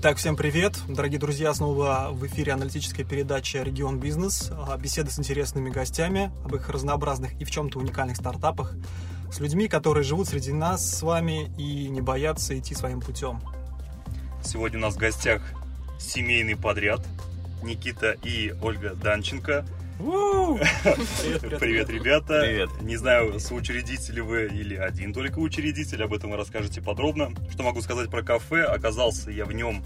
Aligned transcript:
Итак, 0.00 0.18
всем 0.18 0.36
привет. 0.36 0.78
Дорогие 0.86 1.18
друзья, 1.18 1.52
снова 1.52 2.10
в 2.12 2.24
эфире 2.24 2.52
аналитическая 2.52 3.02
передача 3.02 3.64
«Регион 3.64 3.98
Бизнес». 3.98 4.48
А, 4.52 4.78
беседы 4.78 5.10
с 5.10 5.18
интересными 5.18 5.70
гостями 5.70 6.30
об 6.44 6.54
их 6.54 6.68
разнообразных 6.68 7.32
и 7.40 7.44
в 7.44 7.50
чем-то 7.50 7.80
уникальных 7.80 8.16
стартапах. 8.16 8.76
С 9.32 9.40
людьми, 9.40 9.66
которые 9.66 10.04
живут 10.04 10.28
среди 10.28 10.52
нас 10.52 10.88
с 10.88 11.02
вами 11.02 11.50
и 11.58 11.88
не 11.88 12.00
боятся 12.00 12.56
идти 12.56 12.76
своим 12.76 13.00
путем. 13.00 13.40
Сегодня 14.40 14.78
у 14.78 14.82
нас 14.82 14.94
в 14.94 14.98
гостях 14.98 15.42
семейный 15.98 16.54
подряд 16.54 17.04
Никита 17.64 18.12
и 18.22 18.54
Ольга 18.62 18.94
Данченко– 18.94 19.66
Привет, 19.98 21.40
привет, 21.40 21.58
привет, 21.58 21.90
ребята. 21.90 22.40
Привет. 22.42 22.70
Не 22.82 22.96
знаю, 22.96 23.40
соучредители 23.40 24.20
вы 24.20 24.46
или 24.46 24.76
один 24.76 25.12
только 25.12 25.40
учредитель, 25.40 26.04
об 26.04 26.14
этом 26.14 26.30
вы 26.30 26.36
расскажете 26.36 26.80
подробно. 26.80 27.32
Что 27.50 27.64
могу 27.64 27.80
сказать 27.80 28.08
про 28.08 28.22
кафе? 28.22 28.62
Оказался 28.62 29.32
я 29.32 29.44
в 29.44 29.52
нем, 29.52 29.82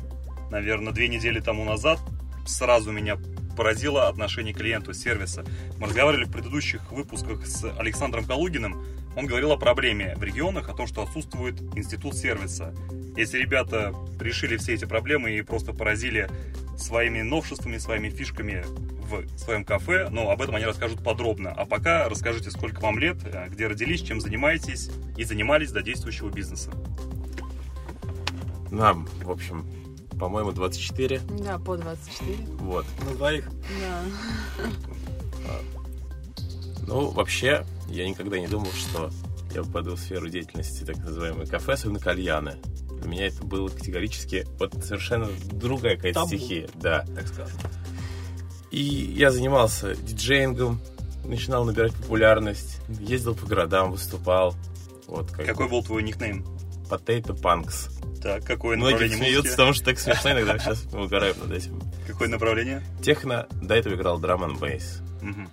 наверное, 0.51 0.93
две 0.93 1.09
недели 1.09 1.41
тому 1.41 1.65
назад. 1.65 1.99
Сразу 2.47 2.93
меня 2.93 3.17
поразило 3.57 4.09
отношение 4.09 4.53
клиенту 4.53 4.93
сервиса. 4.93 5.47
Мы 5.79 5.87
разговаривали 5.87 6.25
в 6.25 6.31
предыдущих 6.31 6.93
выпусках 6.93 7.47
с 7.47 7.65
Александром 7.79 8.27
Калугиным. 8.27 8.85
Он 9.17 9.27
говорил 9.27 9.53
о 9.53 9.57
проблеме 9.57 10.15
в 10.17 10.23
регионах, 10.23 10.69
о 10.69 10.75
том, 10.75 10.87
что 10.87 11.03
отсутствует 11.03 11.61
институт 11.77 12.17
сервиса. 12.17 12.75
Если 13.17 13.39
ребята 13.39 13.95
решили 14.19 14.57
все 14.57 14.75
эти 14.75 14.87
проблемы 14.87 15.33
и 15.33 15.43
просто 15.43 15.73
поразили 15.73 16.31
своими 16.79 17.21
новшествами, 17.21 17.77
своими 17.79 18.09
фишками 18.09 18.65
в 19.13 19.27
своем 19.39 19.65
кафе, 19.65 20.09
но 20.11 20.31
об 20.31 20.41
этом 20.41 20.57
они 20.57 20.65
расскажут 20.65 21.05
подробно. 21.05 21.51
А 21.51 21.67
пока 21.67 22.09
расскажите, 22.09 22.51
сколько 22.51 22.81
вам 22.81 22.99
лет, 22.99 23.19
э, 23.25 23.49
где 23.51 23.67
родились, 23.67 24.01
чем 24.01 24.21
занимаетесь 24.21 24.91
и 25.19 25.25
занимались 25.25 25.71
до 25.73 25.83
действующего 25.83 26.31
бизнеса. 26.31 26.71
Нам, 28.71 29.07
в 29.23 29.31
общем, 29.31 29.67
по-моему, 30.19 30.53
24. 30.53 31.21
Да, 31.45 31.59
по 31.59 31.77
24. 31.77 32.47
Вот. 32.59 32.87
На 33.05 33.15
двоих. 33.15 33.51
Да. 33.81 34.03
Ну, 36.87 37.11
вообще, 37.11 37.67
я 37.93 38.09
никогда 38.09 38.39
не 38.39 38.49
думал, 38.49 38.71
что 38.73 39.11
я 39.55 39.63
попаду 39.63 39.95
в 39.97 40.01
сферу 40.01 40.29
деятельности 40.29 40.85
так 40.85 40.97
называемой 40.99 41.47
кафе, 41.47 41.73
особенно 41.73 41.99
кальяны. 42.01 42.57
Для 43.01 43.11
меня 43.11 43.27
это 43.27 43.43
было 43.45 43.69
категорически 43.69 44.47
вот 44.59 44.73
совершенно 44.85 45.29
другая 45.53 45.97
какая-то 45.97 46.21
Табу. 46.21 46.29
стихия. 46.29 46.69
Да. 46.75 47.05
Так 47.15 47.29
сказать. 47.29 47.55
И 48.71 48.81
я 48.83 49.31
занимался 49.31 49.95
диджеингом, 49.97 50.81
начинал 51.25 51.65
набирать 51.65 51.95
популярность, 51.95 52.79
ездил 52.89 53.35
по 53.35 53.47
городам, 53.47 53.91
выступал. 53.93 54.55
Вот 55.09 55.31
как 55.31 55.45
Какой 55.47 55.67
бы. 55.67 55.73
был 55.73 55.83
твой 55.85 56.03
никнейм? 56.03 56.45
Potato 56.89 57.39
Punks. 57.39 57.91
Так, 58.23 58.45
какое 58.45 58.77
Многие 58.77 58.93
направление 58.93 59.19
смеются, 59.19 59.41
музыки? 59.43 59.57
потому 59.57 59.73
что 59.75 59.85
так 59.85 59.99
смешно 59.99 60.31
иногда. 60.31 60.59
Сейчас 60.59 60.85
мы 60.93 61.05
угораем 61.05 61.35
над 61.43 61.51
этим. 61.53 61.83
Какое 62.07 62.29
направление? 62.29 62.83
Техно, 63.03 63.47
до 63.61 63.75
этого 63.75 63.95
играл 63.95 64.19
драм 64.21 64.43
н 64.45 64.57
бейс. 64.57 65.01
Мгм. 65.21 65.49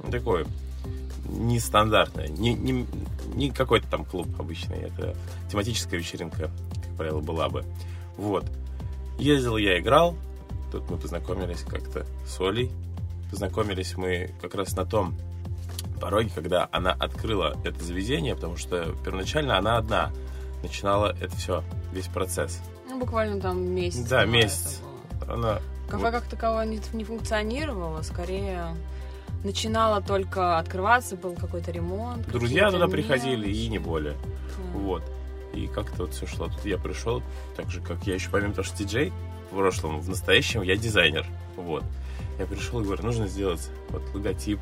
Такое 1.29 1.43
нестандартное, 1.45 2.27
не, 2.27 2.53
не, 2.53 2.85
не 3.33 3.51
какой-то 3.51 3.87
там 3.87 4.05
клуб 4.05 4.27
обычный, 4.39 4.77
это 4.79 5.15
тематическая 5.51 5.97
вечеринка, 5.97 6.49
как 6.83 6.95
правило, 6.97 7.19
была 7.19 7.49
бы. 7.49 7.63
Вот. 8.17 8.45
Ездил 9.17 9.57
я, 9.57 9.79
играл, 9.79 10.15
тут 10.71 10.89
мы 10.89 10.97
познакомились 10.97 11.61
как-то 11.61 12.05
с 12.25 12.39
Олей. 12.39 12.71
Познакомились 13.29 13.95
мы 13.95 14.31
как 14.41 14.55
раз 14.55 14.75
на 14.75 14.85
том 14.85 15.15
пороге, 16.01 16.31
когда 16.33 16.67
она 16.71 16.91
открыла 16.91 17.57
это 17.63 17.83
заведение, 17.83 18.33
потому 18.35 18.57
что 18.57 18.95
первоначально 19.03 19.57
она 19.57 19.77
одна 19.77 20.11
начинала 20.63 21.15
это 21.21 21.35
все, 21.35 21.63
весь 21.93 22.07
процесс. 22.07 22.61
Ну, 22.89 22.99
буквально 22.99 23.39
там 23.39 23.61
месяц. 23.61 24.07
Да, 24.07 24.25
месяц. 24.25 24.81
Она 25.27 25.59
Кафе 25.89 26.11
как 26.11 26.23
таковое 26.25 26.65
не, 26.65 26.79
не 26.93 27.03
функционировало, 27.03 28.01
скорее 28.03 28.75
начинало 29.43 30.01
только 30.01 30.57
открываться, 30.57 31.15
был 31.15 31.33
какой-то 31.33 31.71
ремонт. 31.71 32.27
Друзья 32.29 32.69
туда 32.71 32.87
приходили, 32.87 33.47
и 33.47 33.51
мелочи. 33.53 33.69
не 33.69 33.79
более. 33.79 34.13
Да. 34.13 34.79
Вот. 34.79 35.03
И 35.53 35.67
как-то 35.67 36.03
вот 36.03 36.13
все 36.13 36.27
шло. 36.27 36.47
Тут 36.47 36.65
я 36.65 36.77
пришел, 36.77 37.23
так 37.55 37.69
же, 37.71 37.81
как 37.81 38.05
я 38.05 38.13
еще 38.15 38.29
помимо 38.29 38.53
того, 38.53 38.63
что 38.63 38.77
диджей 38.77 39.11
в 39.51 39.55
прошлом, 39.55 39.99
в 39.99 40.09
настоящем 40.09 40.61
я 40.61 40.75
дизайнер. 40.75 41.25
Вот. 41.55 41.83
Я 42.37 42.45
пришел 42.45 42.79
и 42.79 42.83
говорю, 42.85 43.03
нужно 43.03 43.27
сделать 43.27 43.69
вот 43.89 44.01
логотип, 44.13 44.59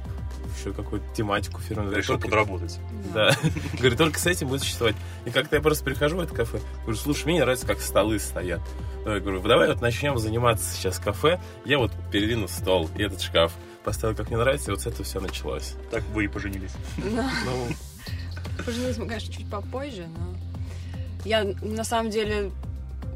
еще 0.57 0.73
какую-то 0.73 1.05
тематику 1.13 1.61
фирмы. 1.61 1.93
Решил 1.93 2.15
Только- 2.15 2.29
подработать. 2.29 2.79
Да. 3.13 3.31
Говорю, 3.77 3.95
только 3.97 4.17
с 4.19 4.25
этим 4.25 4.47
будет 4.47 4.61
существовать. 4.61 4.95
И 5.25 5.29
как-то 5.29 5.57
я 5.57 5.61
просто 5.61 5.83
прихожу 5.83 6.17
в 6.17 6.21
это 6.21 6.33
кафе, 6.33 6.59
говорю, 6.81 6.97
слушай, 6.97 7.25
мне 7.25 7.35
не 7.35 7.39
нравится, 7.41 7.67
как 7.67 7.79
столы 7.81 8.17
стоят. 8.19 8.61
Ну, 9.05 9.13
Я 9.13 9.19
говорю, 9.19 9.41
давай 9.41 9.67
вот 9.67 9.81
начнем 9.81 10.17
заниматься 10.17 10.73
сейчас 10.73 10.97
кафе. 10.97 11.39
Я 11.65 11.77
вот 11.77 11.91
передвину 12.11 12.47
стол 12.47 12.89
и 12.97 13.03
этот 13.03 13.21
шкаф. 13.21 13.53
Поставил, 13.87 14.17
как 14.17 14.27
мне 14.27 14.37
нравится, 14.37 14.69
и 14.69 14.73
вот 14.73 14.81
с 14.81 14.85
этого 14.85 15.05
все 15.05 15.21
началось. 15.21 15.75
Так 15.91 16.03
вы 16.13 16.25
и 16.25 16.27
поженились. 16.27 16.73
Да. 16.97 17.31
Ну, 17.45 17.67
Поженились 18.65 18.97
мы, 18.97 19.05
конечно, 19.07 19.33
чуть 19.33 19.49
попозже, 19.49 20.07
но 20.07 20.35
я 21.23 21.45
на 21.61 21.85
самом 21.85 22.11
деле 22.11 22.51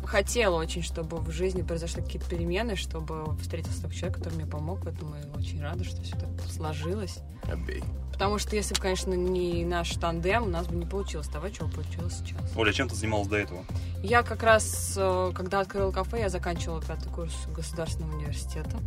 хотела 0.06 0.56
очень, 0.56 0.82
чтобы 0.82 1.18
в 1.18 1.30
жизни 1.30 1.62
произошли 1.62 2.02
какие-то 2.02 2.30
перемены, 2.30 2.78
чтобы 2.78 3.36
встретился 3.42 3.82
такой 3.82 3.98
человек, 3.98 4.20
который 4.20 4.36
мне 4.36 4.46
помог 4.46 4.86
в 4.86 4.88
этом, 4.88 5.14
и 5.14 5.38
очень 5.38 5.62
рада, 5.62 5.84
что 5.84 6.02
все 6.04 6.16
так 6.16 6.30
сложилось. 6.50 7.18
обей. 7.52 7.84
Потому 8.14 8.40
что 8.40 8.56
если 8.56 8.74
бы, 8.74 8.80
конечно, 8.80 9.14
не 9.14 9.66
наш 9.66 9.92
тандем, 9.96 10.44
у 10.44 10.50
нас 10.50 10.68
бы 10.68 10.76
не 10.78 10.86
получилось 10.86 11.28
того, 11.28 11.50
чего 11.50 11.68
получилось 11.68 12.14
сейчас. 12.20 12.50
Оля, 12.56 12.72
чем 12.72 12.88
ты 12.88 12.96
занималась 12.96 13.28
до 13.28 13.36
этого? 13.36 13.66
Я 14.04 14.24
как 14.24 14.42
раз, 14.44 14.94
э, 14.96 15.32
когда 15.36 15.60
открыла 15.60 15.92
кафе, 15.92 16.22
я 16.22 16.30
заканчивала 16.30 16.82
пятый 16.82 17.10
курс 17.12 17.34
государственного 17.54 18.16
университета. 18.16 18.78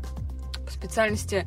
Специальности 0.74 1.46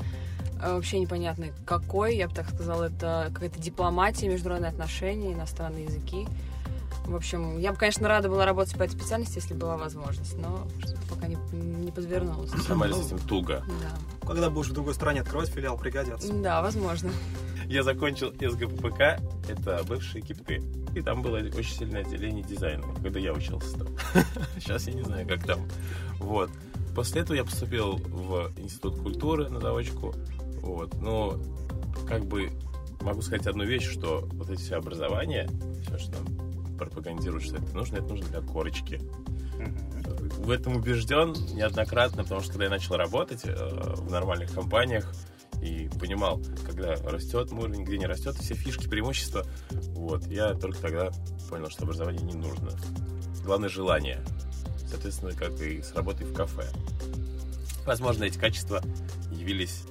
э, 0.62 0.74
вообще 0.74 1.00
непонятно 1.00 1.48
какой, 1.66 2.16
я 2.16 2.28
бы 2.28 2.34
так 2.34 2.50
сказала, 2.50 2.86
это 2.86 3.30
какая-то 3.34 3.60
дипломатия, 3.60 4.28
международные 4.28 4.70
отношения, 4.70 5.34
иностранные 5.34 5.86
языки. 5.86 6.28
В 7.06 7.16
общем, 7.16 7.58
я 7.58 7.72
бы, 7.72 7.78
конечно, 7.78 8.08
рада 8.08 8.28
была 8.28 8.46
работать 8.46 8.78
по 8.78 8.84
этой 8.84 8.94
специальности, 8.94 9.38
если 9.38 9.54
была 9.54 9.78
возможность, 9.78 10.38
но 10.38 10.68
что-то 10.80 11.16
пока 11.16 11.28
не, 11.28 11.38
не 11.54 11.92
подвернулось. 11.92 12.52
Сама 12.66 12.90
с 12.90 13.06
этим 13.08 13.20
туго. 13.20 13.64
Да. 13.66 14.28
Когда 14.28 14.50
будешь 14.50 14.70
в 14.70 14.74
другой 14.74 14.94
стране 14.94 15.22
открывать 15.22 15.50
филиал, 15.50 15.78
пригодятся. 15.78 16.34
да, 16.34 16.62
возможно. 16.62 17.12
Я 17.66 17.84
закончил 17.84 18.34
СГППК, 18.34 19.22
это 19.50 19.84
бывшие 19.88 20.22
кипты. 20.22 20.62
И 20.96 21.02
там 21.02 21.22
было 21.22 21.38
очень 21.38 21.76
сильное 21.76 22.02
отделение 22.02 22.44
дизайна, 22.44 22.84
когда 23.02 23.20
я 23.20 23.34
учился 23.34 23.78
там. 23.78 23.88
Сейчас 24.60 24.88
я 24.88 24.94
не 24.94 25.04
знаю, 25.04 25.28
как 25.28 25.46
там. 25.46 25.60
Вот. 26.20 26.50
После 26.98 27.22
этого 27.22 27.38
я 27.38 27.44
поступил 27.44 27.98
в 27.98 28.52
Институт 28.58 28.98
культуры 28.98 29.50
на 29.50 29.60
заочку. 29.60 30.16
Вот. 30.64 30.96
Но 31.00 31.40
как 32.08 32.26
бы 32.26 32.50
могу 33.02 33.22
сказать 33.22 33.46
одну 33.46 33.66
вещь, 33.66 33.88
что 33.88 34.28
вот 34.34 34.50
эти 34.50 34.60
все 34.60 34.78
образования, 34.78 35.48
все, 35.84 36.00
что 36.00 36.14
нам 36.14 36.76
пропагандируют, 36.76 37.44
что 37.44 37.58
это 37.58 37.72
нужно, 37.76 37.98
это 37.98 38.08
нужно 38.08 38.26
для 38.30 38.42
корочки. 38.42 39.00
В 40.40 40.50
этом 40.50 40.76
убежден 40.76 41.34
неоднократно, 41.54 42.24
потому 42.24 42.42
что 42.42 42.54
когда 42.54 42.66
я 42.66 42.72
начал 42.72 42.96
работать 42.96 43.42
э, 43.44 43.54
в 43.54 44.10
нормальных 44.10 44.52
компаниях 44.52 45.14
и 45.62 45.92
понимал, 46.00 46.42
когда 46.66 46.96
растет 46.96 47.52
мой 47.52 47.66
уровень, 47.66 47.84
где 47.84 48.00
не 48.00 48.08
растет, 48.08 48.36
все 48.38 48.56
фишки, 48.56 48.88
преимущества, 48.88 49.46
вот, 49.94 50.26
я 50.26 50.56
только 50.56 50.82
тогда 50.82 51.12
понял, 51.48 51.70
что 51.70 51.84
образование 51.84 52.24
не 52.24 52.34
нужно. 52.34 52.72
Главное 53.44 53.70
желание. 53.70 54.20
Соответственно, 54.90 55.34
как 55.34 55.60
и 55.62 55.82
с 55.82 55.94
работой 55.94 56.26
в 56.26 56.34
кафе. 56.34 56.66
Возможно, 57.86 58.26
эти 58.26 58.38
качества 58.38 58.82
явились 59.32 59.84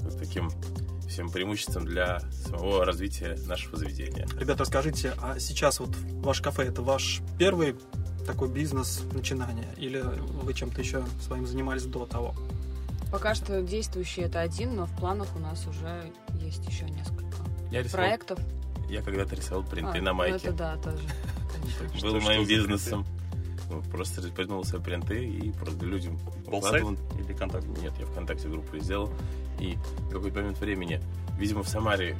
вот 0.00 0.18
таким 0.18 0.50
всем 1.08 1.30
преимуществом 1.30 1.84
для 1.84 2.20
самого 2.46 2.84
развития 2.84 3.38
нашего 3.46 3.76
заведения. 3.76 4.26
Ребята, 4.38 4.60
расскажите, 4.60 5.12
а 5.20 5.38
сейчас 5.38 5.78
вот 5.80 5.90
ваше 6.22 6.42
кафе 6.42 6.64
это 6.64 6.80
ваш 6.82 7.20
первый 7.38 7.76
такой 8.26 8.48
бизнес 8.48 9.02
начинание? 9.12 9.68
Или 9.76 10.00
вы 10.00 10.54
чем-то 10.54 10.80
еще 10.80 11.04
своим 11.20 11.46
занимались 11.46 11.84
до 11.84 12.06
того? 12.06 12.34
Пока 13.10 13.34
что 13.34 13.60
действующий 13.62 14.22
это 14.22 14.40
один, 14.40 14.74
но 14.74 14.86
в 14.86 14.96
планах 14.96 15.28
у 15.36 15.38
нас 15.38 15.66
уже 15.66 16.10
есть 16.40 16.66
еще 16.66 16.86
несколько 16.86 17.36
Я 17.70 17.82
рисовал, 17.82 18.06
проектов. 18.06 18.38
я 18.88 19.02
когда-то 19.02 19.34
рисовал 19.36 19.64
принты 19.64 19.98
А, 19.98 20.02
на 20.02 20.12
ну 20.12 20.16
майке. 20.16 20.48
это 20.48 20.52
да, 20.52 20.76
тоже. 20.76 21.02
Был 22.02 22.20
моим 22.22 22.46
бизнесом. 22.46 23.04
Ну, 23.72 23.82
Просто 23.90 24.22
придумал 24.30 24.64
свои 24.64 24.82
принты 24.82 25.24
и 25.24 25.50
просто 25.52 25.84
людям 25.84 26.18
укладывал. 26.46 26.96
или 27.18 27.32
контакт? 27.32 27.66
Нет, 27.80 27.92
я 27.98 28.06
ВКонтакте 28.06 28.48
группу 28.48 28.78
сделал. 28.78 29.10
И 29.58 29.76
в 30.08 30.10
какой-то 30.10 30.40
момент 30.40 30.58
времени, 30.58 31.00
видимо, 31.38 31.62
в 31.62 31.68
Самаре, 31.68 32.16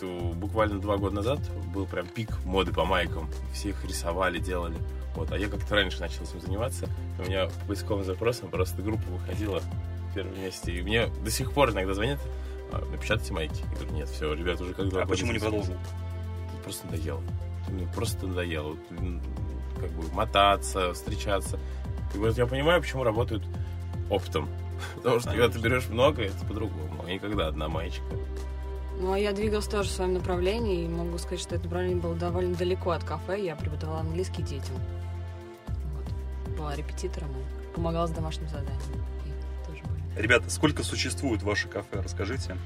э, 0.00 0.32
буквально 0.34 0.78
два 0.80 0.96
года 0.96 1.16
назад, 1.16 1.40
был 1.74 1.86
прям 1.86 2.06
пик 2.06 2.30
моды 2.44 2.72
по 2.72 2.84
майкам. 2.84 3.28
Все 3.52 3.70
их 3.70 3.84
рисовали, 3.84 4.38
делали. 4.38 4.76
Вот. 5.16 5.32
А 5.32 5.38
я 5.38 5.48
как-то 5.48 5.74
раньше 5.74 6.00
начал 6.00 6.24
этим 6.24 6.40
заниматься. 6.40 6.88
У 7.18 7.22
меня 7.22 7.46
по 7.46 7.66
поисковым 7.68 8.04
запросам 8.04 8.48
просто 8.50 8.82
группа 8.82 9.08
выходила 9.08 9.60
в 10.10 10.14
первом 10.14 10.40
месте. 10.40 10.72
И 10.72 10.82
мне 10.82 11.06
до 11.24 11.30
сих 11.30 11.52
пор 11.52 11.70
иногда 11.70 11.94
звонят, 11.94 12.20
«А, 12.72 12.84
напечатайте 12.90 13.32
майки. 13.32 13.62
Я 13.62 13.78
говорю, 13.78 13.92
нет, 13.94 14.08
все, 14.08 14.32
ребят, 14.34 14.60
уже 14.60 14.74
как 14.74 14.88
два 14.88 15.02
А 15.02 15.06
почему 15.06 15.32
не 15.32 15.38
здесь». 15.38 15.48
продолжил? 15.50 15.74
Просто 16.64 16.86
надоело. 16.86 17.22
Мне 17.68 17.86
просто 17.94 18.26
надоело. 18.26 18.76
Вот, 18.90 19.22
как 19.80 19.90
бы 19.90 20.12
мотаться, 20.14 20.92
встречаться. 20.92 21.58
И 22.14 22.18
вот 22.18 22.36
я 22.36 22.46
понимаю, 22.46 22.80
почему 22.80 23.02
работают 23.04 23.44
оптом. 24.10 24.48
Потому 24.96 25.20
что 25.20 25.30
когда 25.30 25.48
ты 25.48 25.58
берешь 25.58 25.88
много, 25.88 26.22
это 26.22 26.44
по-другому. 26.46 27.04
А 27.04 27.10
не 27.10 27.18
когда 27.18 27.48
одна 27.48 27.68
маечка. 27.68 28.04
Ну, 29.00 29.12
а 29.12 29.18
я 29.18 29.32
двигалась 29.32 29.66
тоже 29.66 29.88
в 29.88 29.92
своем 29.92 30.14
направлении, 30.14 30.84
и 30.84 30.88
могу 30.88 31.18
сказать, 31.18 31.40
что 31.40 31.56
это 31.56 31.64
направление 31.64 32.00
было 32.00 32.14
довольно 32.14 32.54
далеко 32.54 32.90
от 32.92 33.02
кафе. 33.02 33.44
Я 33.44 33.56
преподавала 33.56 34.00
английский 34.00 34.42
детям. 34.42 34.76
Вот. 35.66 36.56
Была 36.56 36.76
репетитором 36.76 37.30
и 37.30 37.74
помогала 37.74 38.06
с 38.06 38.10
домашним 38.12 38.48
заданием. 38.48 38.80
И 39.24 39.66
тоже 39.68 39.82
были. 39.82 40.22
Ребята, 40.22 40.48
сколько 40.48 40.84
существует 40.84 41.42
ваше 41.42 41.68
кафе, 41.68 42.02
расскажите. 42.02 42.56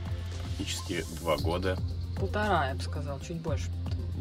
Практически 0.57 1.05
два 1.21 1.39
года. 1.39 1.79
Полтора, 2.19 2.69
я 2.69 2.75
бы 2.75 2.83
сказала, 2.83 3.21
чуть 3.21 3.41
больше. 3.41 3.71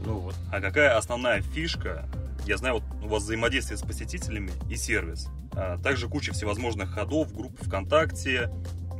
Ну 0.05 0.19
вот. 0.19 0.35
А 0.51 0.61
какая 0.61 0.97
основная 0.97 1.41
фишка? 1.41 2.07
Я 2.45 2.57
знаю, 2.57 2.75
вот 2.75 2.83
у 3.03 3.07
вас 3.07 3.23
взаимодействие 3.23 3.77
с 3.77 3.81
посетителями 3.81 4.51
и 4.69 4.75
сервис. 4.75 5.27
А 5.53 5.77
также 5.77 6.07
куча 6.07 6.33
всевозможных 6.33 6.91
ходов, 6.91 7.33
групп 7.33 7.57
ВКонтакте, 7.61 8.49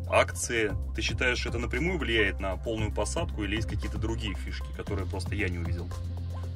акции. 0.10 0.74
Ты 0.96 1.02
считаешь, 1.02 1.46
это 1.46 1.58
напрямую 1.58 1.98
влияет 1.98 2.40
на 2.40 2.56
полную 2.58 2.92
посадку 2.92 3.44
или 3.44 3.56
есть 3.56 3.68
какие-то 3.68 3.98
другие 3.98 4.36
фишки, 4.36 4.68
которые 4.76 5.08
просто 5.08 5.36
я 5.36 5.50
не 5.50 5.60
увидел? 5.60 5.88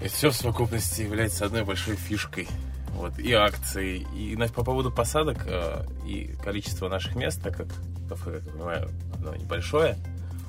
Это 0.02 0.14
все 0.14 0.32
в 0.32 0.36
совокупности 0.36 1.02
является 1.02 1.46
одной 1.46 1.64
большой 1.64 1.96
фишкой. 1.96 2.48
Вот, 2.94 3.18
и 3.20 3.32
акции, 3.32 4.06
и 4.14 4.36
по 4.54 4.64
поводу 4.64 4.92
посадок 4.92 5.46
э, 5.46 5.86
и 6.06 6.36
количества 6.44 6.90
наших 6.90 7.16
мест, 7.16 7.42
так 7.42 7.56
как 7.56 7.68
как 8.16 8.34
я 8.34 8.52
понимаю, 8.52 8.90
оно 9.18 9.36
небольшое, 9.36 9.98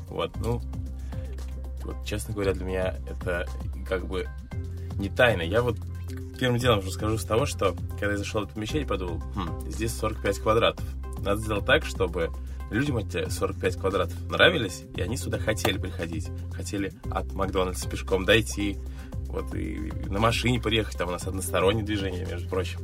вот, 0.09 0.35
ну, 0.37 0.61
вот, 1.85 1.97
честно 2.05 2.35
говоря, 2.35 2.53
для 2.53 2.65
меня 2.65 2.95
это 3.09 3.47
как 3.89 4.07
бы 4.07 4.29
не 4.99 5.09
тайна. 5.09 5.43
Я 5.43 5.63
вот 5.63 5.77
первым 6.39 6.59
делом 6.59 6.81
уже 6.81 6.91
скажу 6.91 7.19
с 7.19 7.25
того, 7.25 7.47
что 7.47 7.77
когда 7.99 8.13
я 8.13 8.19
зашел 8.19 8.41
в 8.41 8.45
это 8.45 8.55
помещение, 8.55 8.87
подумал, 8.87 9.23
«Хм, 9.35 9.71
здесь 9.71 9.95
45 9.95 10.39
квадратов. 10.41 10.85
Надо 11.19 11.41
сделать 11.41 11.67
так, 11.67 11.85
чтобы 11.85 12.31
людям 12.71 12.99
эти 12.99 13.29
45 13.29 13.77
квадратов 13.77 14.31
нравились, 14.31 14.85
и 14.97 15.01
они 15.01 15.17
сюда 15.17 15.39
хотели 15.39 15.79
приходить. 15.79 16.31
Хотели 16.53 16.93
от 17.11 17.33
Макдональдса 17.33 17.89
пешком 17.89 18.25
дойти, 18.25 18.79
вот, 19.27 19.55
и 19.55 19.93
на 20.07 20.19
машине 20.19 20.61
приехать, 20.61 20.97
там 20.99 21.09
у 21.09 21.13
нас 21.13 21.27
одностороннее 21.27 21.85
движение, 21.85 22.27
между 22.27 22.49
прочим. 22.49 22.81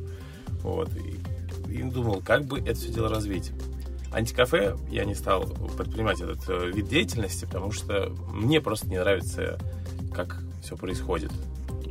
Вот, 0.61 0.89
и, 0.95 1.71
и 1.71 1.83
думал, 1.83 2.21
как 2.21 2.45
бы 2.45 2.59
это 2.59 2.75
все 2.75 2.91
дело 2.91 3.09
развить. 3.09 3.51
Антикафе 4.11 4.75
я 4.89 5.05
не 5.05 5.15
стал 5.15 5.45
предпринимать 5.77 6.21
этот 6.21 6.49
э, 6.49 6.71
вид 6.71 6.87
деятельности, 6.87 7.45
потому 7.45 7.71
что 7.71 8.09
мне 8.31 8.59
просто 8.59 8.87
не 8.87 8.97
нравится, 8.97 9.59
как 10.13 10.41
все 10.61 10.75
происходит. 10.75 11.31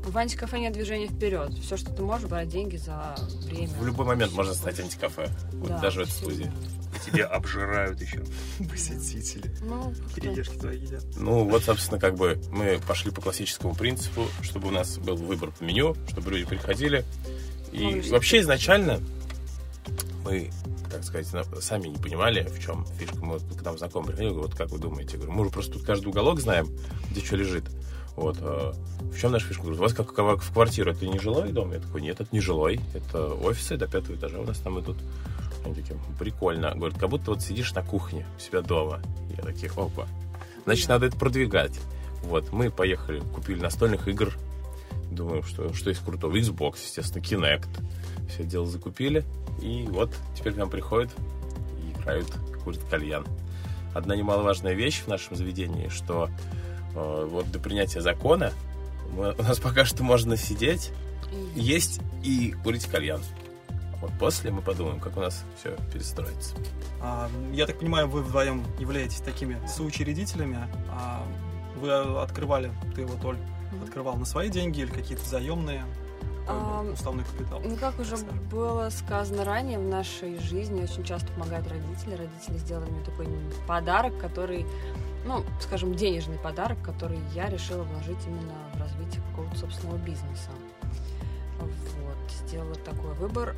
В 0.08 0.16
антикафе 0.16 0.58
нет 0.58 0.72
движения 0.72 1.06
вперед. 1.06 1.52
Все, 1.58 1.76
что 1.76 1.92
ты 1.92 2.02
можешь, 2.02 2.28
брать 2.28 2.48
деньги 2.48 2.76
за 2.76 3.14
время. 3.44 3.68
В 3.74 3.86
любой 3.86 4.06
момент 4.06 4.32
можно 4.32 4.54
стать 4.54 4.80
антикафе, 4.80 5.28
вот 5.52 5.68
Да, 5.68 5.78
даже 5.80 6.00
в 6.00 6.02
этой 6.04 6.12
студии. 6.12 6.52
И 6.96 7.10
тебя 7.10 7.26
обжирают 7.26 8.00
еще. 8.00 8.24
Посетители. 8.70 9.54
Ну. 9.60 9.92
Кириешки 10.14 10.56
твои 10.56 10.78
едят. 10.78 11.04
Ну, 11.16 11.44
вот, 11.44 11.62
собственно, 11.62 12.00
как 12.00 12.14
бы 12.16 12.40
мы 12.50 12.80
пошли 12.86 13.10
по 13.10 13.20
классическому 13.20 13.74
принципу, 13.74 14.26
чтобы 14.40 14.68
у 14.68 14.70
нас 14.70 14.96
был 14.96 15.16
выбор 15.16 15.50
по 15.50 15.62
меню, 15.62 15.94
чтобы 16.08 16.30
люди 16.30 16.46
приходили. 16.46 17.04
И 17.72 17.84
Могли 17.84 18.02
себе 18.02 18.12
вообще 18.12 18.40
изначально 18.40 19.00
мы, 20.24 20.50
так 20.98 21.06
сказать, 21.06 21.46
сами 21.62 21.88
не 21.88 21.96
понимали, 21.96 22.42
в 22.42 22.60
чем 22.60 22.84
фишка. 22.98 23.24
Мы 23.24 23.38
вот 23.38 23.42
к 23.42 23.62
нам 23.62 23.78
знакомый 23.78 24.08
приходил, 24.08 24.30
говорю, 24.30 24.48
вот 24.48 24.56
как 24.56 24.70
вы 24.70 24.78
думаете? 24.78 25.12
Я 25.12 25.18
говорю, 25.18 25.32
мы 25.32 25.44
же 25.44 25.50
просто 25.50 25.72
тут 25.74 25.84
каждый 25.84 26.08
уголок 26.08 26.40
знаем, 26.40 26.68
где 27.10 27.24
что 27.24 27.36
лежит. 27.36 27.64
Вот, 28.16 28.36
а 28.40 28.74
в 29.00 29.18
чем 29.18 29.30
наша 29.30 29.46
фишка? 29.46 29.62
Говорю, 29.62 29.78
у 29.78 29.82
вас 29.82 29.94
как, 29.94 30.12
как 30.12 30.42
в 30.42 30.52
квартиру, 30.52 30.90
это 30.90 31.06
не 31.06 31.18
жилой 31.20 31.52
дом? 31.52 31.72
Я 31.72 31.78
такой, 31.78 32.02
нет, 32.02 32.20
это 32.20 32.28
не 32.32 32.40
жилой, 32.40 32.80
это 32.94 33.32
офисы 33.34 33.76
до 33.76 33.86
пятого 33.86 34.16
этажа 34.16 34.40
у 34.40 34.44
нас 34.44 34.58
там 34.58 34.80
идут. 34.80 34.96
Они 35.64 35.74
такие, 35.74 35.98
прикольно. 36.18 36.74
Говорят, 36.74 36.98
как 36.98 37.10
будто 37.10 37.30
вот 37.30 37.42
сидишь 37.42 37.72
на 37.74 37.82
кухне 37.82 38.26
у 38.36 38.40
себя 38.40 38.60
дома. 38.60 39.00
Я 39.36 39.44
такие, 39.44 39.70
опа. 39.70 40.08
Значит, 40.64 40.88
надо 40.88 41.06
это 41.06 41.16
продвигать. 41.16 41.78
Вот, 42.22 42.52
мы 42.52 42.70
поехали, 42.70 43.20
купили 43.20 43.60
настольных 43.60 44.08
игр. 44.08 44.32
Думаем, 45.10 45.44
что, 45.44 45.72
что 45.72 45.90
есть 45.90 46.04
крутого. 46.04 46.36
Xbox, 46.36 46.74
естественно, 46.84 47.22
Kinect. 47.22 47.68
Все 48.28 48.44
дело 48.44 48.66
закупили. 48.66 49.24
И 49.60 49.86
вот 49.88 50.14
теперь 50.36 50.52
к 50.54 50.56
нам 50.56 50.70
приходят 50.70 51.10
и 51.82 51.90
играют, 51.98 52.26
курят 52.64 52.80
кальян. 52.90 53.26
Одна 53.94 54.14
немаловажная 54.14 54.74
вещь 54.74 55.00
в 55.02 55.08
нашем 55.08 55.34
заведении, 55.36 55.88
что 55.88 56.28
э, 56.94 57.28
вот 57.30 57.50
до 57.50 57.58
принятия 57.58 58.00
закона 58.00 58.52
мы- 59.12 59.34
у 59.38 59.42
нас 59.42 59.58
пока 59.58 59.84
что 59.84 60.02
можно 60.04 60.36
сидеть, 60.36 60.92
есть 61.54 62.00
и 62.22 62.54
курить 62.62 62.86
кальян. 62.86 63.20
Вот 64.00 64.12
после 64.20 64.52
мы 64.52 64.62
подумаем, 64.62 65.00
как 65.00 65.16
у 65.16 65.20
нас 65.20 65.42
все 65.58 65.76
перестроится. 65.92 66.54
А, 67.00 67.28
я 67.52 67.66
так 67.66 67.80
понимаю, 67.80 68.08
вы 68.08 68.22
вдвоем 68.22 68.62
являетесь 68.78 69.18
такими 69.20 69.58
соучредителями. 69.66 70.58
А, 70.90 71.26
вы 71.76 71.92
открывали, 72.20 72.70
ты 72.94 73.04
вот, 73.04 73.24
Оль, 73.24 73.36
Мгм. 73.72 73.82
открывал 73.84 74.16
на 74.16 74.24
свои 74.24 74.48
деньги 74.50 74.80
или 74.82 74.90
какие-то 74.90 75.28
заемные? 75.28 75.84
Ам, 76.48 76.92
уставной 76.92 77.24
капитал. 77.24 77.60
Ну, 77.64 77.76
как 77.76 77.98
уже 77.98 78.16
Скажем. 78.16 78.48
было 78.50 78.88
сказано 78.90 79.44
ранее, 79.44 79.78
в 79.78 79.88
нашей 79.88 80.38
жизни 80.38 80.82
очень 80.82 81.04
часто 81.04 81.30
помогают 81.32 81.68
родители. 81.68 82.14
Родители 82.14 82.56
сделали 82.56 82.90
мне 82.90 83.04
такой 83.04 83.28
подарок, 83.66 84.18
который, 84.18 84.66
ну, 85.26 85.44
скажем, 85.60 85.94
денежный 85.94 86.38
подарок, 86.38 86.78
который 86.82 87.18
я 87.34 87.48
решила 87.48 87.82
вложить 87.82 88.24
именно 88.26 88.54
в 88.74 88.80
развитие 88.80 89.22
какого-то 89.30 89.58
собственного 89.58 89.98
бизнеса. 89.98 90.50
Вот, 91.60 92.32
сделала 92.46 92.74
такой 92.76 93.12
выбор. 93.14 93.54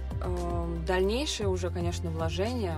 Дальнейшее 0.86 1.48
уже, 1.48 1.70
конечно, 1.70 2.10
вложение 2.10 2.76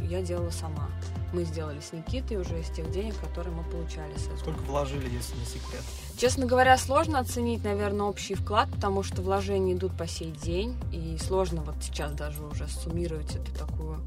я 0.00 0.22
делала 0.22 0.50
сама. 0.50 0.88
Мы 1.32 1.44
сделали 1.44 1.80
с 1.80 1.92
Никитой 1.92 2.38
уже 2.38 2.60
из 2.60 2.68
тех 2.70 2.90
денег, 2.90 3.14
которые 3.20 3.54
мы 3.54 3.62
получали 3.64 4.16
с 4.16 4.24
этого. 4.24 4.38
Сколько 4.38 4.60
вложили, 4.60 5.08
если 5.10 5.36
не 5.36 5.44
секрет? 5.44 5.82
Честно 6.16 6.46
говоря, 6.46 6.76
сложно 6.78 7.18
оценить, 7.18 7.62
наверное, 7.62 8.06
общий 8.06 8.34
вклад, 8.34 8.70
потому 8.70 9.02
что 9.02 9.22
вложения 9.22 9.74
идут 9.74 9.96
по 9.96 10.06
сей 10.06 10.32
день, 10.32 10.76
и 10.92 11.18
сложно 11.18 11.62
вот 11.62 11.76
сейчас 11.80 12.12
даже 12.12 12.42
уже 12.42 12.66
суммировать 12.66 13.36
эту 13.36 13.52
такую 13.52 14.00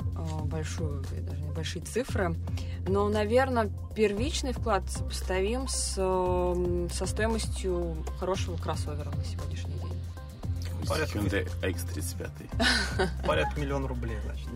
э, 0.00 0.44
большую, 0.44 1.02
даже 1.02 1.42
небольшие 1.42 1.84
цифры. 1.84 2.36
Но, 2.86 3.08
наверное, 3.08 3.70
первичный 3.96 4.52
вклад 4.52 4.88
сопоставим 4.90 5.68
с, 5.68 5.94
со 5.94 7.06
стоимостью 7.06 7.96
хорошего 8.20 8.56
кроссовера 8.56 9.10
на 9.10 9.24
сегодняшний 9.24 9.74
день. 9.74 9.88
Порядка 10.88 11.18
Hyundai 11.18 11.48
X35. 11.62 13.26
Порядка 13.26 13.60
миллиона 13.60 13.88
рублей, 13.88 14.16
значит. 14.24 14.48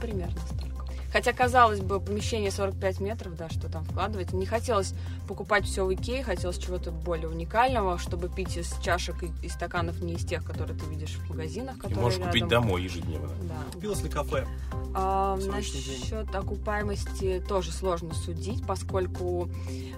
Примерно 0.00 0.38
столько. 0.40 0.70
Хотя, 1.12 1.32
казалось 1.32 1.80
бы, 1.80 1.98
помещение 1.98 2.52
45 2.52 3.00
метров, 3.00 3.34
да, 3.36 3.48
что 3.48 3.68
там 3.68 3.82
вкладывать. 3.84 4.32
Не 4.32 4.46
хотелось 4.46 4.94
покупать 5.26 5.64
все 5.64 5.84
в 5.84 5.92
Икее, 5.92 6.22
хотелось 6.22 6.56
чего-то 6.56 6.92
более 6.92 7.28
уникального, 7.28 7.98
чтобы 7.98 8.28
пить 8.28 8.56
из 8.56 8.72
чашек 8.80 9.20
и, 9.24 9.30
и 9.44 9.48
стаканов 9.48 10.00
не 10.00 10.14
из 10.14 10.24
тех, 10.24 10.44
которые 10.44 10.78
ты 10.78 10.86
видишь 10.86 11.16
в 11.16 11.28
магазинах, 11.30 11.76
И 11.78 11.80
которые 11.80 12.00
можешь 12.00 12.18
рядом. 12.20 12.32
купить 12.32 12.46
домой 12.48 12.84
ежедневно. 12.84 13.28
Да. 13.42 13.54
Купилось 13.74 14.02
ли 14.04 14.08
кафе? 14.08 14.46
А, 14.94 15.36
сегодняшний 15.40 15.80
день? 15.82 15.98
насчет 16.00 16.32
окупаемости 16.34 17.42
тоже 17.48 17.72
сложно 17.72 18.14
судить, 18.14 18.64
поскольку 18.64 19.50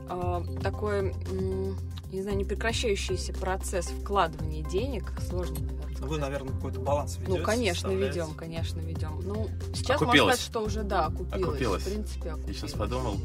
а, 0.09 0.43
такой, 0.63 1.11
м, 1.11 1.77
не 2.11 2.23
знаю, 2.23 2.39
непрекращающийся 2.39 3.35
процесс 3.35 3.87
вкладывания 3.87 4.65
денег 4.65 5.13
сложно, 5.29 5.57
наверное, 5.61 5.92
Ну, 6.03 6.09
Вы, 6.09 6.19
наверное, 6.19 6.53
какой-то 6.53 6.81
баланс 6.81 7.17
ведете? 7.17 7.39
ну, 7.39 7.45
конечно, 7.45 7.89
ведем, 7.89 8.35
конечно, 8.35 8.81
ведем. 8.81 9.21
Ну, 9.25 9.49
сейчас 9.73 10.01
можно 10.01 10.07
Окупилось? 10.07 10.35
сказать, 10.35 10.51
что 10.51 10.61
уже, 10.65 10.83
да, 10.83 11.07
окупилось. 11.07 11.43
Окупилось. 11.49 11.83
В 11.83 11.85
принципе, 11.87 12.27
Я 12.27 12.33
окупилось. 12.35 12.57
сейчас 12.59 12.73
подумал, 12.73 13.17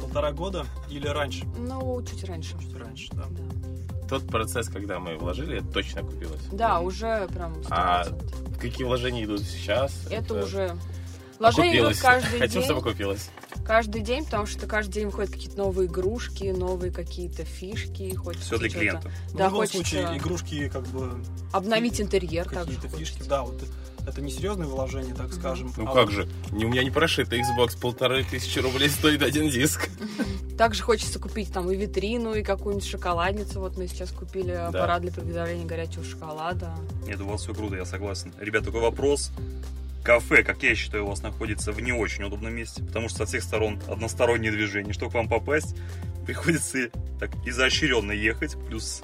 Полтора 0.00 0.32
года 0.32 0.66
или 0.90 1.06
раньше? 1.06 1.44
Ну, 1.56 2.02
чуть 2.04 2.24
раньше. 2.24 2.58
Чуть 2.60 2.76
раньше, 2.76 3.08
да. 3.12 3.24
Да, 3.30 4.08
тот 4.08 4.26
процесс, 4.26 4.68
когда 4.68 4.98
мы 4.98 5.16
вложили, 5.16 5.58
это 5.58 5.68
точно 5.68 6.00
окупилось. 6.00 6.40
Да, 6.50 6.80
уже 6.80 7.28
прям 7.28 7.52
100%. 7.54 7.66
А 7.70 8.04
Какие 8.60 8.84
вложения 8.84 9.24
идут 9.24 9.40
сейчас? 9.42 10.06
Это 10.10 10.42
уже... 10.42 10.76
Идут 11.36 11.58
окупилось. 11.58 11.98
каждый 12.00 12.38
Хотим, 12.38 12.60
день. 12.60 12.62
чтобы 12.64 12.80
окупилось. 12.80 13.30
Каждый 13.64 14.00
день, 14.02 14.24
потому 14.24 14.46
что 14.46 14.66
каждый 14.66 14.92
день 14.94 15.06
выходят 15.06 15.30
какие-то 15.30 15.58
новые 15.58 15.88
игрушки, 15.88 16.44
новые 16.44 16.92
какие-то 16.92 17.44
фишки. 17.44 18.14
Хочется 18.14 18.46
Все 18.46 18.58
для 18.58 18.68
клиента. 18.68 19.10
Ну, 19.32 19.38
Да, 19.38 19.44
в 19.48 19.52
любом 19.52 19.60
хочется 19.66 19.76
случае, 19.76 20.18
игрушки, 20.18 20.68
как 20.68 20.86
бы, 20.88 21.22
Обновить 21.52 22.00
интерьер 22.00 22.48
какие-то 22.48 22.88
фишки, 22.88 23.12
хочется. 23.18 23.28
да, 23.28 23.42
вот 23.42 23.62
это 24.06 24.20
не 24.20 24.32
серьезные 24.32 24.68
вложения, 24.68 25.14
так 25.14 25.32
скажем. 25.32 25.72
Ну 25.76 25.84
а 25.84 25.94
как 25.94 26.06
вот 26.06 26.12
же, 26.12 26.28
у 26.50 26.56
меня 26.56 26.82
не 26.82 26.90
прошито 26.90 27.36
Xbox, 27.36 27.78
полторы 27.80 28.24
тысячи 28.24 28.58
рублей 28.58 28.88
стоит 28.88 29.22
один 29.22 29.48
диск. 29.48 29.88
Также 30.58 30.82
хочется 30.82 31.18
купить 31.20 31.52
там 31.52 31.70
и 31.70 31.76
витрину, 31.76 32.34
и 32.34 32.42
какую-нибудь 32.42 32.88
шоколадницу. 32.88 33.60
Вот 33.60 33.76
мы 33.78 33.86
сейчас 33.86 34.10
купили 34.10 34.50
аппарат 34.50 35.02
для 35.02 35.12
приготовления 35.12 35.64
горячего 35.66 36.04
шоколада. 36.04 36.72
Нет, 37.06 37.20
у 37.20 37.26
вас 37.26 37.42
все 37.42 37.54
круто, 37.54 37.76
я 37.76 37.84
согласен. 37.84 38.32
Ребят, 38.40 38.64
такой 38.64 38.80
вопрос. 38.80 39.30
Кафе, 40.02 40.42
как 40.42 40.62
я 40.62 40.74
считаю, 40.74 41.04
у 41.04 41.08
вас 41.08 41.22
находится 41.22 41.70
в 41.72 41.80
не 41.80 41.92
очень 41.92 42.24
удобном 42.24 42.54
месте, 42.54 42.82
потому 42.82 43.08
что 43.08 43.18
со 43.18 43.26
всех 43.26 43.42
сторон 43.42 43.80
одностороннее 43.88 44.50
движение. 44.50 44.92
Чтобы 44.92 45.12
к 45.12 45.14
вам 45.14 45.28
попасть, 45.28 45.76
приходится 46.26 46.90
так 47.20 47.30
изощренно 47.46 48.12
ехать, 48.12 48.56
плюс 48.66 49.02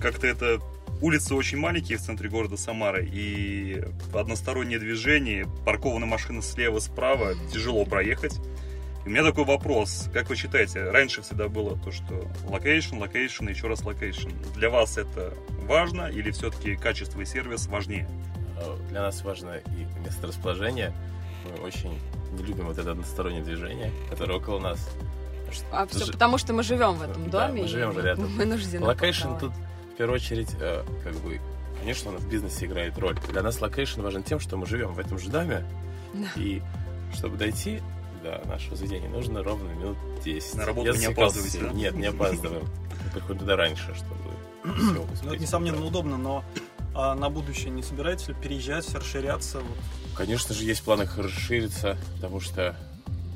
как-то 0.00 0.26
это 0.26 0.60
улицы 1.00 1.34
очень 1.34 1.58
маленькие 1.58 1.98
в 1.98 2.00
центре 2.00 2.28
города 2.28 2.56
Самары, 2.56 3.08
и 3.10 3.84
одностороннее 4.12 4.78
движение, 4.78 5.46
паркованы 5.64 6.06
машины 6.06 6.42
слева, 6.42 6.80
справа, 6.80 7.34
тяжело 7.52 7.84
проехать. 7.84 8.40
И 9.04 9.08
у 9.08 9.10
меня 9.10 9.24
такой 9.24 9.44
вопрос, 9.44 10.08
как 10.12 10.28
вы 10.28 10.36
считаете, 10.36 10.90
раньше 10.90 11.22
всегда 11.22 11.48
было 11.48 11.78
то, 11.78 11.92
что 11.92 12.28
location, 12.48 12.96
location, 12.96 13.48
еще 13.48 13.68
раз 13.68 13.84
location. 13.84 14.30
Для 14.54 14.70
вас 14.70 14.98
это 14.98 15.34
важно 15.66 16.06
или 16.06 16.30
все-таки 16.32 16.74
качество 16.74 17.20
и 17.20 17.24
сервис 17.24 17.68
важнее? 17.68 18.08
Э, 18.60 18.76
Для 18.90 19.02
нас 19.02 19.22
важно 19.24 19.56
и 19.56 19.86
месторасположение. 20.04 20.92
Мы 21.44 21.62
очень 21.64 21.98
не 22.32 22.42
любим 22.42 22.66
вот 22.66 22.78
это 22.78 22.92
одностороннее 22.92 23.42
движение, 23.42 23.92
которое 24.10 24.34
около 24.38 24.58
нас. 24.60 24.78
Потому 25.46 25.52
что 25.52 25.64
А 25.72 25.86
все 25.86 26.04
ж- 26.04 26.12
потому, 26.12 26.38
что 26.38 26.52
мы 26.52 26.62
живем 26.62 26.94
в 26.94 27.02
этом 27.02 27.30
Да, 27.30 27.46
доме. 27.48 27.62
мы 27.62 27.68
живем 27.68 27.92
же 27.92 28.02
рядом. 28.02 28.26
Вынуждены 28.36 28.84
Location 28.86 29.28
парковать. 29.28 29.40
тут 29.40 29.52
в 29.92 29.96
первую 29.96 30.16
очередь, 30.16 30.50
э, 30.60 30.84
как 31.04 31.14
бы, 31.16 31.40
конечно, 31.80 32.10
он 32.10 32.18
в 32.18 32.28
бизнесе 32.28 32.66
играет 32.66 32.98
роль. 32.98 33.18
Для 33.30 33.42
нас 33.42 33.60
location 33.60 34.00
важен 34.02 34.22
тем, 34.22 34.40
что 34.40 34.56
мы 34.56 34.66
живем 34.66 34.92
в 34.94 34.98
этом 34.98 35.18
же 35.18 35.30
доме, 35.30 35.64
Да. 36.12 36.26
и 36.36 36.62
чтобы 37.14 37.36
дойти 37.36 37.80
до 38.22 38.42
нашего 38.46 38.76
заведения, 38.76 39.08
нужно 39.08 39.42
ровно 39.42 39.68
минут 39.70 39.96
10. 40.24 40.56
На 40.56 40.66
работу 40.66 40.92
Я 40.92 40.98
не 40.98 41.06
опаздываете, 41.06 41.60
да? 41.60 41.68
Нет, 41.72 41.94
не 41.94 42.06
опаздываем. 42.06 42.64
Мы 43.04 43.10
приходим 43.12 43.38
туда 43.40 43.56
раньше, 43.56 43.94
чтобы 43.94 44.20
все 44.76 45.06
Ну, 45.22 45.32
это, 45.32 45.38
несомненно, 45.42 45.84
удобно, 45.86 46.18
но 46.18 46.44
а, 46.98 47.14
на 47.14 47.30
будущее 47.30 47.70
не 47.70 47.82
собираетесь 47.82 48.26
ли 48.26 48.34
переезжать, 48.34 48.92
расширяться? 48.92 49.60
Вот. 49.60 49.78
Конечно 50.16 50.52
же, 50.52 50.64
есть 50.64 50.82
планы 50.82 51.08
расшириться, 51.16 51.96
потому 52.16 52.40
что, 52.40 52.74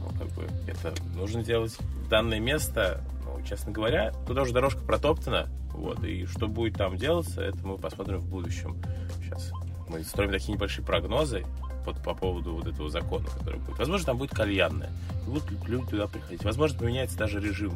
ну, 0.01 0.09
как 0.19 0.29
бы, 0.31 0.49
это 0.67 0.93
нужно 1.15 1.45
делать. 1.45 1.79
Данное 2.11 2.41
место, 2.41 3.05
ну, 3.25 3.41
честно 3.47 3.71
говоря, 3.71 4.13
туда 4.27 4.43
уже 4.43 4.53
дорожка 4.53 4.81
протоптана, 4.81 5.49
вот, 5.73 6.03
и 6.03 6.27
что 6.27 6.49
будет 6.49 6.75
там 6.75 6.97
делаться, 6.97 7.41
это 7.41 7.59
мы 7.65 7.79
посмотрим 7.79 8.19
в 8.19 8.29
будущем. 8.29 8.77
Сейчас 9.23 9.53
мы 9.89 10.03
строим 10.03 10.33
такие 10.33 10.55
небольшие 10.55 10.85
прогнозы 10.85 11.47
под, 11.85 12.03
по 12.03 12.15
поводу 12.15 12.55
вот 12.55 12.67
этого 12.67 12.91
закона, 12.91 13.27
который 13.27 13.61
будет. 13.61 13.79
Возможно, 13.79 14.07
там 14.07 14.19
будет 14.19 14.33
кальянная, 14.33 14.91
будут 15.25 15.45
люди 15.69 15.87
туда 15.87 16.09
приходить. 16.09 16.43
Возможно, 16.43 16.81
поменяется 16.81 17.17
даже 17.17 17.39
режим 17.39 17.75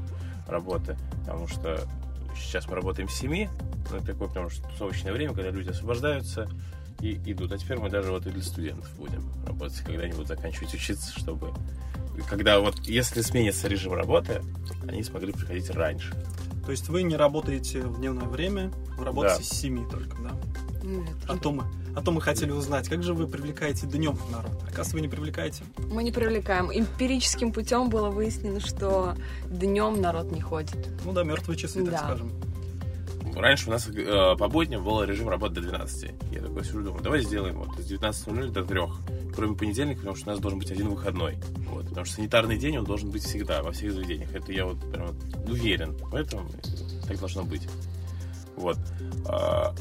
работы, 0.48 0.98
потому 1.20 1.46
что 1.46 1.80
сейчас 2.40 2.68
мы 2.68 2.74
работаем 2.74 3.08
с 3.08 3.14
7, 3.14 3.48
ну, 3.90 3.96
это 3.96 4.06
такое, 4.06 4.28
потому 4.28 4.50
что 4.50 4.66
тусовочное 4.68 5.12
время, 5.12 5.34
когда 5.34 5.50
люди 5.50 5.70
освобождаются, 5.70 6.48
и 7.00 7.14
идут. 7.26 7.52
А 7.52 7.58
теперь 7.58 7.78
мы 7.78 7.90
даже 7.90 8.10
вот 8.10 8.26
и 8.26 8.30
для 8.30 8.42
студентов 8.42 8.90
будем 8.96 9.30
работать, 9.46 9.78
когда-нибудь 9.80 10.26
заканчивать 10.26 10.72
учиться, 10.74 11.18
чтобы 11.18 11.52
когда 12.28 12.60
вот, 12.60 12.80
если 12.86 13.20
сменится 13.20 13.68
режим 13.68 13.92
работы, 13.92 14.42
они 14.88 15.02
смогли 15.02 15.32
приходить 15.32 15.68
раньше. 15.70 16.14
То 16.64 16.70
есть 16.70 16.88
вы 16.88 17.02
не 17.02 17.14
работаете 17.16 17.82
в 17.82 17.98
дневное 17.98 18.26
время, 18.26 18.70
вы 18.96 19.04
работаете 19.04 19.40
Да. 19.40 19.44
с 19.44 19.60
7 19.60 19.88
только, 19.90 20.16
да? 20.22 20.30
Нет. 20.82 21.14
А 21.28 21.36
то, 21.36 21.52
мы, 21.52 21.64
а 21.96 22.02
то 22.02 22.12
мы 22.12 22.20
хотели 22.20 22.50
узнать, 22.50 22.88
как 22.90 23.02
же 23.02 23.14
вы 23.14 23.26
привлекаете 23.26 23.86
днем 23.86 24.18
народ? 24.30 24.52
Оказывается, 24.64 24.94
вы 24.96 25.00
не 25.00 25.08
привлекаете. 25.08 25.64
Мы 25.90 26.02
не 26.04 26.12
привлекаем. 26.12 26.70
Эмпирическим 26.70 27.52
путем 27.52 27.88
было 27.88 28.10
выяснено, 28.10 28.60
что 28.60 29.14
днем 29.48 30.02
народ 30.02 30.30
не 30.30 30.42
ходит. 30.42 30.76
Ну 31.06 31.12
да, 31.12 31.24
мертвые 31.24 31.56
часы, 31.56 31.82
так 31.82 31.92
Да. 31.92 31.98
скажем. 31.98 32.30
Раньше 33.34 33.68
у 33.68 33.70
нас 33.70 33.88
э, 33.88 34.36
по 34.38 34.48
будням 34.48 34.84
был 34.84 35.02
режим 35.04 35.28
работы 35.30 35.56
до 35.56 35.62
12. 35.62 36.10
Я 36.32 36.40
такой 36.42 36.64
сижу, 36.64 36.82
думаю, 36.82 37.02
давай 37.02 37.22
сделаем 37.22 37.56
вот 37.62 37.78
с 37.78 37.90
19.00 37.90 38.50
до 38.50 38.62
3. 38.62 38.80
Кроме 39.34 39.56
понедельника, 39.56 40.00
потому 40.00 40.16
что 40.16 40.28
у 40.28 40.32
нас 40.32 40.40
должен 40.40 40.58
быть 40.58 40.70
один 40.70 40.88
выходной. 40.90 41.38
Вот, 41.70 41.88
потому 41.88 42.04
что 42.04 42.16
санитарный 42.16 42.58
день, 42.58 42.76
он 42.76 42.84
должен 42.84 43.10
быть 43.10 43.22
всегда, 43.24 43.62
во 43.62 43.72
всех 43.72 43.92
заведениях. 43.92 44.34
Это 44.34 44.52
я 44.52 44.66
вот 44.66 44.78
прям 44.90 45.16
уверен. 45.48 45.96
Поэтому 46.10 46.48
так 47.06 47.18
должно 47.18 47.44
быть. 47.44 47.66
Вот. 48.56 48.78
А, 49.26 49.74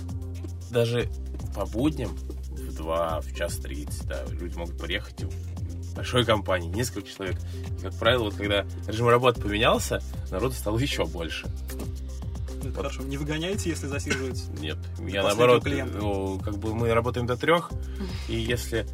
даже 0.71 1.09
по 1.55 1.65
будням 1.65 2.09
в 2.51 2.75
2, 2.75 3.21
в 3.21 3.33
час 3.33 3.55
30, 3.57 4.07
да, 4.07 4.25
люди 4.29 4.55
могут 4.57 4.77
приехать 4.77 5.23
в 5.23 5.95
большой 5.95 6.25
компании, 6.25 6.69
несколько 6.69 7.07
человек. 7.07 7.37
И, 7.79 7.81
как 7.81 7.93
правило, 7.95 8.25
вот 8.25 8.35
когда 8.35 8.65
режим 8.87 9.07
работы 9.07 9.41
поменялся, 9.41 10.01
народу 10.29 10.53
стало 10.53 10.77
еще 10.77 11.05
больше. 11.05 11.47
Ну, 11.73 12.69
Это 12.69 12.75
хорошо. 12.75 13.03
Не 13.03 13.17
выгоняете, 13.17 13.69
если 13.69 13.87
засиживаете? 13.87 14.43
Нет, 14.59 14.77
я 14.99 15.23
наоборот, 15.23 15.63
клиента. 15.63 15.97
ну, 15.97 16.39
как 16.39 16.57
бы 16.57 16.73
мы 16.75 16.93
работаем 16.93 17.25
до 17.25 17.37
трех, 17.37 17.71
и 18.27 18.35
если 18.35 18.85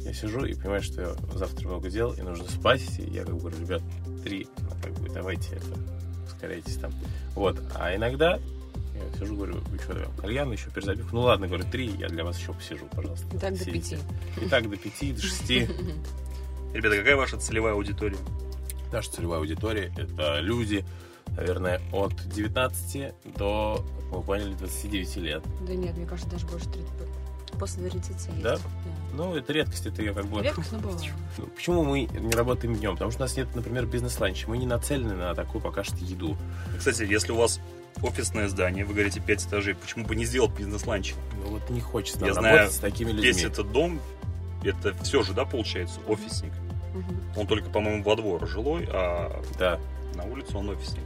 я 0.00 0.14
сижу 0.14 0.44
и 0.44 0.54
понимаю, 0.54 0.82
что 0.82 1.02
я 1.02 1.14
завтра 1.34 1.68
много 1.68 1.90
дел 1.90 2.12
и 2.12 2.22
нужно 2.22 2.48
спать, 2.48 2.82
и 2.98 3.02
я 3.10 3.24
как 3.24 3.34
бы 3.34 3.40
говорю, 3.40 3.58
ребят, 3.60 3.82
три, 4.24 4.46
ну, 4.58 4.68
как 4.82 4.92
бы 4.94 5.10
давайте 5.10 5.56
это, 5.56 5.66
ускоряйтесь 6.26 6.76
там. 6.76 6.92
Вот, 7.34 7.60
а 7.74 7.94
иногда 7.94 8.38
я 8.96 9.18
сижу, 9.18 9.36
говорю, 9.36 9.58
вы 9.68 9.78
что, 9.78 9.94
давай, 9.94 10.08
кальян, 10.18 10.52
еще 10.52 10.70
перезабивку? 10.70 11.14
Ну 11.14 11.22
ладно, 11.22 11.46
говорю, 11.48 11.64
три, 11.70 11.86
я 11.86 12.08
для 12.08 12.24
вас 12.24 12.38
еще 12.38 12.52
посижу, 12.52 12.86
пожалуйста. 12.86 13.36
И 13.36 13.38
так 13.38 13.58
до 13.58 13.64
пяти. 13.64 13.98
И 14.40 14.48
так 14.48 14.68
до 14.68 14.76
пяти, 14.76 15.12
до 15.12 15.22
шести. 15.22 15.68
Ребята, 16.74 16.96
какая 16.98 17.16
ваша 17.16 17.38
целевая 17.38 17.74
аудитория? 17.74 18.18
Наша 18.92 19.10
целевая 19.12 19.40
аудитория— 19.40 19.92
это 19.96 20.40
люди, 20.40 20.84
наверное, 21.36 21.80
от 21.92 22.14
19 22.28 23.14
до, 23.36 23.84
мы 24.10 24.22
поняли, 24.22 24.54
29 24.54 25.16
лет. 25.16 25.42
Да 25.66 25.74
нет, 25.74 25.96
мне 25.96 26.06
кажется, 26.06 26.30
даже 26.30 26.46
больше 26.46 26.68
30. 26.70 26.90
После 27.58 27.88
30 27.88 28.10
есть. 28.10 28.42
Да? 28.42 28.58
Ну, 29.14 29.34
это 29.34 29.52
редкость, 29.52 29.86
это 29.86 30.02
я 30.02 30.12
как 30.12 30.26
бы... 30.26 30.42
Редкость, 30.42 30.72
но 30.72 30.78
бывает. 30.78 31.00
Ну, 31.38 31.46
Почему 31.46 31.84
мы 31.84 32.02
не 32.02 32.32
работаем 32.32 32.74
днем? 32.74 32.92
Потому 32.92 33.10
что 33.10 33.22
у 33.22 33.24
нас 33.24 33.36
нет, 33.36 33.48
например, 33.54 33.86
бизнес-ланча. 33.86 34.48
Мы 34.48 34.58
не 34.58 34.66
нацелены 34.66 35.14
на 35.14 35.34
такую 35.34 35.62
пока 35.62 35.84
что 35.84 35.96
еду. 35.96 36.36
Кстати, 36.78 37.02
если 37.04 37.32
у 37.32 37.36
вас 37.36 37.60
офисное 38.02 38.48
здание, 38.48 38.84
вы 38.84 38.94
говорите 38.94 39.20
5 39.20 39.46
этажей, 39.46 39.74
почему 39.74 40.04
бы 40.04 40.16
не 40.16 40.24
сделать 40.24 40.52
бизнес-ланч? 40.52 41.14
Ну 41.42 41.50
вот 41.50 41.70
не 41.70 41.80
хочется 41.80 42.24
Я 42.24 42.34
знаю, 42.34 42.70
с 42.70 42.76
такими 42.78 43.10
людьми. 43.10 43.26
Весь 43.26 43.44
этот 43.44 43.72
дом, 43.72 44.00
это 44.62 44.94
все 45.02 45.22
же, 45.22 45.32
да, 45.32 45.44
получается, 45.44 46.00
офисник. 46.06 46.52
Мгм. 46.94 47.20
Он 47.36 47.46
только, 47.46 47.70
по-моему, 47.70 48.02
во 48.02 48.16
двор 48.16 48.46
жилой, 48.46 48.88
а 48.90 49.42
Да. 49.58 49.78
на 50.14 50.24
улицу 50.24 50.58
он 50.58 50.70
офисник. 50.70 51.04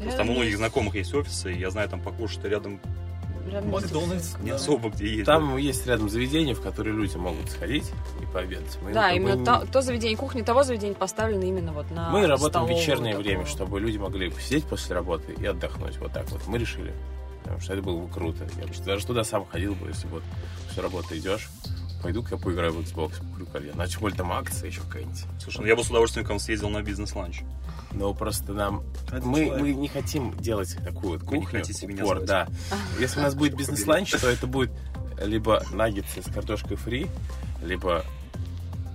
Просто 0.00 0.18
там 0.18 0.30
у 0.30 0.32
многих 0.34 0.56
знакомых 0.56 0.94
есть 0.96 1.14
офисы, 1.14 1.52
и 1.54 1.58
я 1.58 1.70
знаю, 1.70 1.88
там 1.88 2.00
покушать 2.00 2.44
рядом 2.44 2.80
рядом 3.50 3.70
Макдональдс. 3.70 4.36
не 4.40 4.50
Да. 4.50 4.56
особо 4.56 4.90
где 4.90 5.06
есть. 5.14 5.26
Там 5.26 5.56
есть 5.56 5.86
рядом 5.86 6.08
заведения, 6.08 6.54
в 6.54 6.60
которые 6.60 6.94
люди 6.94 7.16
могут 7.16 7.50
сходить 7.50 7.90
и 8.22 8.26
пообедать. 8.32 8.78
Мы, 8.82 8.92
Да, 8.92 9.12
именно 9.12 9.34
не- 9.34 9.44
то, 9.44 9.66
то 9.70 9.82
заведение, 9.82 10.16
кухня 10.16 10.44
того 10.44 10.62
заведения 10.62 10.94
поставлено 10.94 11.42
именно 11.44 11.72
вот 11.72 11.90
на 11.90 12.10
Мы 12.10 12.26
работаем 12.26 12.66
в 12.66 12.70
вечернее 12.70 13.14
такую. 13.14 13.28
время, 13.28 13.46
чтобы 13.46 13.80
люди 13.80 13.98
могли 13.98 14.30
посидеть 14.30 14.64
после 14.64 14.94
работы 14.94 15.32
и 15.32 15.44
отдохнуть. 15.46 15.96
Вот 15.98 16.12
так 16.12 16.28
вот. 16.30 16.46
Мы 16.46 16.58
решили. 16.58 16.92
Потому 17.42 17.60
что 17.60 17.74
это 17.74 17.82
было 17.82 18.00
бы 18.00 18.08
круто. 18.12 18.46
Я 18.58 18.66
бы 18.66 18.72
даже 18.86 19.06
туда 19.06 19.22
сам 19.22 19.44
ходил 19.44 19.74
бы, 19.74 19.88
если 19.88 20.06
вот 20.08 20.22
после 20.66 20.82
работы 20.82 21.18
идешь. 21.18 21.50
Пойду-ка 22.04 22.34
я 22.34 22.40
поиграю 22.40 22.72
в 22.74 22.80
Xbox, 22.80 23.14
кальян. 23.50 23.80
А 23.80 23.86
тем 23.86 24.02
более 24.02 24.18
там 24.18 24.30
акция 24.30 24.66
еще 24.68 24.82
какая-нибудь. 24.82 25.24
Слушай, 25.42 25.60
ну 25.62 25.66
я 25.66 25.74
бы 25.74 25.82
с 25.82 25.88
удовольствием 25.88 26.26
к 26.26 26.28
вам 26.28 26.38
съездил 26.38 26.68
на 26.68 26.82
бизнес-ланч. 26.82 27.40
Но 27.92 28.12
просто 28.12 28.52
нам... 28.52 28.82
Один 29.10 29.26
Мы, 29.30 29.44
человек. 29.46 29.60
мы 29.62 29.72
не 29.72 29.88
хотим 29.88 30.36
делать 30.36 30.76
такую 30.84 31.18
вот 31.18 31.22
Вы 31.22 31.38
не 31.38 31.44
кухню. 31.44 31.60
хотите 31.60 31.86
меня 31.86 32.04
упор, 32.04 32.20
да. 32.20 32.46
Если 33.00 33.20
у 33.20 33.22
нас 33.22 33.34
будет 33.34 33.56
бизнес-ланч, 33.56 34.10
то 34.10 34.28
это 34.28 34.46
будет 34.46 34.70
либо 35.18 35.64
наггетсы 35.72 36.20
с 36.20 36.26
картошкой 36.26 36.76
фри, 36.76 37.06
либо 37.62 38.04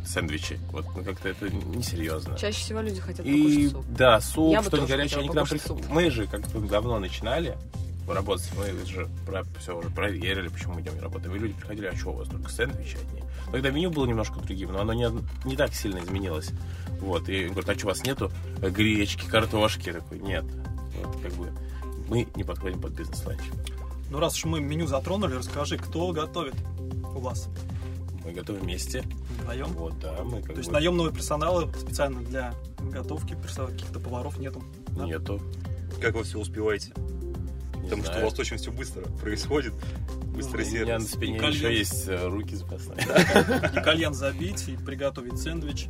сэндвичи. 0.06 0.60
Вот, 0.72 0.86
ну 0.96 1.04
как-то 1.04 1.30
это 1.30 1.50
несерьезно. 1.50 2.38
Чаще 2.38 2.60
всего 2.60 2.82
люди 2.82 3.02
хотят 3.02 3.26
И 3.26 3.42
покушать 3.42 3.72
суп. 3.72 3.86
да, 3.98 4.22
суп, 4.22 4.62
что-нибудь 4.66 4.90
горячее. 4.90 5.20
Они 5.22 5.30
к 5.30 5.34
нам 5.34 5.48
суп. 5.48 5.82
Мы 5.90 6.12
же 6.12 6.28
как-то 6.28 6.60
давно 6.60 7.00
начинали 7.00 7.58
работать, 8.14 8.50
мы 8.58 8.86
же 8.86 9.08
все 9.60 9.78
уже 9.78 9.90
проверили, 9.90 10.48
почему 10.48 10.76
мы 10.76 10.82
днем 10.82 10.96
не 10.96 11.02
работаем. 11.02 11.36
И 11.36 11.40
люди 11.40 11.54
приходили, 11.54 11.88
а 11.88 11.96
что 11.96 12.10
у 12.10 12.16
вас 12.16 12.28
только 12.28 12.50
сэндвичи 12.52 12.98
одни? 12.98 13.24
Тогда 13.52 13.70
меню 13.72 13.92
было 13.92 14.06
немножко 14.06 14.40
другим, 14.40 14.72
но 14.74 14.82
оно 14.82 14.94
не, 14.94 15.10
не 15.46 15.56
так 15.56 15.74
сильно 15.74 16.00
изменилось. 16.00 16.52
Вот, 17.02 17.30
и 17.30 17.48
говорят, 17.48 17.70
а 17.70 17.76
что 17.76 17.88
у 17.88 17.90
вас 17.90 18.04
нету 18.04 18.32
гречки, 18.62 19.26
картошки? 19.28 19.88
Я 19.88 19.94
такой, 19.94 20.20
нет. 20.20 20.46
Вот, 21.04 21.22
как 21.22 21.34
бы 21.34 21.52
мы 22.08 22.28
не 22.36 22.44
подходим 22.44 22.82
под 22.82 22.94
бизнес-ланч. 22.94 23.40
Ну, 24.10 24.20
раз 24.20 24.36
уж 24.36 24.46
мы 24.46 24.60
меню 24.60 24.88
затронули, 24.88 25.36
расскажи, 25.36 25.78
кто 25.78 26.12
готовит 26.12 26.56
у 27.16 27.20
вас 27.20 27.48
Мы 28.26 28.32
готовим 28.32 28.62
вместе. 28.62 29.04
вдвоем? 29.40 29.68
Вот, 29.74 30.00
да, 30.00 30.24
мы 30.24 30.42
как 30.42 30.54
То 30.54 30.58
есть 30.58 30.70
бы... 30.70 30.74
наемного 30.74 31.12
персонала 31.12 31.72
специально 31.74 32.22
для 32.22 32.54
готовки, 32.80 33.36
персонала, 33.36 33.72
каких-то 33.72 34.00
поваров 34.00 34.38
нету? 34.38 34.64
да? 34.90 35.06
Нету. 35.06 35.40
Как 36.02 36.16
вы 36.16 36.24
все 36.24 36.40
успеваете? 36.40 36.94
Потому 37.90 38.04
что 38.04 38.20
у 38.20 38.30
вас 38.30 38.40
очень 38.40 38.58
все 38.58 38.72
быстро 38.72 39.02
происходит. 39.22 39.74
Быстрый 40.34 40.66
У 40.66 40.70
меня 40.70 41.00
на 41.00 41.06
сервис. 41.06 41.12
спине 41.12 41.36
И 41.36 41.40
кальян. 41.40 41.54
еще 41.54 41.78
есть 41.78 42.08
э, 42.08 42.28
руки 42.28 42.56
запасные. 42.56 43.00
И 43.00 43.82
кальян 43.84 44.14
забить, 44.14 44.68
и 44.70 44.78
приготовить 44.78 45.40
сэндвич. 45.40 45.88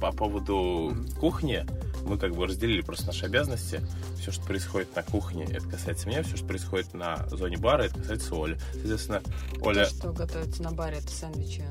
По 0.00 0.12
поводу 0.12 0.94
кухни, 1.18 1.66
мы 2.06 2.16
как 2.18 2.34
бы 2.34 2.46
разделили 2.46 2.80
просто 2.80 3.08
наши 3.08 3.26
обязанности. 3.26 3.80
Все, 4.18 4.30
что 4.32 4.42
происходит 4.44 4.94
на 4.96 5.02
кухне, 5.02 5.44
это 5.44 5.66
касается 5.68 6.08
меня. 6.08 6.22
Все, 6.22 6.36
что 6.36 6.46
происходит 6.46 6.94
на 6.94 7.26
зоне 7.28 7.56
бара, 7.58 7.82
это 7.82 7.98
касается 7.98 8.34
Оли. 8.34 8.58
Соответственно, 8.72 9.22
Оля, 9.60 9.84
То, 9.86 9.90
что 9.94 10.12
готовится 10.12 10.62
на 10.62 10.70
баре, 10.72 10.98
это 10.98 11.08
сэндвичи. 11.08 11.64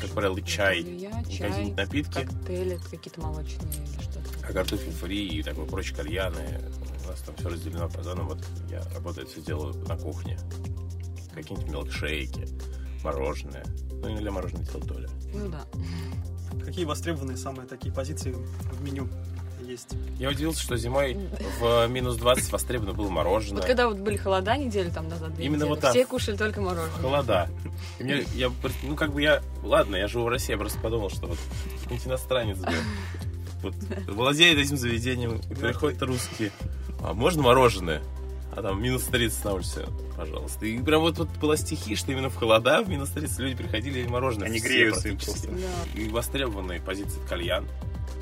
как 0.00 0.10
правило, 0.10 0.40
чай, 0.42 0.80
я, 0.82 1.10
какие-нибудь 1.22 1.76
напитки, 1.76 2.24
коктейли, 2.24 2.80
какие-то 2.90 3.20
молочные 3.20 3.68
или 3.74 4.02
что-то. 4.02 4.20
а 4.48 4.52
картофель 4.52 4.92
фри 4.92 5.28
и 5.28 5.42
такое 5.42 5.66
прочее 5.66 5.96
кальяны. 5.96 6.60
У 7.10 7.12
нас 7.12 7.22
там 7.22 7.34
все 7.34 7.48
разделено 7.48 7.88
по 7.88 8.04
зонам. 8.04 8.28
Вот 8.28 8.38
я 8.70 8.84
работаю, 8.94 9.26
все 9.26 9.40
делаю 9.40 9.74
на 9.88 9.96
кухне. 9.96 10.38
какие-нибудь 11.34 11.68
милкшейки, 11.68 12.46
мороженое. 13.02 13.64
Ну, 13.90 14.12
иногда 14.12 14.30
мороженое 14.30 14.64
делал 14.64 14.80
Толя. 14.82 15.08
Ну 15.34 15.48
да. 15.48 15.64
Какие 16.64 16.84
востребованные 16.84 17.36
самые 17.36 17.66
такие 17.66 17.92
позиции 17.92 18.30
в 18.30 18.82
меню 18.84 19.08
есть? 19.60 19.88
Я 20.20 20.30
удивился, 20.30 20.62
что 20.62 20.76
зимой 20.76 21.18
в 21.58 21.88
минус 21.88 22.16
20 22.16 22.52
востребовано 22.52 22.94
было 22.94 23.08
мороженое. 23.08 23.56
Вот 23.56 23.66
когда 23.66 23.88
вот 23.88 23.98
были 23.98 24.16
холода 24.16 24.56
неделю 24.56 24.92
там 24.92 25.08
назад, 25.08 25.34
две 25.34 25.46
Именно 25.46 25.64
недели, 25.64 25.70
вот 25.70 25.80
так. 25.80 25.90
все 25.90 26.06
кушали 26.06 26.36
только 26.36 26.60
мороженое. 26.60 27.02
Холода. 27.02 27.50
И 27.98 28.04
мне, 28.04 28.24
я, 28.36 28.52
ну, 28.84 28.94
как 28.94 29.12
бы 29.12 29.20
я... 29.20 29.42
Ладно, 29.64 29.96
я 29.96 30.06
живу 30.06 30.26
в 30.26 30.28
России, 30.28 30.52
я 30.52 30.58
просто 30.58 30.78
подумал, 30.78 31.10
что 31.10 31.26
вот 31.26 31.38
какой-нибудь 31.82 32.06
иностранец 32.06 32.58
вот, 33.62 33.74
владеет 34.06 34.58
этим 34.58 34.76
заведением, 34.76 35.40
и 35.50 35.54
приходят 35.56 36.00
русские. 36.02 36.52
А 37.02 37.14
можно 37.14 37.42
мороженое? 37.42 38.02
А 38.54 38.62
там 38.62 38.82
минус 38.82 39.04
30 39.04 39.44
на 39.44 39.52
улице, 39.54 39.86
пожалуйста. 40.16 40.66
И 40.66 40.78
прям 40.82 41.02
вот, 41.02 41.18
вот 41.18 41.28
была 41.40 41.56
стихи, 41.56 41.94
что 41.94 42.10
именно 42.12 42.30
в 42.30 42.36
холода 42.36 42.82
в 42.82 42.88
минус 42.88 43.10
30 43.10 43.38
люди 43.38 43.54
приходили 43.56 44.00
и 44.00 44.08
мороженое. 44.08 44.48
Они 44.48 44.58
греются 44.58 45.08
им 45.08 45.16
просто. 45.18 45.48
Да, 45.52 46.00
И 46.00 46.08
востребованные 46.08 46.80
позиции 46.80 47.20
кальян. 47.28 47.66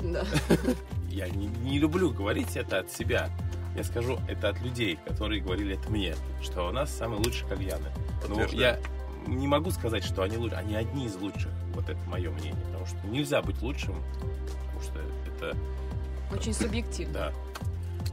да. 0.01 0.25
Я 1.09 1.27
не, 1.27 1.47
не 1.47 1.79
люблю 1.79 2.11
говорить 2.11 2.55
это 2.55 2.79
от 2.79 2.91
себя. 2.91 3.29
Я 3.75 3.83
скажу 3.83 4.19
это 4.27 4.49
от 4.49 4.61
людей, 4.61 4.99
которые 5.07 5.41
говорили 5.41 5.75
это 5.75 5.89
мне, 5.89 6.15
что 6.41 6.67
у 6.67 6.71
нас 6.71 6.91
самые 6.95 7.17
лучшие 7.19 7.47
кальяны. 7.49 7.89
Но 8.27 8.35
Подтверждаю. 8.35 8.59
я 8.61 8.79
не 9.33 9.47
могу 9.47 9.71
сказать, 9.71 10.03
что 10.03 10.21
они 10.21 10.37
лучше. 10.37 10.55
Они 10.55 10.75
одни 10.75 11.07
из 11.07 11.15
лучших. 11.15 11.49
Вот 11.73 11.89
это 11.89 11.99
мое 12.07 12.29
мнение. 12.29 12.61
Потому 12.67 12.85
что 12.85 12.97
нельзя 13.07 13.41
быть 13.41 13.59
лучшим, 13.63 13.95
потому 14.19 14.81
что 14.83 14.99
это, 15.25 15.57
Очень 16.31 16.53
субъективно. 16.53 17.13
да. 17.13 17.33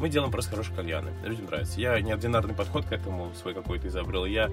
Мы 0.00 0.08
делаем 0.08 0.30
просто 0.30 0.50
хорошие 0.50 0.74
кальяны. 0.74 1.10
Людям 1.24 1.46
нравится. 1.46 1.80
Я 1.80 2.00
неординарный 2.00 2.54
подход 2.54 2.84
к 2.86 2.92
этому 2.92 3.32
свой 3.34 3.54
какой-то 3.54 3.88
изобрел. 3.88 4.24
Я 4.26 4.50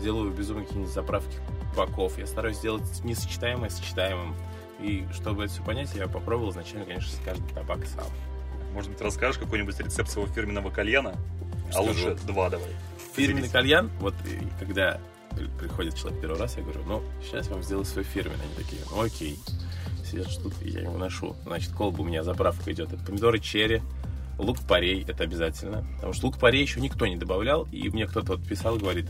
делаю 0.00 0.30
безумные 0.32 0.66
какие-нибудь 0.66 0.92
заправки 0.92 1.36
боков. 1.76 2.18
Я 2.18 2.26
стараюсь 2.26 2.58
сделать 2.58 3.02
несочетаемое 3.04 3.70
сочетаемым. 3.70 4.34
И 4.80 5.06
чтобы 5.12 5.44
это 5.44 5.52
все 5.52 5.62
понять, 5.62 5.94
я 5.94 6.08
попробовал 6.08 6.50
изначально, 6.50 6.84
конечно, 6.86 7.10
каждый 7.24 7.48
табак 7.54 7.86
сам. 7.86 8.06
Может 8.74 8.90
быть, 8.90 9.00
расскажешь 9.00 9.38
какой-нибудь 9.38 9.78
рецепт 9.78 10.10
своего 10.10 10.30
фирменного 10.32 10.70
кальяна? 10.70 11.14
А 11.68 11.72
Скажу. 11.72 11.88
лучше 11.88 12.14
два 12.26 12.50
давай. 12.50 12.68
Фирменный 13.14 13.42
Поделись. 13.42 13.50
кальян, 13.52 13.90
вот 14.00 14.14
и 14.26 14.46
когда 14.58 14.98
приходит 15.58 15.94
человек 15.96 16.20
первый 16.20 16.38
раз, 16.38 16.56
я 16.56 16.62
говорю, 16.62 16.82
ну, 16.86 17.02
сейчас 17.22 17.48
вам 17.48 17.62
сделаю 17.62 17.84
свой 17.84 18.04
фирменный. 18.04 18.44
Они 18.44 18.54
такие, 18.64 18.82
ну, 18.90 19.00
окей. 19.00 19.38
Сидят, 20.04 20.28
и 20.62 20.70
я 20.70 20.80
его 20.80 20.98
ношу. 20.98 21.36
Значит, 21.44 21.72
колба 21.72 22.02
у 22.02 22.04
меня 22.04 22.22
заправка 22.22 22.72
идет. 22.72 22.92
Это 22.92 23.02
помидоры 23.02 23.38
черри, 23.38 23.80
лук-порей, 24.42 25.04
это 25.06 25.24
обязательно. 25.24 25.86
Потому 25.96 26.12
что 26.12 26.26
лук-порей 26.26 26.62
еще 26.62 26.80
никто 26.80 27.06
не 27.06 27.16
добавлял, 27.16 27.66
и 27.72 27.88
мне 27.88 28.06
кто-то 28.06 28.32
вот 28.36 28.46
писал, 28.46 28.76
говорит, 28.76 29.08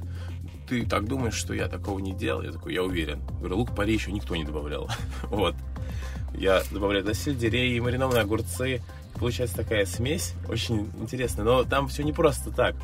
ты 0.69 0.87
так 0.87 1.07
думаешь, 1.07 1.35
что 1.35 1.55
я 1.55 1.69
такого 1.69 1.99
не 1.99 2.13
делал? 2.13 2.43
Я 2.43 2.53
такой, 2.53 2.75
я 2.75 2.83
уверен. 2.83 3.23
Говорю, 3.39 3.59
лук-порей 3.59 3.95
еще 3.95 4.13
никто 4.13 4.37
не 4.37 4.45
добавлял. 4.45 4.89
вот. 5.25 5.55
Я 6.35 6.63
добавляю 6.71 7.05
туда 7.05 7.15
сельдерей, 7.15 7.79
маринованные 7.81 8.23
огурцы. 8.23 8.81
Получается 9.15 9.57
такая 9.57 9.85
смесь, 9.85 10.35
очень 10.49 10.91
интересная. 10.99 11.45
Но 11.45 11.65
там 11.65 11.89
все 11.89 12.03
не 12.03 12.13
просто 12.13 12.51
так. 12.51 12.75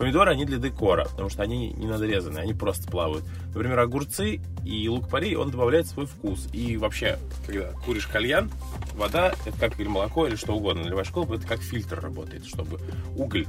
Помидоры, 0.00 0.30
они 0.30 0.46
для 0.46 0.56
декора, 0.56 1.04
потому 1.10 1.28
что 1.28 1.42
они 1.42 1.74
не 1.74 1.86
надрезаны, 1.86 2.38
они 2.38 2.54
просто 2.54 2.90
плавают. 2.90 3.22
Например, 3.48 3.80
огурцы 3.80 4.40
и 4.64 4.88
лук-порей, 4.88 5.36
он 5.36 5.50
добавляет 5.50 5.88
свой 5.88 6.06
вкус. 6.06 6.48
И 6.54 6.78
вообще, 6.78 7.18
когда 7.46 7.72
куришь 7.84 8.06
кальян, 8.06 8.50
вода, 8.94 9.34
это 9.44 9.58
как 9.58 9.78
или 9.78 9.88
молоко, 9.88 10.26
или 10.26 10.36
что 10.36 10.54
угодно, 10.54 10.84
наливаешь 10.84 11.10
колбу, 11.10 11.34
это 11.34 11.46
как 11.46 11.60
фильтр 11.60 12.00
работает, 12.00 12.46
чтобы 12.46 12.80
уголь, 13.14 13.46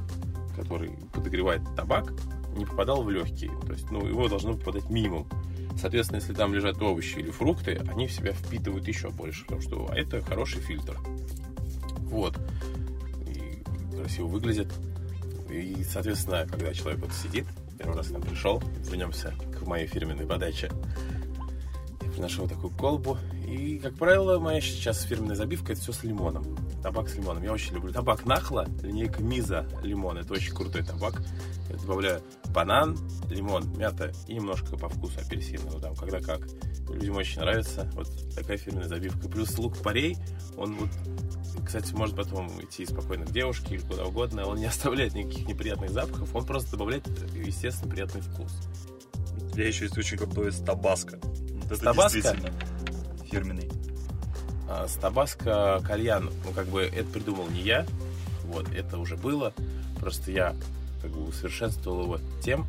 который 0.54 0.90
подогревает 1.14 1.62
табак, 1.74 2.12
не 2.54 2.66
попадал 2.66 3.02
в 3.02 3.08
легкие. 3.08 3.50
То 3.66 3.72
есть, 3.72 3.90
ну, 3.90 4.06
его 4.06 4.28
должно 4.28 4.52
попадать 4.52 4.90
минимум. 4.90 5.26
Соответственно, 5.80 6.18
если 6.18 6.34
там 6.34 6.52
лежат 6.52 6.82
овощи 6.82 7.16
или 7.16 7.30
фрукты, 7.30 7.80
они 7.90 8.08
в 8.08 8.12
себя 8.12 8.34
впитывают 8.34 8.86
еще 8.86 9.08
больше, 9.08 9.44
потому 9.44 9.62
что 9.62 9.88
это 9.94 10.20
хороший 10.20 10.60
фильтр. 10.60 10.98
Вот. 12.10 12.38
И 13.26 13.96
красиво 13.96 14.26
выглядит. 14.26 14.68
И, 15.52 15.84
соответственно, 15.84 16.46
когда 16.50 16.72
человек 16.72 17.00
вот 17.00 17.12
сидит, 17.12 17.46
первый 17.78 17.96
раз 17.96 18.08
к 18.08 18.10
нам 18.12 18.22
пришел, 18.22 18.62
вернемся 18.88 19.34
к 19.58 19.66
моей 19.66 19.86
фирменной 19.86 20.26
подаче, 20.26 20.70
я 22.28 22.40
вот 22.42 22.50
такую 22.50 22.72
колбу. 22.72 23.18
И, 23.46 23.78
как 23.78 23.94
правило, 23.94 24.38
моя 24.38 24.60
сейчас 24.60 25.02
фирменная 25.02 25.36
забивка 25.36 25.72
это 25.72 25.80
все 25.80 25.92
с 25.92 26.02
лимоном. 26.04 26.44
Табак 26.82 27.08
с 27.08 27.16
лимоном. 27.16 27.42
Я 27.42 27.52
очень 27.52 27.74
люблю. 27.74 27.92
Табак 27.92 28.24
Нахла, 28.24 28.66
линейка 28.82 29.22
Миза 29.22 29.66
лимон. 29.82 30.18
Это 30.18 30.32
очень 30.32 30.54
крутой 30.54 30.82
табак. 30.84 31.22
Я 31.68 31.76
добавляю 31.76 32.22
банан, 32.54 32.96
лимон, 33.28 33.64
мята 33.76 34.12
и 34.26 34.34
немножко 34.34 34.76
по 34.76 34.88
вкусу 34.88 35.20
апельсина. 35.20 35.70
Ну, 35.72 35.80
там, 35.80 35.94
когда 35.94 36.20
как. 36.20 36.40
Людям 36.88 37.16
очень 37.16 37.40
нравится. 37.40 37.90
Вот 37.94 38.08
такая 38.34 38.56
фирменная 38.56 38.88
забивка. 38.88 39.28
Плюс 39.28 39.56
лук-порей, 39.58 40.16
он 40.56 40.74
вот 40.76 40.90
кстати, 41.64 41.92
может 41.94 42.16
потом 42.16 42.48
идти 42.62 42.84
спокойно 42.86 43.24
к 43.24 43.30
девушке 43.30 43.76
или 43.76 43.82
куда 43.82 44.04
угодно. 44.04 44.46
Он 44.46 44.58
не 44.58 44.66
оставляет 44.66 45.14
никаких 45.14 45.46
неприятных 45.46 45.90
запахов, 45.90 46.34
он 46.34 46.44
просто 46.44 46.72
добавляет, 46.72 47.06
естественно, 47.34 47.90
приятный 47.90 48.20
вкус. 48.20 48.52
Тебя 49.52 49.68
еще 49.68 49.84
есть 49.84 49.98
очень 49.98 50.16
крутой 50.16 50.52
с 50.52 50.58
табаско. 50.60 51.18
Это 51.76 51.84
Табаско? 51.84 52.36
фирменный. 53.30 53.70
А 54.68 54.86
с 54.88 54.94
табаско 54.94 55.80
кальян, 55.86 56.30
ну, 56.44 56.52
как 56.52 56.66
бы, 56.68 56.82
это 56.82 57.04
придумал 57.10 57.48
не 57.48 57.60
я, 57.62 57.86
вот, 58.44 58.68
это 58.72 58.98
уже 58.98 59.16
было. 59.16 59.52
Просто 60.00 60.30
я, 60.30 60.54
как 61.00 61.10
бы, 61.10 61.24
усовершенствовал 61.28 62.02
его 62.04 62.18
тем, 62.42 62.66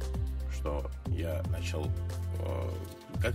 что 0.53 0.89
я 1.07 1.43
начал 1.49 1.85
э, 2.39 2.69
как, 3.21 3.33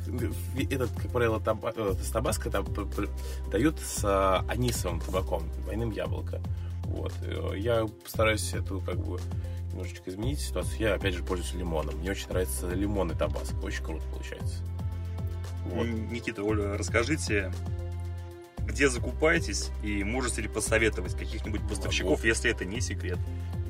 этот, 0.71 0.91
как 0.93 1.11
правило, 1.13 1.41
таба, 1.41 1.73
э, 1.75 1.95
с 2.03 2.11
табаско 2.11 2.51
там 2.51 2.65
п- 2.67 3.09
дают 3.51 3.79
с 3.81 4.01
а, 4.05 4.45
анисовым 4.49 5.01
табаком, 5.01 5.45
двойным 5.63 5.91
яблоко. 5.91 6.41
Вот. 6.85 7.13
Э, 7.23 7.53
Я 7.57 7.87
постараюсь 7.87 8.53
эту, 8.55 8.81
как 8.81 8.99
бы, 8.99 9.19
немножечко 9.73 10.11
изменить 10.11 10.41
ситуацию. 10.41 10.79
Я, 10.79 10.95
опять 10.95 11.15
же, 11.15 11.23
пользуюсь 11.23 11.55
лимоном. 11.55 11.97
Мне 11.99 12.11
очень 12.11 12.29
нравится 12.29 12.69
лимон 12.71 13.11
и 13.13 13.15
табаско. 13.15 13.55
Очень 13.63 13.85
круто 13.85 14.05
получается. 14.13 14.63
Вот. 15.75 15.87
Никита, 15.87 16.43
Оля, 16.43 16.77
расскажите, 16.77 17.53
где 18.69 18.89
закупаетесь 18.89 19.71
и 19.83 20.05
можете 20.05 20.43
ли 20.43 20.49
посоветовать 20.49 21.17
каких-нибудь 21.17 21.67
поставщиков, 21.69 22.25
если 22.25 22.51
это 22.51 22.65
не 22.65 22.81
секрет? 22.81 23.19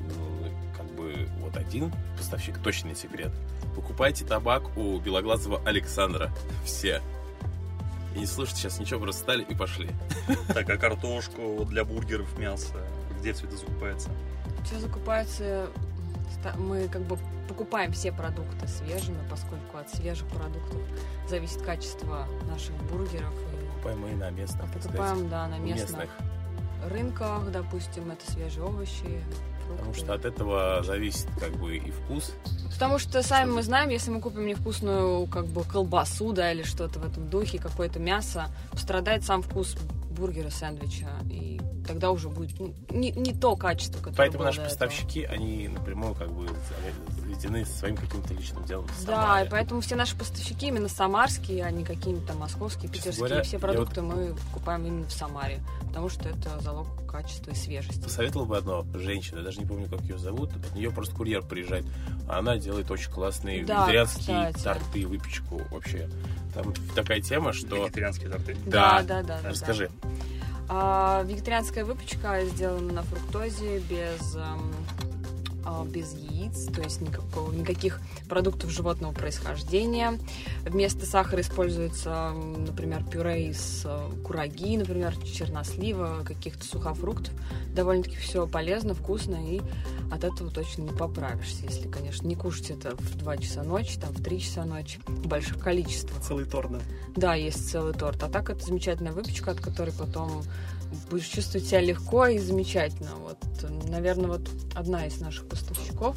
Ну, 0.07 0.51
как 0.77 0.85
бы 0.95 1.27
вот 1.39 1.57
один 1.57 1.91
поставщик 2.17 2.59
точно 2.59 2.89
не 2.89 2.95
секрет. 2.95 3.31
Покупайте 3.75 4.25
табак 4.25 4.77
у 4.77 4.99
белоглазого 4.99 5.61
Александра. 5.65 6.31
Все. 6.65 7.01
И 8.15 8.19
не 8.19 8.25
слушайте 8.25 8.61
сейчас 8.61 8.79
ничего, 8.79 8.99
просто 8.99 9.21
стали 9.21 9.43
и 9.43 9.55
пошли. 9.55 9.89
Так, 10.47 10.69
а 10.69 10.77
картошку 10.77 11.65
для 11.65 11.85
бургеров, 11.85 12.37
мясо, 12.37 12.75
где 13.19 13.33
все 13.33 13.45
это 13.45 13.57
закупается? 13.57 14.09
Все 14.65 14.79
закупается, 14.79 15.69
мы 16.57 16.87
как 16.87 17.03
бы 17.03 17.17
покупаем 17.49 17.91
все 17.91 18.11
продукты 18.11 18.67
свежими, 18.67 19.19
поскольку 19.29 19.77
от 19.77 19.89
свежих 19.89 20.27
продуктов 20.27 20.81
зависит 21.27 21.61
качество 21.61 22.27
наших 22.47 22.75
бургеров. 22.89 23.33
И 23.33 23.67
Покупаем 23.71 23.99
мы 23.99 24.11
на 24.11 24.29
местных, 24.29 24.71
покупаем, 24.71 25.29
да, 25.29 25.47
на 25.47 25.57
у 25.57 25.59
местных 25.59 26.09
рынках, 26.87 27.51
допустим, 27.51 28.11
это 28.11 28.31
свежие 28.31 28.63
овощи, 28.63 29.23
фрукты. 29.65 29.77
Потому 29.77 29.93
что 29.93 30.13
от 30.13 30.25
этого 30.25 30.83
зависит 30.83 31.27
как 31.39 31.51
бы 31.57 31.77
и 31.77 31.91
вкус. 31.91 32.33
Потому 32.73 32.99
что 32.99 33.21
сами 33.23 33.51
мы 33.51 33.63
знаем, 33.63 33.89
если 33.89 34.11
мы 34.11 34.21
купим 34.21 34.45
невкусную 34.45 35.27
как 35.27 35.47
бы 35.47 35.63
колбасу, 35.63 36.31
да, 36.31 36.51
или 36.51 36.63
что-то 36.63 36.99
в 36.99 37.05
этом 37.05 37.29
духе, 37.29 37.59
какое-то 37.59 37.99
мясо, 37.99 38.47
пострадает 38.71 39.23
сам 39.23 39.41
вкус 39.41 39.75
бургера, 40.11 40.49
сэндвича, 40.49 41.09
и 41.29 41.59
тогда 41.89 42.11
уже 42.11 42.29
будет 42.29 42.59
ну, 42.59 42.71
не, 42.91 43.09
не 43.11 43.33
то 43.33 43.55
качество, 43.55 43.97
которое 43.97 44.15
Поэтому 44.17 44.39
было 44.39 44.45
наши 44.45 44.59
до 44.59 44.67
этого. 44.67 44.77
поставщики, 44.79 45.23
они 45.23 45.67
напрямую 45.67 46.13
как 46.13 46.31
бы 46.31 46.47
заведены 47.23 47.65
своим 47.65 47.97
каким-то 47.97 48.31
личным 48.35 48.63
делом. 48.65 48.85
в 48.87 49.05
Да, 49.05 49.43
и 49.43 49.49
поэтому 49.49 49.81
все 49.81 49.95
наши 49.95 50.15
поставщики 50.15 50.67
именно 50.67 50.87
самарские, 50.87 51.65
а 51.65 51.71
не 51.71 51.83
какие-нибудь 51.83 52.27
там 52.27 52.37
московские, 52.37 52.91
питерские. 52.91 53.25
говоря, 53.25 53.41
все 53.41 53.57
продукты 53.57 54.03
мы 54.03 54.35
покупаем 54.35 54.85
именно 54.85 55.07
в 55.07 55.11
Самаре, 55.11 55.61
потому 55.87 56.09
что 56.09 56.29
это 56.29 56.59
залог 56.59 56.87
качества 57.09 57.49
и 57.49 57.55
свежести. 57.55 58.03
Посоветовал 58.03 58.45
бы 58.45 58.55
одно 58.55 58.85
женщина, 58.93 59.39
я 59.39 59.43
даже 59.43 59.59
не 59.59 59.65
помню, 59.65 59.89
как 59.89 60.01
ее 60.01 60.19
зовут, 60.19 60.51
от 60.55 60.75
нее 60.75 60.91
просто 60.91 61.15
курьер 61.15 61.41
приезжает, 61.41 61.85
а 62.27 62.37
она 62.37 62.57
делает 62.57 62.91
очень 62.91 63.11
классные 63.11 63.65
Да, 63.65 63.79
вегетарианские 63.79 64.53
кстати. 64.53 64.63
торты, 64.63 65.07
выпечку 65.07 65.59
вообще. 65.71 66.07
Там 66.53 66.71
такая 66.95 67.19
тема, 67.19 67.51
что... 67.51 67.85
Вегетарианские 67.85 68.29
торты. 68.29 68.55
Да, 68.67 69.01
да, 69.01 69.23
да. 69.23 69.39
да, 69.41 69.49
Расскажи. 69.49 69.89
А, 70.71 71.23
вегетарианская 71.23 71.83
выпечка 71.83 72.45
сделана 72.45 72.93
на 72.93 73.01
фруктозе 73.01 73.79
без 73.79 74.35
эм, 74.35 74.71
без 75.85 76.13
яиц, 76.13 76.65
то 76.73 76.81
есть 76.81 77.01
никакого, 77.01 77.51
никаких 77.51 77.99
продуктов 78.27 78.69
животного 78.69 79.13
происхождения. 79.13 80.19
Вместо 80.65 81.05
сахара 81.05 81.41
используется, 81.41 82.31
например, 82.31 83.03
пюре 83.03 83.49
из 83.49 83.83
а, 83.85 84.09
кураги, 84.23 84.77
например, 84.77 85.15
чернослива, 85.17 86.23
каких-то 86.25 86.65
сухофруктов. 86.65 87.33
Довольно-таки 87.73 88.17
все 88.17 88.47
полезно, 88.47 88.93
вкусно, 88.93 89.35
и 89.35 89.61
от 90.11 90.23
этого 90.23 90.51
точно 90.51 90.83
не 90.83 90.91
поправишься, 90.91 91.63
если, 91.63 91.87
конечно, 91.87 92.27
не 92.27 92.35
кушать 92.35 92.71
это 92.71 92.95
в 92.95 93.17
2 93.17 93.37
часа 93.37 93.63
ночи, 93.63 93.99
там, 93.99 94.13
в 94.13 94.23
3 94.23 94.41
часа 94.41 94.65
ночи, 94.65 94.99
в 95.07 95.27
больших 95.27 95.59
количествах. 95.59 96.21
Целый 96.21 96.45
торт, 96.45 96.71
да. 96.71 96.79
Да, 97.15 97.35
есть 97.35 97.69
целый 97.69 97.93
торт. 97.93 98.21
А 98.23 98.29
так 98.29 98.49
это 98.49 98.65
замечательная 98.65 99.11
выпечка, 99.11 99.51
от 99.51 99.59
которой 99.59 99.91
потом 99.91 100.43
будешь 101.09 101.27
чувствовать 101.27 101.67
себя 101.67 101.81
легко 101.81 102.27
и 102.27 102.37
замечательно. 102.39 103.11
Вот, 103.15 103.37
наверное, 103.89 104.27
вот 104.27 104.49
одна 104.75 105.05
из 105.05 105.19
наших 105.19 105.47
поставщиков. 105.47 106.15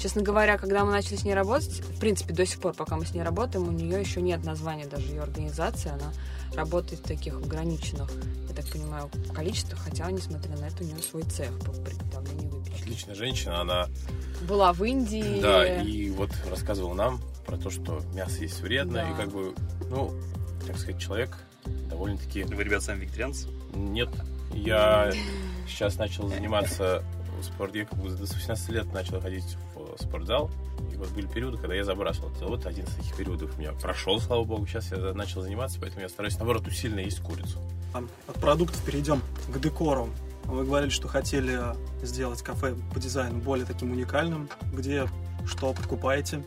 Честно 0.00 0.22
говоря, 0.22 0.58
когда 0.58 0.84
мы 0.84 0.92
начали 0.92 1.16
с 1.16 1.24
ней 1.24 1.34
работать, 1.34 1.80
в 1.80 1.98
принципе, 1.98 2.32
до 2.32 2.46
сих 2.46 2.60
пор, 2.60 2.72
пока 2.74 2.96
мы 2.96 3.04
с 3.04 3.12
ней 3.14 3.22
работаем, 3.22 3.66
у 3.66 3.72
нее 3.72 4.00
еще 4.00 4.20
нет 4.22 4.44
названия 4.44 4.86
даже 4.86 5.06
ее 5.08 5.22
организации. 5.22 5.90
Она 5.90 6.12
работает 6.54 7.00
в 7.00 7.04
таких 7.08 7.34
ограниченных, 7.36 8.10
я 8.48 8.54
так 8.54 8.66
понимаю, 8.70 9.10
количествах, 9.34 9.80
хотя, 9.80 10.10
несмотря 10.10 10.56
на 10.56 10.66
это, 10.66 10.82
у 10.84 10.86
нее 10.86 10.98
свой 10.98 11.22
цех 11.24 11.50
по 11.60 11.72
приготовлению 11.72 12.48
выпечки. 12.50 12.82
Отличная 12.82 13.14
женщина, 13.16 13.60
она, 13.60 13.88
Была 14.48 14.72
в 14.72 14.84
Индии. 14.84 15.40
да, 15.40 15.82
и 15.82 16.10
вот 16.10 16.30
рассказывала 16.48 16.94
нам 16.94 17.20
про 17.44 17.56
то, 17.56 17.68
что 17.70 18.00
мясо 18.14 18.40
есть 18.42 18.60
вредно, 18.60 19.02
Да. 19.04 19.10
и 19.10 19.14
как 19.16 19.30
бы, 19.32 19.52
ну, 19.90 20.12
так 20.66 20.78
сказать, 20.78 21.00
человек 21.00 21.36
довольно-таки 21.90 22.44
Вы, 22.44 22.62
ребят, 22.62 22.82
сами 22.82 23.00
вегетарианцы? 23.00 23.48
Нет, 23.74 24.08
я 24.52 25.12
сейчас 25.66 25.96
начал 25.96 26.28
заниматься 26.28 27.02
в 27.40 27.44
спорте, 27.44 27.80
я 27.80 27.84
как 27.84 27.98
бы 27.98 28.10
с 28.10 28.18
18 28.18 28.68
лет 28.70 28.92
начал 28.92 29.20
ходить 29.20 29.56
в 29.74 30.02
спортзал, 30.02 30.50
и 30.92 30.96
вот 30.96 31.08
были 31.10 31.26
периоды, 31.26 31.56
когда 31.58 31.74
я 31.74 31.84
забрасывал. 31.84 32.30
Вот 32.40 32.66
один 32.66 32.84
из 32.84 32.90
таких 32.94 33.16
периодов 33.16 33.56
у 33.56 33.60
меня 33.60 33.72
прошел, 33.72 34.20
слава 34.20 34.44
богу, 34.44 34.66
сейчас 34.66 34.90
я 34.90 34.98
начал 35.14 35.42
заниматься, 35.42 35.78
поэтому 35.80 36.02
я 36.02 36.08
стараюсь, 36.08 36.36
наоборот, 36.38 36.66
усиленно 36.66 37.00
есть 37.00 37.20
курицу. 37.20 37.58
От 37.94 38.34
продуктов 38.40 38.82
перейдем 38.84 39.22
к 39.52 39.58
декору. 39.60 40.08
Вы 40.44 40.64
говорили, 40.64 40.90
что 40.90 41.08
хотели 41.08 41.60
сделать 42.02 42.42
кафе 42.42 42.74
по 42.92 42.98
дизайну 42.98 43.38
более 43.38 43.66
таким 43.66 43.92
уникальным. 43.92 44.48
Где 44.72 45.06
что 45.46 45.72
покупаете? 45.74 46.42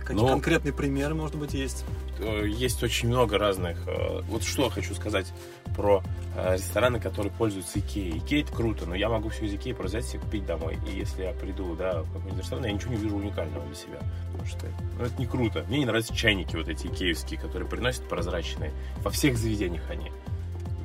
Какие 0.00 0.16
Ну- 0.22 0.28
конкретные 0.28 0.72
примеры, 0.72 1.14
может 1.14 1.36
быть, 1.36 1.52
есть? 1.52 1.84
Э, 2.20 2.46
Есть 2.46 2.82
очень 2.82 3.08
много 3.08 3.38
разных... 3.38 3.78
э, 3.86 4.20
Вот 4.28 4.42
что 4.42 4.64
я 4.64 4.70
хочу 4.70 4.94
сказать 4.94 5.32
про 5.76 6.02
э, 6.36 6.54
рестораны, 6.54 6.98
которые 7.00 7.32
пользуются 7.32 7.78
Икеей. 7.78 8.18
Икея 8.18 8.42
это 8.44 8.52
круто, 8.52 8.86
но 8.86 8.94
я 8.94 9.08
могу 9.08 9.28
все 9.28 9.44
из 9.46 9.54
Икеи 9.54 9.72
просто 9.72 9.98
взять 9.98 10.14
и 10.14 10.18
купить 10.18 10.46
домой. 10.46 10.78
И 10.92 10.96
если 10.96 11.22
я 11.22 11.32
приду 11.32 11.74
да, 11.76 12.02
в 12.02 12.12
какой-нибудь 12.12 12.38
ресторан, 12.42 12.64
я 12.64 12.72
ничего 12.72 12.92
не 12.94 12.96
вижу 13.00 13.16
уникального 13.16 13.64
для 13.66 13.74
себя. 13.74 13.98
Потому 14.32 14.48
что 14.48 14.66
ну, 14.98 15.04
это 15.04 15.14
не 15.18 15.26
круто. 15.26 15.64
Мне 15.68 15.78
не 15.78 15.84
нравятся 15.86 16.14
чайники 16.14 16.56
вот 16.56 16.68
эти 16.68 16.86
икеевские, 16.86 17.38
которые 17.40 17.68
приносят 17.68 18.08
прозрачные. 18.08 18.72
Во 19.02 19.10
всех 19.10 19.36
заведениях 19.36 19.88
они. 19.90 20.10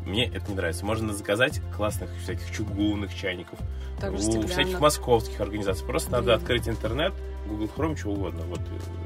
Мне 0.05 0.25
это 0.27 0.49
не 0.49 0.55
нравится. 0.55 0.85
Можно 0.85 1.13
заказать 1.13 1.61
классных 1.75 2.09
всяких 2.21 2.51
чугунных 2.51 3.15
чайников, 3.15 3.57
Также 4.01 4.17
у 4.17 4.21
стеклянных. 4.21 4.51
всяких 4.51 4.79
московских 4.81 5.39
организаций. 5.39 5.85
Просто 5.87 6.11
надо 6.11 6.25
Блин. 6.25 6.35
открыть 6.35 6.67
интернет, 6.67 7.13
Google 7.47 7.69
Chrome, 7.75 7.95
что 7.97 8.09
угодно, 8.09 8.41
вот 8.47 8.59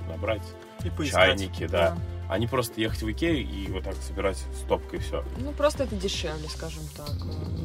набрать 0.09 0.41
И 0.83 0.89
поискать. 0.89 1.37
чайники, 1.39 1.67
да. 1.67 1.95
А 2.29 2.37
не 2.37 2.47
просто 2.47 2.81
ехать 2.81 3.01
в 3.01 3.09
Икею 3.11 3.47
и 3.49 3.67
вот 3.71 3.83
так 3.83 3.95
собирать 3.95 4.37
стопкой 4.63 4.99
все. 4.99 5.23
Ну, 5.39 5.51
просто 5.53 5.83
это 5.83 5.95
дешевле, 5.95 6.49
скажем 6.49 6.83
так. 6.95 7.09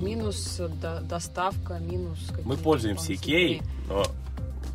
Минус 0.00 0.58
до- 0.80 1.00
доставка, 1.00 1.78
минус 1.80 2.18
Мы 2.44 2.56
пользуемся. 2.56 3.12
Икеей, 3.14 3.60
но 3.88 4.04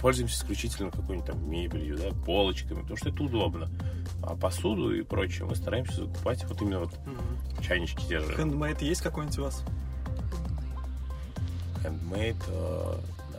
пользуемся 0.01 0.35
исключительно 0.37 0.91
какой-нибудь 0.91 1.25
там 1.27 1.49
мебелью, 1.49 1.97
да, 1.97 2.09
полочками, 2.25 2.81
потому 2.81 2.97
что 2.97 3.09
это 3.09 3.23
удобно. 3.23 3.69
А 4.23 4.35
посуду 4.35 4.93
и 4.93 5.03
прочее 5.03 5.45
мы 5.45 5.55
стараемся 5.55 6.01
закупать 6.05 6.43
вот 6.43 6.61
именно 6.61 6.79
вот 6.79 6.91
Мгм. 7.05 7.61
чайнички 7.63 8.05
те 8.07 8.19
же. 8.19 8.35
Хендмейд 8.35 8.81
есть 8.81 9.01
какой-нибудь 9.01 9.39
у 9.39 9.43
вас? 9.43 9.63
Handmade, 11.83 12.35
э, 12.49 12.95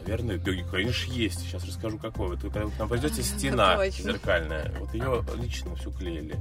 наверное, 0.08 0.38
да, 0.38 0.52
конечно, 0.70 1.12
есть. 1.12 1.40
Сейчас 1.40 1.64
расскажу, 1.64 1.98
какой. 1.98 2.28
Вот 2.28 2.42
вы 2.42 2.50
когда 2.50 2.68
к 2.68 2.78
нам 2.78 2.88
пойдете, 2.88 3.22
стена 3.22 3.76
Точно. 3.76 4.12
зеркальная. 4.12 4.74
Вот 4.80 4.94
ее 4.94 5.24
лично 5.36 5.74
всю 5.76 5.90
клеили. 5.92 6.36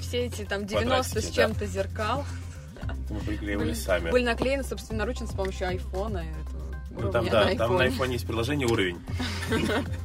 Все 0.00 0.26
эти 0.26 0.44
там 0.44 0.66
90 0.66 0.88
Квадратики, 0.88 1.18
с 1.18 1.28
да. 1.28 1.34
чем-то 1.34 1.66
зеркал 1.66 2.24
это 3.10 3.14
мы 3.14 3.20
приклеивали 3.20 3.66
были, 3.66 3.74
сами. 3.74 4.10
были 4.10 4.24
наклеены 4.24 4.62
собственноручно 4.62 5.26
с 5.26 5.32
помощью 5.32 5.68
айфона. 5.68 6.24
Ну, 6.90 7.10
там, 7.10 7.28
да, 7.28 7.54
там 7.54 7.76
на 7.76 7.86
iPhone 7.86 8.12
есть 8.12 8.26
приложение 8.26 8.66
уровень. 8.66 8.98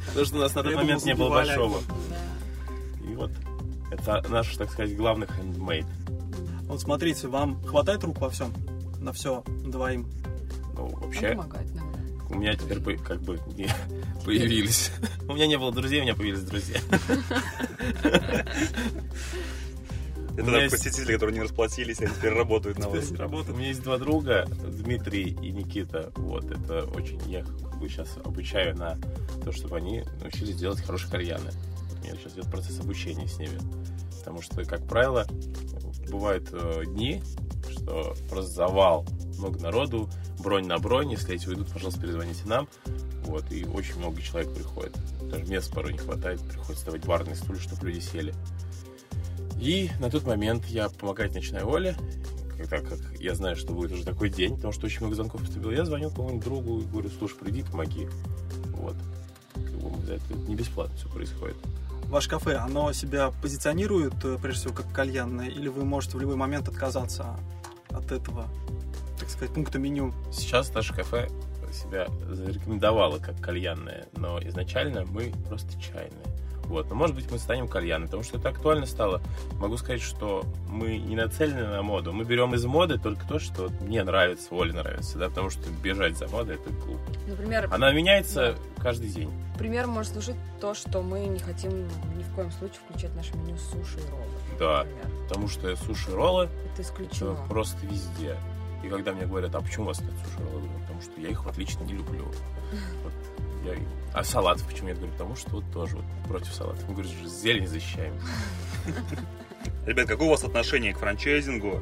Потому 0.08 0.26
что 0.26 0.36
у 0.38 0.40
нас 0.40 0.54
на 0.56 0.64
тот 0.64 0.76
момент 0.76 1.04
не 1.04 1.16
было 1.16 1.30
большого. 1.30 1.80
Да. 2.10 3.10
И 3.10 3.16
вот 3.16 3.32
это 3.92 4.24
наш, 4.30 4.56
так 4.56 4.72
сказать, 4.72 4.96
главный 4.96 5.28
хендмейд. 5.28 5.86
Вот 6.68 6.82
смотрите, 6.82 7.28
вам 7.28 7.62
хватает 7.66 8.04
рук 8.04 8.20
во 8.22 8.30
всем? 8.30 8.54
На 9.00 9.14
все 9.14 9.44
двоим? 9.66 10.08
Ну, 10.76 10.88
вообще, 10.88 11.30
помогает 11.30 11.68
иногда. 11.72 11.85
У 12.30 12.36
меня 12.36 12.56
теперь 12.56 12.80
как 12.98 13.22
бы 13.22 13.40
не 13.56 13.68
появились. 14.26 14.92
У 15.28 15.34
меня 15.34 15.48
не 15.48 15.58
было 15.58 15.72
друзей, 15.72 16.00
у 16.00 16.04
меня 16.04 16.16
появились 16.16 16.42
друзья. 16.42 16.80
Это 20.38 20.52
да, 20.52 20.62
есть- 20.64 20.72
посетители, 20.76 21.14
которые 21.14 21.36
не 21.38 21.42
расплатились, 21.44 22.02
они 22.02 22.14
теперь 22.14 22.34
работают 22.34 22.78
на 22.78 22.90
вас. 22.90 23.10
У 23.10 23.54
меня 23.54 23.68
есть 23.68 23.84
два 23.84 23.98
друга, 23.98 24.46
Дмитрий 24.68 25.30
и 25.30 25.52
Никита. 25.52 26.12
Вот, 26.18 26.52
это 26.52 26.84
очень... 26.94 27.20
Я 27.30 27.44
как 27.44 27.80
бы 27.80 27.88
сейчас 27.88 28.18
обучаю 28.24 28.76
на 28.76 28.98
то, 29.44 29.52
чтобы 29.54 29.78
они 29.78 30.04
научились 30.22 30.58
делать 30.58 30.82
хорошие 30.82 31.10
кальяны. 31.10 31.52
У 32.00 32.04
меня 32.04 32.16
сейчас 32.18 32.34
идет 32.34 32.52
процесс 32.52 32.80
обучения 32.82 33.28
с 33.28 33.40
ними. 33.40 33.58
Потому 34.20 34.42
что, 34.42 34.66
как 34.66 34.86
правило, 34.88 35.26
бывают 36.10 36.50
э, 36.52 36.84
дни, 36.88 37.22
что 37.72 38.16
просто 38.30 38.52
завал, 38.52 39.06
много 39.38 39.60
народу, 39.60 40.10
бронь 40.40 40.66
на 40.66 40.78
бронь. 40.78 41.12
Если 41.12 41.36
эти 41.36 41.48
уйдут, 41.48 41.72
пожалуйста, 41.72 42.02
перезвоните 42.02 42.42
нам. 42.46 42.68
Вот, 43.24 43.52
и 43.52 43.66
очень 43.66 43.98
много 43.98 44.22
человек 44.22 44.54
приходит. 44.54 44.96
Даже 45.30 45.46
мест 45.46 45.74
порой 45.74 45.94
не 45.94 46.00
хватает, 46.00 46.42
приходится 46.42 46.86
давать 46.86 47.06
барные 47.06 47.36
стулья, 47.36 47.60
чтобы 47.60 47.88
люди 47.88 48.00
сели. 48.00 48.34
И 49.60 49.90
на 50.00 50.10
тот 50.10 50.26
момент 50.26 50.66
я 50.66 50.90
помогать 50.90 51.34
начинаю 51.34 51.68
Оле, 51.70 51.96
когда 52.58 52.80
как 52.80 53.00
я 53.20 53.36
знаю, 53.36 53.56
что 53.56 53.74
будет 53.74 53.92
уже 53.92 54.04
такой 54.04 54.30
день, 54.30 54.56
потому 54.56 54.74
что 54.74 54.86
очень 54.86 55.00
много 55.00 55.16
звонков 55.16 55.42
поступило. 55.42 55.72
Я 55.72 55.86
звоню 55.86 56.10
какому-нибудь 56.10 56.44
другу 56.44 56.80
и 56.80 56.86
говорю, 56.86 57.10
слушай, 57.18 57.36
приди, 57.38 57.64
помоги. 57.64 58.08
Вот. 58.78 58.96
Это 60.08 60.34
не 60.48 60.56
бесплатно 60.56 60.96
все 60.98 61.10
происходит. 61.10 61.56
Ваше 62.10 62.30
кафе, 62.30 62.56
оно 62.56 62.94
себя 62.94 63.32
позиционирует, 63.42 64.14
э, 64.24 64.38
прежде 64.40 64.62
всего, 64.62 64.74
как 64.76 64.92
кальянное, 64.92 65.48
или 65.48 65.68
вы 65.68 65.86
можете 65.86 66.18
в 66.18 66.22
любой 66.22 66.36
момент 66.36 66.68
отказаться 66.68 67.38
от 67.96 68.12
этого, 68.12 68.48
так 69.20 69.30
сказать, 69.30 69.54
пункта 69.54 69.80
меню? 69.80 70.14
Сейчас 70.32 70.74
наше 70.74 70.94
кафе 70.94 71.30
себя 71.76 72.08
зарекомендовало 72.30 73.20
как 73.20 73.40
кальянное, 73.42 74.08
но 74.16 74.40
изначально 74.40 75.06
мы 75.06 75.34
просто 75.48 75.80
чайные. 75.82 76.26
Вот. 76.68 76.90
Но 76.90 76.96
может 76.96 77.16
быть 77.16 77.30
мы 77.32 77.38
станем 77.40 77.68
кальянной, 77.68 78.06
потому 78.08 78.24
что 78.24 78.38
это 78.38 78.50
актуально 78.50 78.86
стало. 78.86 79.22
Могу 79.60 79.78
сказать, 79.78 80.02
что 80.02 80.44
мы 80.70 80.98
не 80.98 81.16
нацелены 81.16 81.68
на 81.68 81.82
моду. 81.82 82.12
Мы 82.14 82.24
берем 82.26 82.54
из 82.54 82.66
моды 82.66 82.98
только 82.98 83.28
то, 83.28 83.40
что 83.40 83.70
мне 83.82 84.04
нравится, 84.04 84.54
Оле 84.54 84.74
нравится, 84.74 85.18
да, 85.18 85.30
потому 85.30 85.50
что 85.50 85.70
бежать 85.84 86.18
за 86.18 86.28
модой 86.28 86.56
это 86.56 86.70
глупо. 86.72 87.12
Например, 87.28 87.68
Она 87.72 87.92
меняется 87.92 88.56
каждый 88.82 89.10
день. 89.10 89.32
пример 89.58 89.88
может 89.88 90.12
служить 90.14 90.36
то, 90.60 90.74
что 90.74 91.02
мы 91.02 91.26
не 91.26 91.40
хотим 91.40 91.88
ни 92.18 92.24
в 92.24 92.34
коем 92.36 92.52
случае 92.52 92.80
включать 92.88 93.12
в 93.12 93.16
наше 93.16 93.36
меню 93.38 93.58
суши 93.58 93.98
и 94.00 94.10
роллы. 94.12 94.26
Да, 94.60 94.84
Например. 94.86 95.24
потому 95.28 95.48
что 95.48 95.76
суши-роллы 95.76 96.44
Это 96.46 96.74
это 96.74 96.82
исключено. 96.82 97.36
просто 97.50 97.86
везде. 97.86 98.38
И 98.84 98.88
когда 98.90 99.14
мне 99.14 99.26
говорят, 99.26 99.56
а 99.56 99.62
почему 99.62 99.86
у 99.86 99.88
вас 99.88 100.00
нет? 100.02 100.12
Я 100.38 100.46
говорю, 100.46 100.68
потому 100.82 101.02
что 101.02 101.20
я 101.20 101.30
их 101.30 101.44
вот 101.46 101.58
лично 101.58 101.84
не 101.84 101.94
люблю. 101.94 102.26
Вот 103.04 103.14
я... 103.74 103.80
А 104.14 104.24
салат 104.24 104.62
почему? 104.64 104.90
Я 104.90 104.96
говорю, 104.96 105.12
потому 105.14 105.36
что 105.36 105.50
вот 105.52 105.64
тоже 105.74 105.98
вот 105.98 106.06
против 106.28 106.54
салата. 106.54 106.80
Мы 106.88 106.94
говорим, 106.94 107.12
же 107.12 107.28
зелень 107.28 107.68
защищаем. 107.68 108.14
Ребят, 109.86 110.08
какое 110.08 110.28
у 110.28 110.32
вас 110.32 110.44
отношение 110.44 110.94
к 110.94 111.00
франчайзингу? 111.00 111.82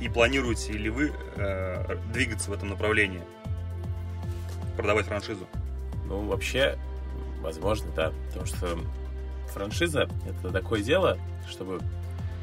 И 0.00 0.08
планируете 0.08 0.72
ли 0.72 0.88
вы 0.88 1.12
э, 1.36 1.96
двигаться 2.12 2.50
в 2.50 2.54
этом 2.54 2.70
направлении? 2.70 3.22
Продавать 4.76 5.06
франшизу? 5.06 5.46
Ну, 6.06 6.26
вообще, 6.26 6.78
возможно, 7.40 7.90
да. 7.94 8.12
Потому 8.28 8.46
что 8.46 8.78
франшиза— 9.52 10.08
это 10.26 10.50
такое 10.50 10.82
дело, 10.82 11.18
чтобы 11.48 11.80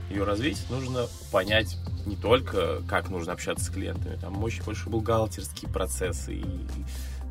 ее 0.09 0.23
развить, 0.23 0.63
нужно 0.69 1.07
понять 1.31 1.77
не 2.05 2.15
только, 2.15 2.81
как 2.87 3.09
нужно 3.09 3.33
общаться 3.33 3.65
с 3.65 3.69
клиентами, 3.69 4.15
там 4.15 4.41
очень 4.43 4.63
больше 4.63 4.89
бухгалтерские 4.89 5.71
процессы, 5.71 6.35
и 6.35 6.45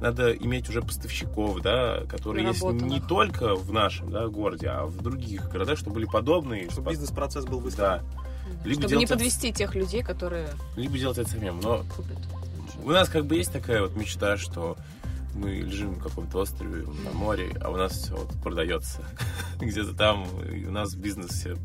надо 0.01 0.33
иметь 0.33 0.69
уже 0.69 0.83
поставщиков, 0.83 1.61
да, 1.63 2.03
которые 2.09 2.47
есть 2.47 2.63
не 2.63 3.01
только 3.01 3.55
в 3.55 3.73
нашем 3.73 4.11
да, 4.11 4.29
городе, 4.29 4.69
а 4.69 4.87
в 4.87 5.03
других 5.03 5.49
городах, 5.49 5.79
чтобы 5.79 5.95
были 5.95 6.07
подобные. 6.07 6.71
Чтобы 6.71 6.91
бизнес-процесс 6.91 7.45
был 7.45 7.61
быстро. 7.61 7.83
Да. 7.83 8.03
Либо 8.65 8.83
Чтобы 8.83 8.97
не 8.97 9.05
это- 9.05 9.15
подвести 9.15 9.53
тех 9.53 9.75
людей, 9.75 10.03
которые 10.03 10.49
либо 10.77 10.99
делать 10.99 11.19
это 11.19 11.31
самим. 11.31 11.61
Но 11.61 11.85
купят. 11.97 12.19
у 12.85 12.91
нас 12.91 13.09
как 13.09 13.27
бы 13.27 13.37
есть 13.37 13.53
такая 13.53 13.83
вот 13.83 13.97
мечта, 13.97 14.37
что 14.37 14.77
мы 15.35 15.51
лежим 15.51 15.95
на 15.95 16.01
каком-то 16.01 16.39
острове 16.39 16.87
на 17.05 17.11
море, 17.13 17.51
а 17.61 17.71
у 17.71 17.77
нас 17.77 17.93
все 17.93 18.17
вот 18.17 18.31
продается 18.43 19.03
где-то 19.61 19.95
там, 19.95 20.27
и 20.51 20.65
у 20.67 20.71
нас 20.71 20.95
бизнес 20.95 21.31
все 21.31 21.57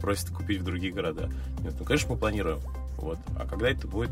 просят 0.00 0.30
купить 0.30 0.60
в 0.60 0.64
другие 0.64 0.92
города. 0.92 1.30
Нет, 1.60 1.74
ну, 1.78 1.84
конечно, 1.84 2.12
мы 2.12 2.18
планируем. 2.18 2.60
Вот. 2.98 3.18
А 3.38 3.46
когда 3.46 3.70
это 3.70 3.86
будет, 3.86 4.10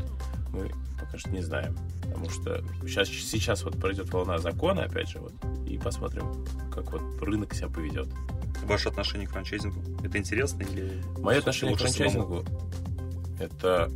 мы 0.51 0.71
пока 0.99 1.17
что 1.17 1.29
не 1.29 1.41
знаем. 1.41 1.75
Потому 2.01 2.29
что 2.29 2.63
сейчас, 2.83 3.09
сейчас 3.09 3.63
вот 3.63 3.79
пройдет 3.79 4.11
волна 4.13 4.37
закона, 4.37 4.83
опять 4.83 5.09
же, 5.09 5.19
вот, 5.19 5.33
и 5.67 5.77
посмотрим, 5.77 6.45
как 6.73 6.91
вот 6.91 7.21
рынок 7.21 7.53
себя 7.53 7.67
поведет. 7.67 8.07
Ваше 8.63 8.89
отношение 8.89 9.27
к 9.27 9.31
франчайзингу? 9.31 9.79
Это 10.03 10.17
интересно 10.17 10.63
или... 10.63 11.03
Мое 11.17 11.39
отношение 11.39 11.75
к 11.75 11.79
франчайзингу 11.79 12.45
это, 13.39 13.89
это, 13.89 13.91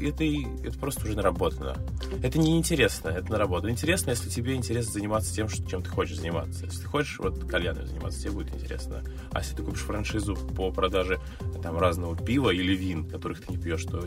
это, 0.00 0.24
это 0.24 0.78
просто 0.78 1.04
уже 1.04 1.16
наработано. 1.16 1.76
Это 2.22 2.38
не 2.38 2.58
интересно, 2.58 3.08
это 3.08 3.30
наработано. 3.30 3.70
Интересно, 3.70 4.10
если 4.10 4.28
тебе 4.28 4.54
интересно 4.54 4.92
заниматься 4.92 5.34
тем, 5.34 5.48
чем 5.48 5.82
ты 5.82 5.90
хочешь 5.90 6.16
заниматься. 6.16 6.64
Если 6.64 6.82
ты 6.82 6.86
хочешь 6.86 7.18
вот 7.18 7.44
кальяном 7.44 7.86
заниматься, 7.86 8.20
тебе 8.20 8.32
будет 8.32 8.54
интересно. 8.54 9.02
А 9.32 9.40
если 9.40 9.56
ты 9.56 9.62
купишь 9.62 9.82
франшизу 9.82 10.36
по 10.36 10.70
продаже 10.70 11.20
там 11.62 11.78
разного 11.78 12.16
пива 12.16 12.50
или 12.50 12.74
вин, 12.74 13.08
которых 13.08 13.42
ты 13.42 13.52
не 13.52 13.58
пьешь, 13.58 13.84
то 13.84 14.00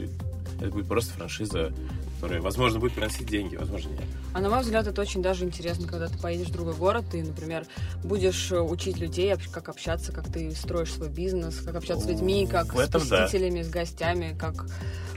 это 0.60 0.70
будет 0.70 0.88
просто 0.88 1.14
франшиза, 1.14 1.72
которая, 2.16 2.42
возможно, 2.42 2.80
будет 2.80 2.94
приносить 2.94 3.28
деньги, 3.28 3.56
возможно, 3.56 3.90
нет. 3.90 4.04
А 4.34 4.40
на 4.40 4.50
мой 4.50 4.62
взгляд, 4.62 4.88
это 4.88 5.02
очень 5.02 5.22
даже 5.22 5.46
интересно, 5.46 5.88
когда 5.88 6.08
ты 6.08 6.18
поедешь 6.18 6.48
в 6.48 6.52
другой 6.52 6.76
город, 6.76 7.06
ты, 7.12 7.24
например, 7.24 7.66
будешь 8.04 8.52
э, 8.52 8.60
учить 8.60 8.98
людей, 8.98 9.34
как 9.52 9.70
общаться, 9.70 10.12
как 10.12 10.32
ты 10.32 10.52
строишь 10.52 10.94
свой 10.94 11.10
бизнес, 11.10 11.62
как 11.62 11.76
общаться 11.76 12.06
с 12.06 12.10
людьми, 12.10 12.48
как 12.48 12.74
с 12.74 12.90
да. 12.90 13.00
посетителями, 13.00 13.62
с 13.62 13.70
гостями, 13.70 14.36
как 14.38 14.66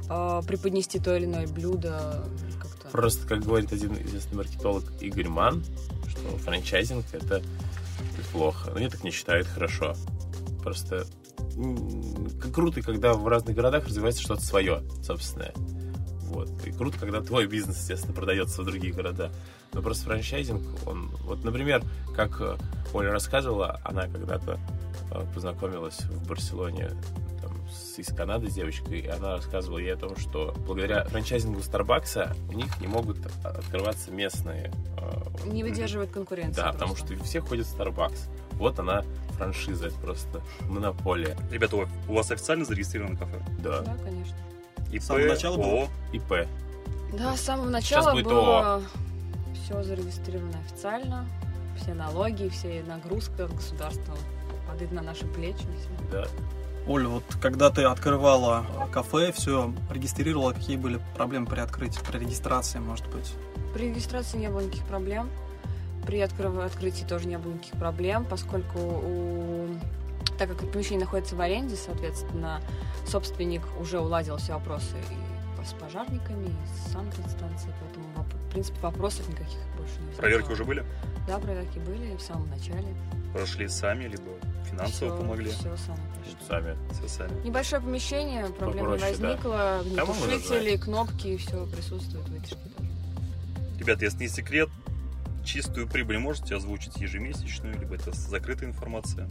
э, 0.08 0.42
преподнести 0.46 0.98
то 0.98 1.16
или 1.16 1.24
иное 1.24 1.46
блюдо. 1.46 2.24
Как-то. 2.60 2.88
Просто, 2.90 3.26
как 3.26 3.40
говорит 3.40 3.72
один 3.72 3.94
известный 4.06 4.36
маркетолог 4.36 4.84
Игорь 5.00 5.28
Ман, 5.28 5.64
что 6.08 6.38
франчайзинг 6.38 7.04
это 7.12 7.42
плохо. 8.32 8.70
Но 8.72 8.80
я 8.80 8.88
так 8.88 9.04
не 9.04 9.10
считаю, 9.10 9.42
это 9.42 9.50
хорошо. 9.50 9.94
Просто 10.62 11.06
круто, 12.52 12.82
когда 12.82 13.14
в 13.14 13.26
разных 13.26 13.54
городах 13.56 13.86
развивается 13.86 14.22
что-то 14.22 14.42
свое, 14.42 14.82
собственное. 15.02 15.52
Вот. 16.26 16.50
И 16.66 16.72
круто, 16.72 16.98
когда 16.98 17.20
твой 17.20 17.46
бизнес, 17.46 17.76
естественно, 17.78 18.14
продается 18.14 18.62
в 18.62 18.64
другие 18.64 18.92
города. 18.94 19.30
Но 19.74 19.82
просто 19.82 20.04
франчайзинг, 20.04 20.62
он... 20.86 21.08
Вот, 21.24 21.44
например, 21.44 21.82
как 22.16 22.40
э, 22.40 22.56
Оля 22.94 23.10
рассказывала, 23.12 23.80
она 23.84 24.06
когда-то 24.08 24.58
э, 25.10 25.24
познакомилась 25.34 26.00
в 26.00 26.26
Барселоне 26.26 26.90
там, 27.42 27.52
с- 27.70 27.98
из 27.98 28.06
Канады 28.14 28.50
с 28.50 28.54
девочкой, 28.54 29.00
и 29.00 29.06
она 29.08 29.32
рассказывала 29.36 29.78
ей 29.78 29.92
о 29.92 29.96
том, 29.96 30.16
что 30.16 30.54
благодаря 30.66 31.04
франчайзингу 31.04 31.62
Старбакса 31.62 32.34
у 32.48 32.52
них 32.52 32.80
не 32.80 32.86
могут 32.86 33.18
открываться 33.44 34.10
местные... 34.10 34.72
э, 34.98 35.48
Не 35.48 35.62
выдерживает 35.64 36.12
конкуренции. 36.12 36.62
Да, 36.62 36.72
потому 36.72 36.94
просто. 36.94 37.14
что 37.14 37.24
все 37.24 37.40
ходят 37.40 37.66
в 37.66 37.78
Starbucks. 37.78 38.20
Вот 38.52 38.78
она 38.78 39.04
франшиза, 39.32 39.88
это 39.88 39.96
просто 39.96 40.40
монополия. 40.68 41.36
Ребята, 41.50 41.76
у- 41.76 42.12
вас 42.12 42.30
официально 42.30 42.64
зарегистрировано 42.64 43.16
кафе? 43.16 43.40
Да. 43.58 43.80
Да, 43.82 43.94
конечно. 44.04 44.36
ИП, 44.92 45.02
С 45.02 45.06
самого 45.06 45.26
начала 45.28 45.56
было? 45.56 45.66
ООО? 45.66 45.88
ИП. 46.12 46.48
Да, 47.18 47.36
с 47.36 47.40
самого 47.40 47.68
начала 47.68 48.12
будет 48.12 48.24
было 48.24 48.82
все 49.64 49.82
зарегистрировано 49.82 50.58
официально, 50.66 51.26
все 51.80 51.94
налоги, 51.94 52.48
все 52.48 52.82
нагрузка 52.86 53.44
от 53.46 53.54
государства 53.54 54.14
падает 54.68 54.92
на 54.92 55.02
наши 55.02 55.26
плечи. 55.26 55.58
всё. 55.58 56.10
Да. 56.10 56.26
Оль, 56.86 57.06
вот 57.06 57.22
когда 57.40 57.70
ты 57.70 57.84
открывала 57.84 58.64
кафе, 58.90 59.30
все 59.32 59.72
регистрировала, 59.90 60.52
какие 60.52 60.76
были 60.76 61.00
проблемы 61.14 61.46
при 61.46 61.60
открытии, 61.60 62.00
при 62.10 62.18
регистрации, 62.18 62.80
может 62.80 63.06
быть? 63.08 63.32
При 63.72 63.88
регистрации 63.90 64.38
не 64.38 64.48
было 64.48 64.60
никаких 64.60 64.84
проблем. 64.86 65.30
При 66.06 66.20
открыв- 66.20 66.58
открытии 66.58 67.04
тоже 67.04 67.28
не 67.28 67.38
было 67.38 67.52
никаких 67.52 67.78
проблем, 67.78 68.24
поскольку 68.28 68.78
у... 68.78 69.68
так 70.38 70.48
как 70.56 70.70
помещение 70.70 71.00
находится 71.00 71.36
в 71.36 71.40
аренде, 71.40 71.76
соответственно, 71.76 72.60
собственник 73.06 73.62
уже 73.80 74.00
уладил 74.00 74.36
все 74.38 74.54
вопросы 74.54 74.96
и 75.10 75.64
с 75.64 75.72
пожарниками, 75.74 76.46
и 76.48 76.88
с 76.88 76.92
санэпидстанцией, 76.92 77.72
поэтому, 77.80 78.06
в 78.48 78.50
принципе, 78.50 78.80
вопросов 78.80 79.28
никаких 79.28 79.58
больше 79.78 79.92
не 80.00 80.06
возникало. 80.06 80.16
Проверки 80.20 80.50
уже 80.52 80.64
были? 80.64 80.84
Да, 81.28 81.38
проверки 81.38 81.78
были 81.78 82.16
в 82.16 82.20
самом 82.20 82.50
начале. 82.50 82.88
Прошли 83.32 83.68
сами, 83.68 84.04
либо 84.08 84.24
финансово 84.68 85.10
Всё- 85.14 85.16
помогли? 85.18 85.50
всё 85.50 85.76
сами 85.76 86.00
прошли. 86.16 86.36
Сами. 86.48 86.76
Все 86.92 87.08
сами. 87.08 87.46
Небольшое 87.46 87.80
помещение, 87.80 88.46
проблем 88.48 88.90
не 88.90 88.98
да. 88.98 89.06
возникло, 89.06 89.82
мы 89.84 90.00
огнетушители, 90.00 90.76
кнопки, 90.78 91.36
все 91.36 91.64
присутствует, 91.66 92.28
вытяжки 92.28 92.56
тоже. 92.76 92.90
Ребят, 93.78 94.02
если 94.02 94.18
не 94.18 94.28
секрет, 94.28 94.68
чистую 95.44 95.88
прибыль 95.88 96.18
можете 96.18 96.56
озвучить 96.56 96.96
ежемесячную, 96.96 97.78
либо 97.78 97.94
это 97.94 98.12
закрытая 98.12 98.68
информация? 98.68 99.28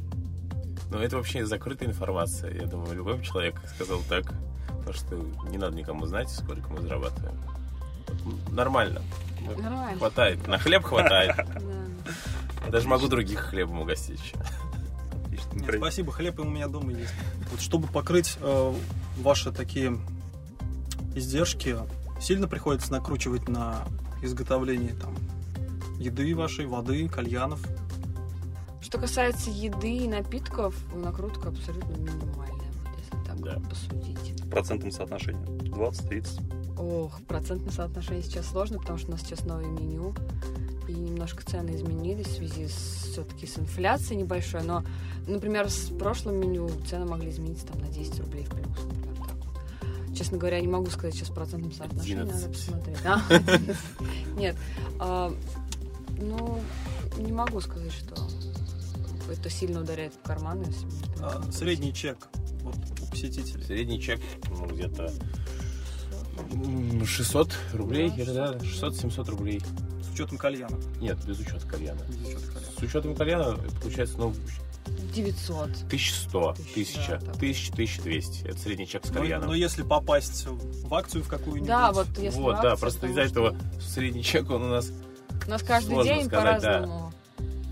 Но 0.89 1.01
это 1.01 1.17
вообще 1.17 1.45
закрытая 1.45 1.89
информация. 1.89 2.53
Я 2.53 2.67
думаю, 2.67 2.95
любой 2.95 3.23
человек 3.23 3.61
сказал 3.73 4.01
так. 4.09 4.33
Потому 4.67 4.93
что 4.93 5.49
не 5.49 5.57
надо 5.57 5.75
никому 5.75 6.05
знать, 6.05 6.29
сколько 6.29 6.67
мы 6.69 6.81
зарабатываем. 6.81 7.37
Нормально. 8.51 9.01
Нормально. 9.57 9.97
Хватает. 9.97 10.47
На 10.47 10.57
хлеб 10.57 10.83
хватает. 10.83 11.35
Я 12.65 12.71
даже 12.71 12.87
могу 12.87 13.07
других 13.07 13.39
хлебом 13.39 13.79
угостить. 13.79 14.33
Нет, 15.53 15.75
спасибо, 15.77 16.11
хлеб 16.11 16.39
у 16.39 16.43
меня 16.43 16.67
дома 16.67 16.91
есть. 16.91 17.13
Вот 17.49 17.59
чтобы 17.61 17.87
покрыть 17.87 18.37
э, 18.39 18.73
ваши 19.17 19.51
такие 19.51 19.97
издержки, 21.15 21.77
сильно 22.19 22.47
приходится 22.47 22.91
накручивать 22.91 23.49
на 23.49 23.83
изготовление 24.21 24.93
там 24.93 25.15
еды 26.01 26.35
вашей, 26.35 26.65
воды, 26.65 27.07
кальянов. 27.07 27.61
Что 28.81 28.97
касается 28.99 29.49
еды 29.51 29.97
и 29.97 30.07
напитков, 30.07 30.75
накрутка 30.95 31.49
абсолютно 31.49 31.93
минимальная, 31.93 32.71
вот 32.83 32.97
если 32.97 33.25
так 33.25 33.39
Да. 33.41 33.59
посудить. 33.69 34.41
В 34.41 34.49
процентном 34.49 34.91
соотношении? 34.91 35.45
20-30? 35.69 36.41
Ох, 36.79 37.21
процентное 37.27 37.71
соотношение 37.71 38.23
сейчас 38.23 38.47
сложно, 38.47 38.79
потому 38.79 38.97
что 38.97 39.09
у 39.09 39.11
нас 39.11 39.21
сейчас 39.21 39.45
новое 39.45 39.67
меню, 39.67 40.13
и 40.87 40.93
немножко 40.93 41.43
цены 41.45 41.75
изменились 41.75 42.25
в 42.27 42.35
связи 42.37 42.67
с, 42.67 43.09
все-таки 43.11 43.45
с 43.45 43.57
инфляцией 43.59 44.19
небольшой, 44.19 44.63
но, 44.63 44.83
например, 45.27 45.69
с 45.69 45.89
прошлым 45.97 46.37
меню 46.39 46.67
цены 46.89 47.05
могли 47.05 47.29
измениться 47.29 47.67
там 47.67 47.79
на 47.81 47.87
10 47.87 48.19
рублей 48.21 48.45
в 48.45 48.49
плюс, 48.49 48.83
например, 48.83 49.15
так 49.27 49.37
вот. 49.37 50.17
Честно 50.17 50.37
говоря, 50.37 50.59
не 50.59 50.67
могу 50.67 50.87
сказать 50.87 51.13
сейчас 51.13 51.29
в 51.29 51.33
процентном 51.33 51.71
соотношении, 51.71 52.15
надо 52.23 52.33
11. 52.33 52.51
посмотреть. 52.51 53.77
Нет, 54.35 54.55
а, 54.99 55.31
ну, 56.21 56.59
не 57.17 57.31
могу 57.31 57.59
сказать, 57.61 57.91
что 57.91 58.15
это 59.31 59.49
сильно 59.49 59.81
ударяет 59.81 60.13
в 60.13 60.21
карманы. 60.25 60.65
А, 61.21 61.41
средний 61.51 61.93
чек 61.93 62.17
вот, 62.61 62.75
у 63.01 63.05
посетителей. 63.11 63.63
Средний 63.63 64.01
чек, 64.01 64.19
ну, 64.49 64.65
где-то 64.67 65.11
м, 66.53 67.05
600 67.05 67.53
рублей, 67.73 68.09
Да, 68.09 68.15
или 68.23 68.31
да, 68.31 68.53
600-700 68.57 69.29
рублей. 69.29 69.61
С 70.01 70.13
учетом 70.13 70.37
кальяна. 70.37 70.77
Нет, 70.99 71.17
без 71.25 71.39
учета 71.39 71.65
кальяна. 71.67 72.01
Без 72.09 72.27
учета 72.27 72.47
кальяна. 72.53 72.71
С 72.79 72.83
учетом 72.83 73.15
кальяна 73.15 73.57
получается, 73.81 74.17
ну, 74.17 74.33
900. 75.13 75.69
1100, 75.87 76.55
Тысяча, 76.73 77.01
1000, 77.15 77.19
да, 77.19 77.25
так. 77.25 77.35
1000, 77.35 77.71
1200. 77.73 78.47
Это 78.47 78.57
средний 78.59 78.87
чек 78.87 79.05
с 79.05 79.09
Но, 79.09 79.19
кальяном. 79.21 79.47
но 79.49 79.55
если 79.55 79.83
попасть 79.83 80.45
в 80.47 80.93
акцию 80.93 81.23
в 81.23 81.27
какую-нибудь... 81.27 81.67
Да, 81.67 81.91
вот 81.91 82.07
если 82.17 82.39
вот, 82.39 82.57
в 82.57 82.61
да, 82.61 82.75
просто 82.75 83.01
то 83.01 83.07
из-за 83.07 83.21
этого 83.21 83.55
средний 83.79 84.23
чек, 84.23 84.49
он 84.49 84.63
у 84.63 84.69
нас, 84.69 84.91
У 85.47 85.49
нас 85.51 85.63
каждый 85.63 85.93
Сложно 85.93 86.13
день 86.13 86.25
сказать, 86.25 86.61
да. 86.61 86.69
по-разному. 86.71 87.13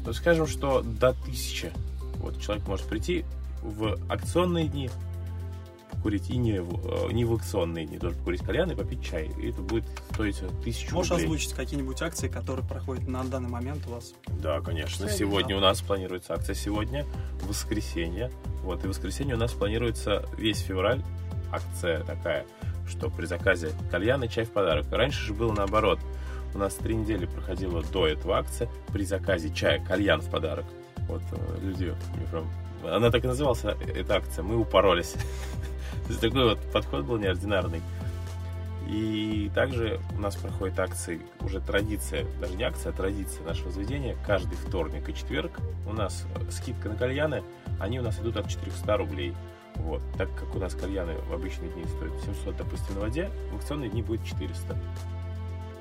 ну, 0.06 0.14
скажем, 0.14 0.48
что 0.48 0.82
до 0.82 1.10
1000. 1.10 1.72
Вот 2.16 2.42
человек 2.42 2.68
может 2.68 2.86
прийти 2.88 3.26
в 3.62 3.98
акционные 4.10 4.68
дни, 4.68 4.90
покурить 5.92 6.30
и 6.30 6.38
не 6.38 6.62
в, 6.62 7.08
э, 7.10 7.14
не 7.14 7.26
в 7.26 7.34
акционные 7.34 7.86
дни, 7.86 7.98
тоже 8.00 8.16
покурить 8.16 8.42
кальян 8.42 8.72
и 8.72 8.76
попить 8.76 9.04
чай. 9.04 9.30
И 9.38 9.50
это 9.50 9.62
будет 9.62 9.86
стоить 10.14 10.42
1000 10.42 10.94
Можешь 10.94 11.12
рублей. 11.12 11.26
озвучить 11.26 11.54
какие-нибудь 11.54 12.02
акции, 12.02 12.28
которые 12.28 12.66
проходят 12.68 13.08
на 13.08 13.24
данный 13.24 13.50
момент 13.50 13.86
у 13.88 13.92
вас? 13.92 14.14
Да, 14.42 14.62
конечно. 14.62 15.08
Сегодня, 15.10 15.18
Сегодня 15.18 15.58
у 15.58 15.60
нас 15.60 15.82
планируется 15.82 16.34
акция 16.34 16.56
сегодня, 16.56 17.06
воскресенье. 17.44 18.32
Вот, 18.64 18.84
и 18.84 18.88
в 18.88 18.90
воскресенье 18.90 19.36
у 19.36 19.40
нас 19.40 19.52
планируется 19.54 20.26
весь 20.38 20.60
февраль 20.60 21.02
акция 21.52 22.04
такая, 22.04 22.46
что 22.88 23.10
при 23.10 23.26
заказе 23.26 23.72
кальяна 23.92 24.28
чай 24.28 24.46
в 24.46 24.52
подарок. 24.52 24.86
Раньше 24.92 25.24
же 25.26 25.34
было 25.34 25.54
наоборот. 25.54 26.00
У 26.54 26.58
нас 26.58 26.76
три 26.76 26.96
недели 26.96 27.26
проходила 27.26 27.84
до 27.84 28.08
этого 28.08 28.38
акция 28.38 28.70
при 28.92 29.04
заказе 29.04 29.54
чая 29.54 29.84
кальян 29.84 30.22
в 30.22 30.30
подарок. 30.30 30.66
Вот 31.08 31.22
э, 31.32 31.58
люди. 31.62 31.94
Она 32.84 33.12
так 33.12 33.24
и 33.24 33.28
называлась, 33.28 33.64
э, 33.64 33.76
эта 33.96 34.16
акция. 34.16 34.44
Мы 34.44 34.58
упоролись. 34.58 35.16
Такой 36.22 36.44
вот 36.44 36.60
подход 36.72 37.06
был 37.06 37.18
неординарный. 37.18 37.82
И 38.88 39.52
также 39.54 40.00
у 40.18 40.20
нас 40.20 40.36
проходят 40.36 40.80
акции, 40.80 41.22
уже 41.42 41.60
традиция, 41.60 42.26
даже 42.42 42.56
не 42.56 42.64
акция, 42.64 42.92
а 42.92 42.96
традиция 42.96 43.46
нашего 43.46 43.70
заведения. 43.70 44.18
Каждый 44.26 44.56
вторник 44.56 45.08
и 45.08 45.14
четверг 45.14 45.52
у 45.88 45.94
нас 45.94 46.26
э, 46.36 46.52
скидка 46.52 46.90
на 46.90 46.96
кальяны, 46.96 47.44
они 47.80 48.00
у 48.00 48.04
нас 48.04 48.20
идут 48.20 48.38
от 48.38 48.50
400 48.50 48.98
рублей. 48.98 49.36
Вот. 49.76 50.02
Так 50.18 50.34
как 50.36 50.56
у 50.56 50.60
нас 50.60 50.74
кальяны 50.74 51.14
в 51.30 51.34
обычные 51.34 51.70
дни 51.72 51.86
стоят 51.86 52.14
700, 52.24 52.58
допустим, 52.58 52.96
на 52.96 53.02
воде, 53.02 53.30
в 53.52 53.58
акционные 53.58 53.90
дни 53.90 54.02
будет 54.02 54.26
400. 54.26 54.76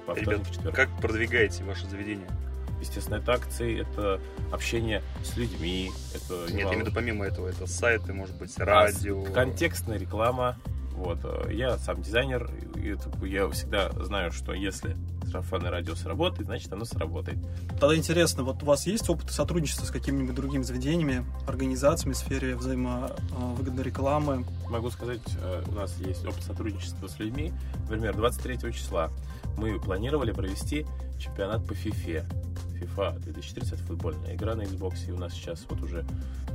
По 0.08 0.18
Ребят, 0.18 0.34
вторник, 0.40 0.50
четверг. 0.50 0.74
как 0.74 0.88
продвигаете 1.00 1.64
ваше 1.64 1.86
заведение? 1.88 2.26
Естественно, 2.80 3.16
это 3.16 3.32
акции, 3.32 3.80
это 3.80 4.20
общение 4.52 5.02
с 5.24 5.36
людьми, 5.36 5.90
это 6.14 6.46
Нет, 6.52 6.60
немало- 6.64 6.72
именно 6.74 6.90
помимо 6.92 7.24
этого, 7.26 7.48
это 7.48 7.66
сайты, 7.66 8.12
может 8.14 8.36
быть, 8.36 8.54
А, 8.58 8.64
радио. 8.64 9.22
Контекстная 9.24 9.98
реклама. 9.98 10.56
Вот. 10.94 11.18
э, 11.22 11.52
Я 11.52 11.76
сам 11.78 12.02
дизайнер, 12.02 12.50
и 12.74 12.88
это- 12.88 13.24
я 13.24 13.48
всегда 13.50 13.90
знаю, 14.04 14.32
что 14.32 14.52
если 14.52 14.96
сарафанное 15.30 15.70
радио 15.70 15.94
сработает, 15.94 16.46
значит 16.46 16.72
оно 16.72 16.84
сработает. 16.84 17.38
Тогда 17.78 17.94
интересно, 17.94 18.42
вот 18.42 18.62
у 18.64 18.66
вас 18.66 18.84
есть 18.86 19.08
опыт 19.08 19.30
сотрудничества 19.30 19.84
с 19.84 19.90
какими-нибудь 19.90 20.34
другими 20.34 20.62
заведениями, 20.62 21.24
организациями 21.46 22.14
в 22.14 22.16
сфере 22.16 22.56
взаимовыгодной 22.56 23.84
рекламы? 23.84 24.44
Могу 24.68 24.90
сказать, 24.90 25.20
э, 25.40 25.62
у 25.68 25.72
нас 25.72 25.96
есть 25.98 26.24
опыт 26.24 26.42
сотрудничества 26.42 27.06
с 27.06 27.18
людьми. 27.20 27.52
Например, 27.82 28.16
23 28.16 28.72
числа 28.72 29.10
мы 29.58 29.78
планировали 29.80 30.32
провести 30.32 30.86
чемпионат 31.18 31.66
по 31.66 31.72
FIFA. 31.72 32.24
FIFA 32.80 33.18
2030 33.18 33.80
футбольная 33.80 34.34
игра 34.34 34.54
на 34.54 34.62
Xbox. 34.62 35.08
И 35.08 35.12
у 35.12 35.18
нас 35.18 35.32
сейчас 35.34 35.66
вот 35.68 35.82
уже 35.82 36.06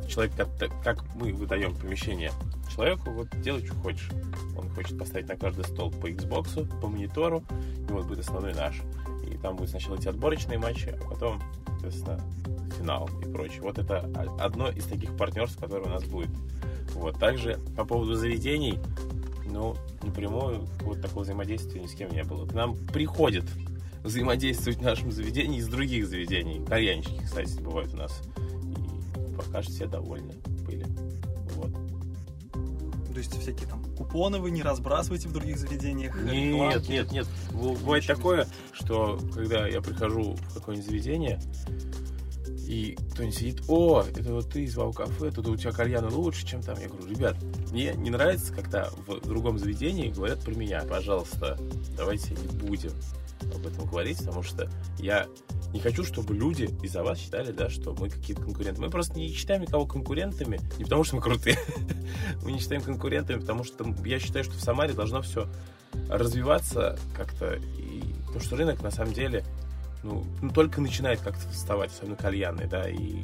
человек, 0.08 0.34
как, 0.36 0.82
как 0.84 1.04
мы 1.16 1.34
выдаем 1.34 1.76
помещение 1.76 2.32
человеку, 2.74 3.12
вот 3.12 3.28
делай, 3.42 3.66
что 3.66 3.76
хочешь. 3.76 4.10
Он 4.58 4.70
хочет 4.70 4.98
поставить 4.98 5.28
на 5.28 5.36
каждый 5.36 5.66
стол 5.66 5.92
по 5.92 6.10
Xbox, 6.10 6.80
по 6.80 6.88
монитору, 6.88 7.44
и 7.88 7.92
вот 7.92 8.06
будет 8.06 8.20
основной 8.20 8.54
наш. 8.54 8.82
И 9.30 9.38
там 9.38 9.56
будет 9.58 9.70
сначала 9.70 9.96
эти 9.98 10.08
отборочные 10.08 10.58
матчи, 10.58 10.90
а 10.90 11.10
потом, 11.10 11.42
соответственно, 11.68 12.20
финал 12.78 13.10
и 13.22 13.32
прочее. 13.32 13.62
Вот 13.62 13.78
это 13.78 14.00
одно 14.40 14.70
из 14.70 14.86
таких 14.86 15.16
партнерств, 15.18 15.60
которое 15.60 15.86
у 15.86 15.90
нас 15.90 16.04
будет. 16.06 16.32
Вот. 16.94 17.20
Также 17.20 17.60
по 17.76 17.86
поводу 17.86 18.16
заведений, 18.16 18.80
ну, 19.46 19.76
напрямую 20.02 20.68
вот 20.82 21.02
такого 21.02 21.24
взаимодействия 21.24 21.82
ни 21.82 21.88
с 21.88 21.94
кем 21.94 22.12
не 22.12 22.24
было. 22.24 22.46
К 22.46 22.54
нам 22.54 22.76
приходит 22.88 23.46
взаимодействовать 24.04 24.80
в 24.80 24.82
нашем 24.82 25.12
заведении 25.12 25.60
из 25.60 25.68
других 25.68 26.08
заведений. 26.08 26.64
Кальянщики, 26.66 27.22
кстати, 27.24 27.60
бывают 27.60 27.94
у 27.94 27.98
нас. 27.98 28.22
И 28.38 29.36
пока 29.36 29.62
что 29.64 29.72
все 29.72 29.88
довольны 29.88 30.34
были. 30.66 30.86
Вот. 31.56 31.72
То 33.14 33.20
есть 33.20 33.40
всякие 33.40 33.68
там 33.68 33.84
купоны 33.96 34.40
вы 34.40 34.52
не 34.52 34.64
разбрасываете 34.64 35.30
в 35.30 35.34
других 35.34 35.58
заведениях? 35.58 36.16
Нет, 36.24 36.34
рекламки? 36.34 36.92
нет, 36.92 37.12
нет. 37.12 37.28
Бывает 37.54 38.06
такое, 38.08 38.48
что 38.74 39.20
когда 39.34 39.68
я 39.68 39.82
прихожу 39.82 40.34
в 40.34 40.54
какое-нибудь 40.56 40.90
заведение, 40.90 41.40
и 42.68 42.98
кто-нибудь 43.12 43.38
сидит, 43.38 43.62
о, 43.68 44.02
это 44.02 44.34
вот 44.34 44.50
ты 44.50 44.64
из 44.64 44.76
Вау 44.76 44.94
кафе, 44.94 45.32
тут 45.32 45.48
у 45.48 45.56
тебя 45.56 45.72
кальяны 45.72 46.10
лучше, 46.10 46.46
чем 46.46 46.62
там. 46.62 46.80
Я 46.80 46.88
говорю, 46.88 47.08
ребят, 47.08 47.36
мне 47.74 47.96
не 47.96 48.12
нравится, 48.12 48.54
когда 48.54 48.92
в 49.08 49.28
другом 49.28 49.58
заведении 49.58 50.10
говорят 50.10 50.42
про 50.42 50.54
меня. 50.54 50.84
Пожалуйста, 50.88 51.58
давайте 51.98 52.36
не 52.36 52.48
будем 52.48 52.92
об 53.54 53.66
этом 53.66 53.88
говорить, 53.88 54.20
потому 54.20 54.44
что 54.44 54.70
я 55.00 55.26
не 55.74 55.80
хочу, 55.80 56.04
чтобы 56.04 56.36
люди 56.36 56.70
из-за 56.84 57.04
вас 57.04 57.18
считали, 57.18 57.52
да, 57.52 57.70
что 57.70 57.96
мы 58.00 58.12
какие-то 58.12 58.44
конкуренты. 58.44 58.80
Мы 58.80 58.92
просто 58.92 59.18
не 59.18 59.28
считаем 59.30 59.64
никого 59.64 59.88
конкурентами, 59.88 60.60
не 60.78 60.84
потому 60.84 61.04
что 61.04 61.16
мы 61.16 61.24
крутые, 61.24 61.58
мы 62.44 62.52
не 62.52 62.60
считаем 62.60 62.84
конкурентами, 62.84 63.40
потому 63.40 63.64
что 63.64 63.84
я 64.06 64.20
считаю, 64.20 64.46
что 64.46 64.54
в 64.54 64.62
Самаре 64.62 64.94
должно 64.94 65.24
все 65.24 65.48
развиваться 66.10 67.00
как-то. 67.18 67.56
И, 67.56 68.04
потому 68.28 68.40
что 68.40 68.56
рынок 68.56 68.84
на 68.84 68.92
самом 68.92 69.14
деле 69.14 69.44
ну, 70.04 70.24
ну, 70.44 70.52
только 70.52 70.80
начинает 70.80 71.22
как-то 71.22 71.50
вставать, 71.50 71.90
особенно 71.92 72.18
кальяны, 72.18 72.68
да, 72.68 72.88
и 72.88 73.24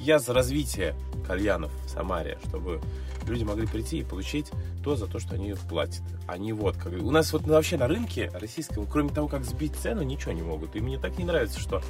я 0.00 0.18
за 0.18 0.32
развитие 0.32 0.94
кальянов 1.26 1.72
в 1.84 1.88
Самаре, 1.88 2.38
чтобы 2.48 2.80
люди 3.26 3.44
могли 3.44 3.66
прийти 3.66 3.98
и 3.98 4.04
получить 4.04 4.50
то, 4.82 4.96
за 4.96 5.06
то, 5.06 5.18
что 5.18 5.34
они 5.34 5.54
платят. 5.68 6.02
Они 6.26 6.52
вот, 6.52 6.76
как... 6.76 6.92
У 6.92 7.10
нас 7.10 7.32
вот 7.32 7.42
вообще 7.42 7.76
на 7.76 7.86
рынке 7.86 8.30
российском, 8.34 8.86
кроме 8.86 9.10
того, 9.10 9.28
как 9.28 9.44
сбить 9.44 9.76
цену, 9.76 10.02
ничего 10.02 10.32
не 10.32 10.42
могут. 10.42 10.74
И 10.74 10.80
мне 10.80 10.98
так 10.98 11.18
не 11.18 11.24
нравится, 11.24 11.60
что 11.60 11.82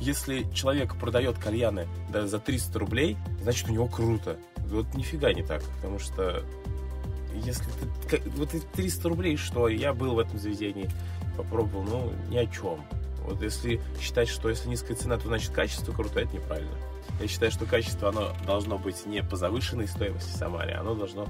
если 0.00 0.44
человек 0.52 0.96
продает 0.96 1.38
кальяны 1.38 1.86
да, 2.10 2.26
за 2.26 2.38
300 2.38 2.78
рублей, 2.78 3.16
значит, 3.42 3.68
у 3.68 3.72
него 3.72 3.86
круто. 3.86 4.36
Вот 4.68 4.94
нифига 4.94 5.32
не 5.32 5.42
так, 5.42 5.62
потому 5.76 5.98
что 5.98 6.42
если 7.34 7.64
ты... 8.10 8.20
Вот 8.30 8.54
эти 8.54 8.64
300 8.74 9.08
рублей, 9.08 9.36
что 9.36 9.68
я 9.68 9.92
был 9.92 10.14
в 10.14 10.18
этом 10.18 10.38
заведении, 10.38 10.90
попробовал, 11.36 11.84
ну, 11.84 12.12
ни 12.28 12.36
о 12.36 12.46
чем. 12.46 12.84
Вот 13.24 13.42
если 13.42 13.80
считать, 14.00 14.28
что 14.28 14.48
если 14.48 14.68
низкая 14.68 14.96
цена, 14.96 15.16
то 15.16 15.28
значит 15.28 15.52
качество 15.52 15.92
круто, 15.92 16.20
это 16.20 16.34
неправильно. 16.34 16.76
Я 17.20 17.28
считаю, 17.28 17.52
что 17.52 17.66
качество, 17.66 18.08
оно 18.08 18.32
должно 18.46 18.78
быть 18.78 19.06
не 19.06 19.22
по 19.22 19.36
завышенной 19.36 19.86
стоимости 19.86 20.30
Самаре, 20.36 20.74
оно 20.74 20.94
должно 20.94 21.26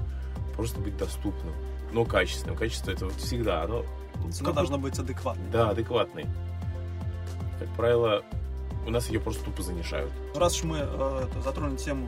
просто 0.55 0.79
быть 0.79 0.97
доступным, 0.97 1.53
но 1.91 2.05
качественным. 2.05 2.55
Качество 2.55 2.91
это 2.91 3.05
вот 3.05 3.15
всегда, 3.15 3.63
оно... 3.63 3.85
Цена 4.31 4.49
ну, 4.49 4.55
должна 4.55 4.77
быть 4.77 4.97
адекватной. 4.97 5.49
Да, 5.51 5.69
адекватный. 5.69 6.25
Как 7.59 7.69
правило, 7.75 8.23
у 8.85 8.89
нас 8.89 9.09
ее 9.09 9.19
просто 9.19 9.43
тупо 9.45 9.61
занижают. 9.63 10.11
Раз 10.35 10.57
уж 10.57 10.63
мы 10.63 10.79
э, 10.81 11.27
затронули 11.43 11.77
тему 11.77 12.07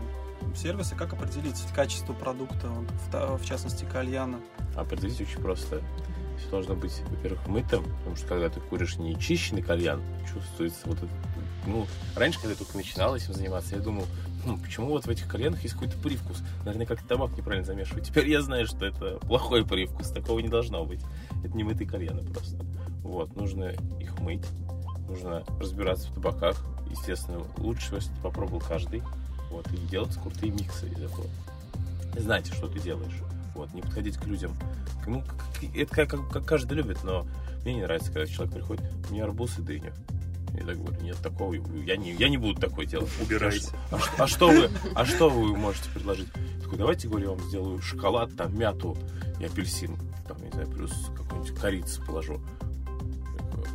сервиса, 0.56 0.96
как 0.96 1.14
определить 1.14 1.62
качество 1.74 2.14
продукта, 2.14 2.68
в, 3.12 3.38
в 3.38 3.46
частности 3.46 3.86
кальяна? 3.86 4.40
Определить 4.76 5.20
очень 5.22 5.42
просто. 5.42 5.82
Все 6.38 6.50
должно 6.50 6.76
быть, 6.76 7.02
во-первых, 7.10 7.48
мытым, 7.48 7.84
потому 8.00 8.16
что 8.16 8.28
когда 8.28 8.50
ты 8.50 8.60
куришь 8.60 8.98
нечищенный 8.98 9.62
кальян, 9.62 10.02
чувствуется 10.32 10.82
вот 10.86 10.98
это... 10.98 11.10
Ну, 11.66 11.88
раньше, 12.16 12.40
когда 12.40 12.52
я 12.54 12.58
только 12.58 12.78
начинал 12.78 13.16
этим 13.16 13.34
заниматься, 13.34 13.76
я 13.76 13.82
думал, 13.82 14.06
«Хм, 14.46 14.60
почему 14.60 14.90
вот 14.90 15.06
в 15.06 15.10
этих 15.10 15.28
кальянах 15.28 15.62
есть 15.64 15.74
какой-то 15.74 15.98
привкус? 15.98 16.44
Наверное, 16.64 16.86
как 16.86 17.02
табак 17.02 17.36
неправильно 17.36 17.66
замешивают. 17.66 18.06
Теперь 18.06 18.30
я 18.30 18.42
знаю, 18.42 18.68
что 18.68 18.86
это 18.86 19.18
плохой 19.26 19.66
привкус, 19.66 20.10
такого 20.10 20.40
не 20.40 20.50
должно 20.50 20.86
быть. 20.86 21.02
Это 21.44 21.56
не 21.58 21.64
мытые 21.64 21.88
кальяны 21.88 22.22
просто. 22.24 22.58
Вот, 23.02 23.36
нужно 23.36 23.74
их 24.00 24.20
мыть, 24.20 24.46
нужно 25.08 25.44
разбираться 25.60 26.10
в 26.10 26.14
табаках. 26.16 26.64
Естественно, 26.90 27.42
лучше 27.58 27.82
всего, 27.86 27.98
если 27.98 28.12
попробовал 28.22 28.62
каждый. 28.62 29.02
Вот, 29.50 29.68
и 29.72 29.78
делать 29.78 30.14
крутые 30.22 30.52
миксы 30.52 30.88
из 30.88 31.00
этого. 31.00 31.26
Знаете, 32.18 32.54
что 32.54 32.68
ты 32.68 32.80
делаешь. 32.80 33.20
Вот, 33.56 33.74
не 33.74 33.82
подходить 33.82 34.18
к 34.18 34.26
людям. 34.26 34.54
Ну, 35.08 35.24
это 35.74 35.96
как, 36.06 36.30
как- 36.30 36.46
каждый 36.46 36.74
любит, 36.74 37.04
но 37.04 37.26
мне 37.64 37.76
не 37.76 37.82
нравится, 37.84 38.12
когда 38.12 38.28
человек 38.28 38.54
приходит, 38.56 38.84
мне 39.10 39.24
арбуз 39.24 39.58
и 39.60 39.62
дыню. 39.62 39.94
Я 40.58 40.66
так 40.66 40.78
говорю, 40.78 41.02
нет, 41.02 41.18
такого, 41.18 41.54
я 41.54 41.98
не, 41.98 42.14
я 42.14 42.30
не 42.30 42.38
буду 42.38 42.60
такой 42.60 42.86
делать. 42.86 43.10
Убирайся. 43.22 43.72
А, 43.92 44.00
ш- 44.00 44.12
а 44.18 44.28
что 44.28 44.48
вы, 44.50 44.70
а 44.96 45.06
что 45.06 45.30
вы 45.30 45.56
можете 45.56 45.90
предложить? 45.92 46.28
Я 46.58 46.62
такой, 46.64 46.78
давайте, 46.78 47.08
говорю, 47.08 47.32
я 47.32 47.36
вам 47.36 47.48
сделаю 47.48 47.82
шоколад, 47.82 48.36
там, 48.36 48.58
мяту 48.58 48.98
и 49.40 49.46
апельсин, 49.46 49.96
там, 50.28 50.42
не 50.44 50.50
знаю, 50.52 50.68
плюс 50.70 50.92
какую-нибудь 51.16 51.60
корицу 51.60 52.02
положу. 52.06 52.42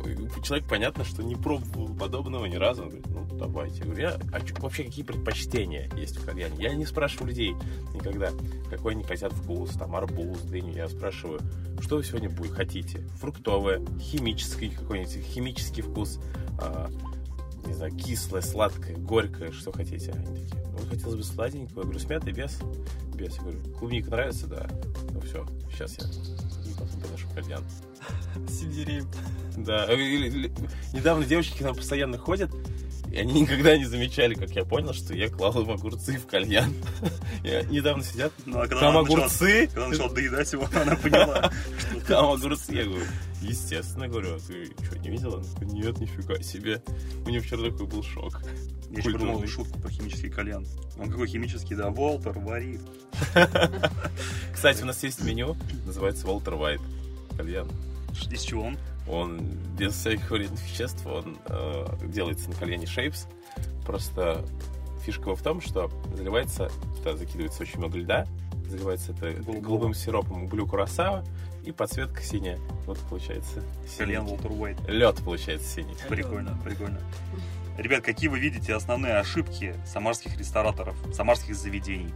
И 0.07 0.41
Человек, 0.43 0.67
понятно, 0.67 1.03
что 1.03 1.23
не 1.23 1.35
пробовал 1.35 1.93
подобного 1.93 2.45
ни 2.45 2.55
разу. 2.55 2.83
Он 2.83 2.89
говорит, 2.89 3.07
ну, 3.07 3.27
давайте. 3.37 3.79
Я 3.79 3.85
говорю, 3.85 4.01
я, 4.01 4.19
а 4.33 4.61
вообще 4.61 4.83
какие 4.83 5.05
предпочтения 5.05 5.89
есть 5.95 6.17
в 6.17 6.25
кальяне? 6.25 6.55
Я 6.57 6.73
не 6.73 6.85
спрашиваю 6.85 7.27
людей 7.27 7.55
никогда, 7.93 8.31
какой 8.69 8.93
они 8.93 9.03
хотят 9.03 9.33
вкус, 9.33 9.71
там, 9.71 9.95
арбуз, 9.95 10.41
дыню. 10.41 10.73
Я 10.73 10.89
спрашиваю, 10.89 11.39
что 11.81 11.97
вы 11.97 12.03
сегодня 12.03 12.29
будете, 12.29 12.55
хотите? 12.55 12.99
Фруктовое, 13.19 13.85
химический 13.99 14.71
какой-нибудь, 14.71 15.23
химический 15.25 15.83
вкус, 15.83 16.19
а, 16.59 16.89
не 17.65 17.73
знаю, 17.73 17.95
кислое, 17.95 18.41
сладкое, 18.41 18.95
горькое, 18.97 19.51
что 19.51 19.71
хотите? 19.71 20.11
Они 20.11 20.25
такие, 20.25 20.63
ну, 20.71 20.87
хотелось 20.89 21.15
бы 21.15 21.23
сладенького. 21.23 21.79
Я 21.79 21.83
говорю, 21.83 21.99
с 21.99 22.09
мятой, 22.09 22.33
без? 22.33 22.59
Без. 23.15 23.35
Я 23.35 23.41
говорю, 23.41 23.59
клубника 23.77 24.09
нравится? 24.11 24.47
Да. 24.47 24.67
Ну, 25.11 25.21
все, 25.21 25.45
сейчас 25.71 25.97
я 25.99 26.60
потом 26.85 27.01
подношу 27.01 27.27
кальян. 27.35 27.63
Сельдерей. 28.49 29.03
Да, 29.57 29.85
недавно 30.93 31.25
девочки 31.25 31.57
к 31.57 31.61
нам 31.61 31.75
постоянно 31.75 32.17
ходят, 32.17 32.51
и 33.11 33.17
они 33.17 33.41
никогда 33.41 33.77
не 33.77 33.85
замечали, 33.85 34.33
как 34.33 34.51
я 34.51 34.63
понял, 34.63 34.93
что 34.93 35.13
я 35.13 35.29
клал 35.29 35.61
им 35.61 35.69
огурцы 35.71 36.17
в 36.17 36.25
кальян. 36.27 36.73
Я 37.43 37.63
недавно 37.63 38.03
сидят, 38.03 38.31
Ну, 38.45 38.59
а 38.59 38.67
когда 38.67 38.79
там 38.81 38.93
начала- 39.03 39.23
огурцы, 39.25 39.67
Когда 39.67 39.87
начал 39.87 40.09
доедать 40.13 40.53
его, 40.53 40.69
она 40.73 40.95
поняла, 40.95 41.51
что 41.79 41.99
там 42.07 42.31
огурцы. 42.31 42.73
Я 42.73 42.83
говорю, 42.85 43.05
естественно, 43.41 44.07
говорю, 44.07 44.35
а 44.35 44.39
ты 44.39 44.71
что, 44.83 44.97
не 44.99 45.09
видела? 45.09 45.37
Она 45.37 45.43
такая, 45.53 45.69
нет, 45.69 45.99
нифига 45.99 46.41
себе. 46.41 46.81
У 47.25 47.29
нее 47.29 47.41
вчера 47.41 47.69
такой 47.69 47.87
был 47.87 48.03
шок. 48.03 48.41
Я 48.89 48.97
еще 48.97 49.11
придумал 49.11 49.45
шутку 49.47 49.79
про 49.79 49.89
химический 49.89 50.29
кальян. 50.29 50.65
Он 50.97 51.09
какой 51.09 51.27
химический, 51.27 51.75
да, 51.75 51.89
Волтер, 51.89 52.37
вари. 52.39 52.79
Кстати, 54.53 54.83
у 54.83 54.85
нас 54.85 55.01
есть 55.03 55.23
меню, 55.23 55.55
называется 55.85 56.27
Walter 56.27 56.57
White 56.59 56.81
кальян. 57.37 57.69
Из 58.29 58.41
чего 58.41 58.63
он? 58.63 58.77
Он 59.07 59.41
без 59.77 59.93
всяких 59.93 60.29
вредных 60.29 60.61
веществ, 60.61 61.05
он 61.05 61.37
э, 61.47 61.85
делается 62.07 62.49
на 62.49 62.55
кальяне 62.55 62.85
Shapes. 62.85 63.27
Просто 63.85 64.45
фишка 65.05 65.23
его 65.23 65.35
в 65.35 65.41
том, 65.41 65.61
что 65.61 65.89
заливается, 66.15 66.69
туда 66.97 67.15
закидывается 67.17 67.63
очень 67.63 67.79
много 67.79 67.97
льда, 67.97 68.27
заливается 68.67 69.13
это 69.13 69.31
голубым 69.59 69.93
сиропом 69.93 70.47
блю 70.47 70.67
курасава 70.67 71.25
и 71.63 71.71
подсветка 71.71 72.21
синяя. 72.21 72.59
Вот 72.85 72.97
получается 73.09 73.63
Кальян 73.97 74.25
Волтер 74.25 74.51
Уайт. 74.51 74.77
Лед 74.87 75.17
получается 75.23 75.67
синий. 75.67 75.95
Прикольно, 76.09 76.57
прикольно. 76.63 76.99
Ребят, 77.77 78.03
какие 78.03 78.29
вы 78.29 78.39
видите 78.39 78.73
основные 78.73 79.17
ошибки 79.17 79.75
самарских 79.85 80.37
рестораторов, 80.37 80.95
самарских 81.13 81.55
заведений? 81.55 82.13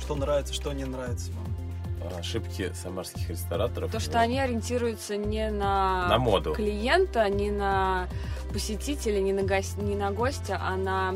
Что 0.00 0.16
нравится, 0.16 0.52
что 0.52 0.72
не 0.72 0.84
нравится 0.84 1.30
вам? 1.32 1.44
ошибки 2.18 2.70
самарских 2.74 3.30
рестораторов. 3.30 3.90
То, 3.90 3.98
что 3.98 4.12
Вот. 4.12 4.18
они 4.18 4.38
ориентируются 4.38 5.16
не 5.16 5.50
на, 5.50 6.06
На 6.08 6.18
моду. 6.18 6.52
клиента, 6.52 7.26
не 7.30 7.50
на 7.50 8.08
посетителя, 8.52 9.20
не 9.22 9.32
на, 9.32 9.40
гос- 9.40 9.82
не 9.82 9.94
на 9.96 10.10
гостя, 10.10 10.58
а 10.60 10.76
на, 10.76 11.14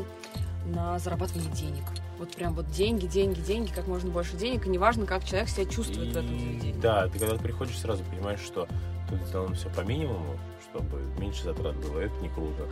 на 0.65 0.97
зарабатывание 0.97 1.51
денег. 1.53 1.83
Вот 2.19 2.35
прям 2.35 2.53
вот 2.53 2.69
деньги, 2.69 3.07
деньги, 3.07 3.39
деньги, 3.39 3.71
как 3.73 3.87
можно 3.87 4.11
больше 4.11 4.35
денег, 4.35 4.65
и 4.65 4.69
неважно, 4.69 5.05
как 5.05 5.23
человек 5.23 5.47
себя 5.47 5.65
чувствует 5.65 6.09
в 6.09 6.17
этом 6.17 6.35
И 6.35 6.39
заведении. 6.39 6.81
Да, 6.81 7.07
ты 7.07 7.17
когда 7.17 7.35
приходишь, 7.35 7.79
сразу 7.79 8.03
понимаешь, 8.03 8.41
что 8.41 8.67
тут 9.09 9.21
сделано 9.21 9.55
все 9.55 9.69
по 9.69 9.81
минимуму, 9.81 10.37
чтобы 10.69 11.01
меньше 11.17 11.45
затрат 11.45 11.77
было. 11.77 11.99
Это 11.99 12.15
не 12.21 12.27
круто. 12.27 12.67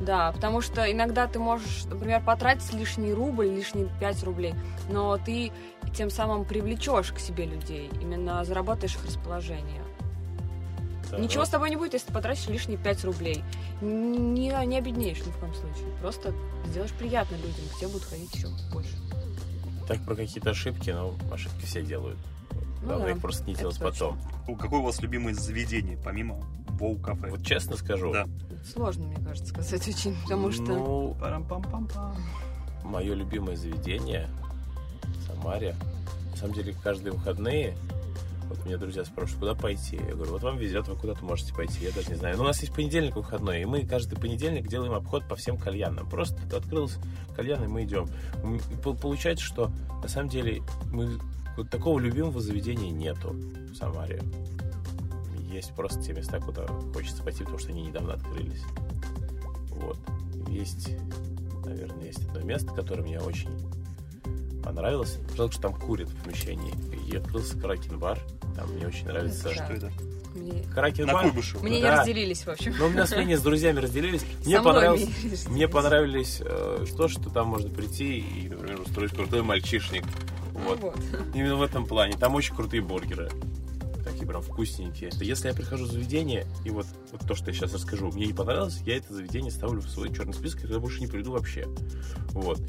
Да, 0.00 0.32
потому 0.32 0.62
что 0.62 0.90
иногда 0.90 1.26
ты 1.26 1.38
можешь, 1.38 1.84
например, 1.84 2.22
потратить 2.24 2.72
лишний 2.72 3.12
рубль, 3.12 3.48
лишние 3.48 3.88
5 4.00 4.24
рублей, 4.24 4.54
но 4.88 5.18
ты 5.18 5.52
тем 5.94 6.08
самым 6.08 6.44
привлечешь 6.44 7.12
к 7.12 7.18
себе 7.18 7.44
людей, 7.44 7.90
именно 8.00 8.44
заработаешь 8.44 8.94
их 8.94 9.04
расположение. 9.04 9.82
Да, 11.10 11.18
Ничего 11.18 11.42
ну, 11.42 11.46
с 11.46 11.50
тобой 11.50 11.70
не 11.70 11.76
будет, 11.76 11.94
если 11.94 12.08
ты 12.08 12.12
потратишь 12.12 12.46
лишние 12.48 12.78
5 12.78 13.04
рублей. 13.04 13.42
Не, 13.80 14.18
не, 14.18 14.66
не 14.66 14.78
обеднеешь 14.78 15.18
ни 15.24 15.30
в 15.30 15.36
коем 15.38 15.54
случае. 15.54 15.86
Просто 16.00 16.34
сделаешь 16.66 16.92
приятно 16.92 17.36
людям, 17.36 17.64
к 17.74 17.78
тебе 17.78 17.88
будут 17.88 18.04
ходить 18.04 18.34
еще 18.34 18.48
больше. 18.72 18.90
Так 19.86 20.04
про 20.04 20.14
какие-то 20.14 20.50
ошибки, 20.50 20.90
но 20.90 21.14
ошибки 21.32 21.64
все 21.64 21.82
делают. 21.82 22.18
Ну 22.82 22.88
Главное 22.88 23.06
да, 23.08 23.12
их 23.12 23.20
просто 23.20 23.44
не 23.44 23.54
делать 23.54 23.78
точно. 23.78 24.16
потом. 24.46 24.58
Какое 24.58 24.80
у 24.80 24.82
вас 24.84 25.00
любимое 25.00 25.34
заведение, 25.34 25.98
помимо 26.04 26.36
Воу 26.78 26.96
кафе? 26.96 27.30
Вот 27.30 27.44
честно 27.44 27.76
скажу, 27.76 28.12
Да. 28.12 28.26
Сложно, 28.72 29.06
мне 29.06 29.16
кажется, 29.24 29.46
сказать 29.52 29.88
очень, 29.88 30.14
потому 30.22 30.52
что... 30.52 30.62
ну, 30.62 31.16
Парам-пам-пам-пам. 31.20 32.16
мое 32.84 33.14
любимое 33.14 33.56
заведение 33.56 34.28
в 35.02 35.26
Самаре. 35.26 35.74
На 36.32 36.36
самом 36.36 36.54
деле, 36.54 36.74
каждые 36.82 37.12
выходные 37.12 37.76
вот 38.48 38.64
меня 38.64 38.78
друзья 38.78 39.04
спрашивают, 39.04 39.40
куда 39.40 39.54
пойти. 39.54 39.96
Я 39.96 40.14
говорю, 40.14 40.32
вот 40.32 40.42
вам 40.42 40.58
везет, 40.58 40.88
вы 40.88 40.96
куда-то 40.96 41.24
можете 41.24 41.54
пойти. 41.54 41.84
Я 41.84 41.92
даже 41.92 42.08
не 42.10 42.14
знаю. 42.16 42.36
Но 42.36 42.44
у 42.44 42.46
нас 42.46 42.60
есть 42.60 42.74
понедельник 42.74 43.16
выходной, 43.16 43.62
и 43.62 43.64
мы 43.64 43.86
каждый 43.86 44.18
понедельник 44.18 44.68
делаем 44.68 44.92
обход 44.92 45.26
по 45.28 45.36
всем 45.36 45.56
кальянам. 45.56 46.08
Просто 46.08 46.36
открылся 46.56 46.98
кальян, 47.36 47.62
и 47.64 47.66
мы 47.66 47.84
идем. 47.84 48.08
И 48.70 48.76
по- 48.76 48.94
Получается, 48.94 49.44
что 49.44 49.70
на 50.02 50.08
самом 50.08 50.28
деле 50.28 50.62
мы 50.90 51.18
вот 51.56 51.70
такого 51.70 51.98
любимого 51.98 52.40
заведения 52.40 52.90
нету 52.90 53.30
в 53.30 53.74
Самаре. 53.74 54.22
Есть 55.50 55.74
просто 55.74 56.02
те 56.02 56.12
места, 56.12 56.40
куда 56.40 56.66
хочется 56.94 57.22
пойти, 57.22 57.40
потому 57.40 57.58
что 57.58 57.70
они 57.70 57.82
недавно 57.82 58.14
открылись. 58.14 58.62
Вот. 59.70 59.98
Есть, 60.48 60.90
наверное, 61.64 62.06
есть 62.06 62.24
одно 62.26 62.40
место, 62.40 62.72
которое 62.74 63.02
мне 63.02 63.18
очень 63.20 63.50
понравилось. 64.68 65.18
Жалко, 65.36 65.52
что 65.52 65.62
там 65.62 65.74
курят 65.74 66.08
в 66.08 66.22
помещении. 66.22 66.72
И 67.10 67.16
открылся 67.16 67.58
Кракен-бар. 67.58 68.18
Там 68.54 68.70
мне 68.74 68.86
очень 68.86 69.06
нравится. 69.06 69.44
Да. 69.44 69.54
Что 69.54 69.72
это? 69.72 69.92
Мне, 70.34 70.62
На 70.66 70.74
Кракен-бар. 70.74 71.22
Куйбышева. 71.22 71.62
мне 71.62 71.76
не 71.76 71.82
Да. 71.82 71.98
разделились, 71.98 72.44
в 72.44 72.48
общем. 72.48 72.74
Ну, 72.78 72.86
у 72.86 72.90
меня 72.90 73.06
с 73.06 73.10
с 73.38 73.42
друзьями 73.42 73.80
разделились. 73.80 74.22
Мне 74.44 74.60
понравилось, 74.60 75.00
не 75.00 75.06
разделились. 75.06 75.48
мне 75.48 75.68
понравились 75.68 76.38
э, 76.44 76.84
то, 76.96 77.08
что 77.08 77.30
там 77.30 77.48
можно 77.48 77.70
прийти 77.70 78.18
и, 78.18 78.48
например, 78.48 78.80
устроить 78.80 79.12
крутой 79.12 79.42
мальчишник. 79.42 80.04
Вот. 80.52 80.80
Вот. 80.80 80.96
Именно 81.34 81.56
в 81.56 81.62
этом 81.62 81.86
плане. 81.86 82.16
Там 82.18 82.34
очень 82.34 82.54
крутые 82.54 82.82
бургеры. 82.82 83.30
Прям 84.28 84.42
вкусненькие. 84.42 85.10
Если 85.20 85.48
я 85.48 85.54
прихожу 85.54 85.86
в 85.86 85.90
заведение, 85.90 86.46
и 86.66 86.70
вот, 86.70 86.86
вот 87.12 87.26
то, 87.26 87.34
что 87.34 87.46
я 87.50 87.54
сейчас 87.54 87.72
расскажу, 87.72 88.12
мне 88.12 88.26
не 88.26 88.34
понравилось, 88.34 88.82
я 88.84 88.98
это 88.98 89.14
заведение 89.14 89.50
ставлю 89.50 89.80
в 89.80 89.88
свой 89.88 90.14
черный 90.14 90.34
список, 90.34 90.64
и 90.64 90.66
туда 90.66 90.80
больше 90.80 91.00
не 91.00 91.06
приду 91.06 91.32
вообще. 91.32 91.66
Вот. 92.32 92.60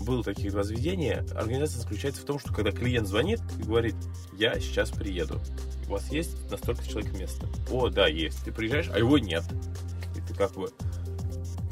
Было 0.00 0.22
таких 0.22 0.52
два 0.52 0.62
заведения. 0.62 1.26
Организация 1.34 1.80
заключается 1.80 2.22
в 2.22 2.24
том, 2.24 2.38
что 2.38 2.54
когда 2.54 2.70
клиент 2.70 3.08
звонит 3.08 3.40
и 3.58 3.64
говорит, 3.64 3.96
я 4.38 4.60
сейчас 4.60 4.90
приеду, 4.90 5.40
у 5.88 5.92
вас 5.92 6.08
есть 6.12 6.48
на 6.52 6.56
столько 6.56 6.86
человек 6.86 7.12
место? 7.18 7.48
О, 7.68 7.88
да, 7.88 8.06
есть. 8.06 8.44
Ты 8.44 8.52
приезжаешь, 8.52 8.88
а 8.94 8.98
его 8.98 9.18
нет. 9.18 9.42
И 10.16 10.20
ты 10.20 10.34
как 10.34 10.52
бы, 10.52 10.70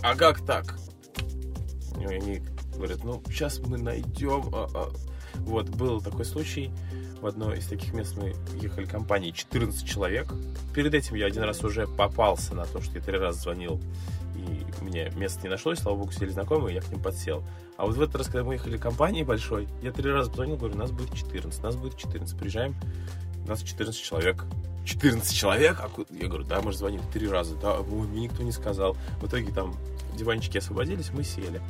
а 0.02 0.16
как 0.16 0.44
так? 0.44 0.76
И 2.00 2.04
они 2.04 2.42
говорят, 2.74 3.04
ну, 3.04 3.22
сейчас 3.28 3.60
мы 3.60 3.78
найдем. 3.78 4.52
а, 4.52 4.68
а». 4.74 4.92
Вот, 5.40 5.68
был 5.68 6.00
такой 6.00 6.24
случай. 6.24 6.70
Одно 7.26 7.52
из 7.52 7.66
таких 7.66 7.92
мест 7.92 8.16
мы 8.16 8.34
ехали 8.60 8.86
компанией 8.86 9.32
14 9.32 9.86
человек. 9.86 10.26
Перед 10.74 10.94
этим 10.94 11.16
я 11.16 11.26
один 11.26 11.42
раз 11.42 11.62
уже 11.64 11.86
попался 11.86 12.54
на 12.54 12.64
то, 12.66 12.80
что 12.80 12.94
я 12.98 13.00
три 13.04 13.18
раза 13.18 13.40
звонил, 13.40 13.80
и 14.36 14.64
мне 14.84 15.10
места 15.16 15.42
не 15.42 15.48
нашлось, 15.48 15.80
слава 15.80 15.96
богу, 15.96 16.12
сели 16.12 16.30
знакомые, 16.30 16.76
я 16.76 16.80
к 16.82 16.88
ним 16.88 17.02
подсел. 17.02 17.42
А 17.76 17.84
вот 17.86 17.96
в 17.96 18.00
этот 18.02 18.16
раз, 18.16 18.26
когда 18.26 18.44
мы 18.44 18.54
ехали 18.54 18.76
компанией 18.76 19.24
большой, 19.24 19.66
я 19.82 19.90
три 19.92 20.10
раза 20.10 20.30
позвонил, 20.30 20.56
говорю, 20.56 20.76
нас 20.76 20.90
будет 20.92 21.14
14, 21.14 21.62
нас 21.62 21.74
будет 21.76 21.96
14, 21.96 22.38
приезжаем, 22.38 22.74
у 23.44 23.48
нас 23.48 23.62
14 23.62 24.00
человек. 24.02 24.44
14 24.84 25.36
человек? 25.36 25.80
А 25.82 25.88
ку- 25.88 26.06
Я 26.10 26.28
говорю, 26.28 26.44
да, 26.44 26.62
мы 26.62 26.70
же 26.70 26.78
звонили 26.78 27.02
три 27.12 27.26
раза. 27.28 27.56
Да, 27.56 27.78
мне 27.80 28.22
никто 28.28 28.44
не 28.44 28.52
сказал. 28.52 28.96
В 29.20 29.26
итоге 29.26 29.52
там 29.52 29.74
диванчики 30.16 30.58
освободились, 30.58 31.10
мы 31.12 31.24
сели. 31.24 31.60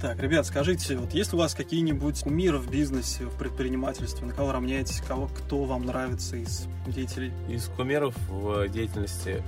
Так, 0.00 0.18
ребят, 0.18 0.46
скажите, 0.46 0.96
вот 0.96 1.12
есть 1.12 1.34
у 1.34 1.36
вас 1.36 1.54
какие-нибудь 1.54 2.22
кумиры 2.22 2.56
в 2.56 2.70
бизнесе, 2.70 3.24
в 3.24 3.36
предпринимательстве, 3.36 4.26
на 4.26 4.32
кого 4.32 4.50
равняетесь, 4.52 5.02
кого, 5.06 5.28
кто 5.28 5.64
вам 5.64 5.84
нравится 5.84 6.36
из 6.36 6.66
деятелей? 6.86 7.32
Из 7.50 7.66
кумиров 7.66 8.14
в 8.30 8.66
деятельности 8.68 9.42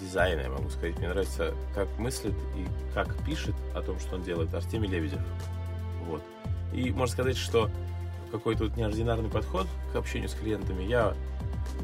дизайна, 0.00 0.40
я 0.40 0.50
могу 0.50 0.68
сказать, 0.70 0.98
мне 0.98 1.08
нравится, 1.08 1.54
как 1.76 1.86
мыслит 1.96 2.34
и 2.56 2.66
как 2.92 3.16
пишет 3.24 3.54
о 3.72 3.82
том, 3.82 4.00
что 4.00 4.16
он 4.16 4.24
делает 4.24 4.52
Артемий 4.52 4.88
Лебедев. 4.88 5.20
Вот. 6.08 6.22
И 6.72 6.90
можно 6.90 7.12
сказать, 7.12 7.36
что 7.36 7.70
какой-то 8.32 8.64
вот 8.64 8.76
неординарный 8.76 9.30
подход 9.30 9.68
к 9.92 9.96
общению 9.96 10.28
с 10.28 10.34
клиентами. 10.34 10.82
Я 10.82 11.14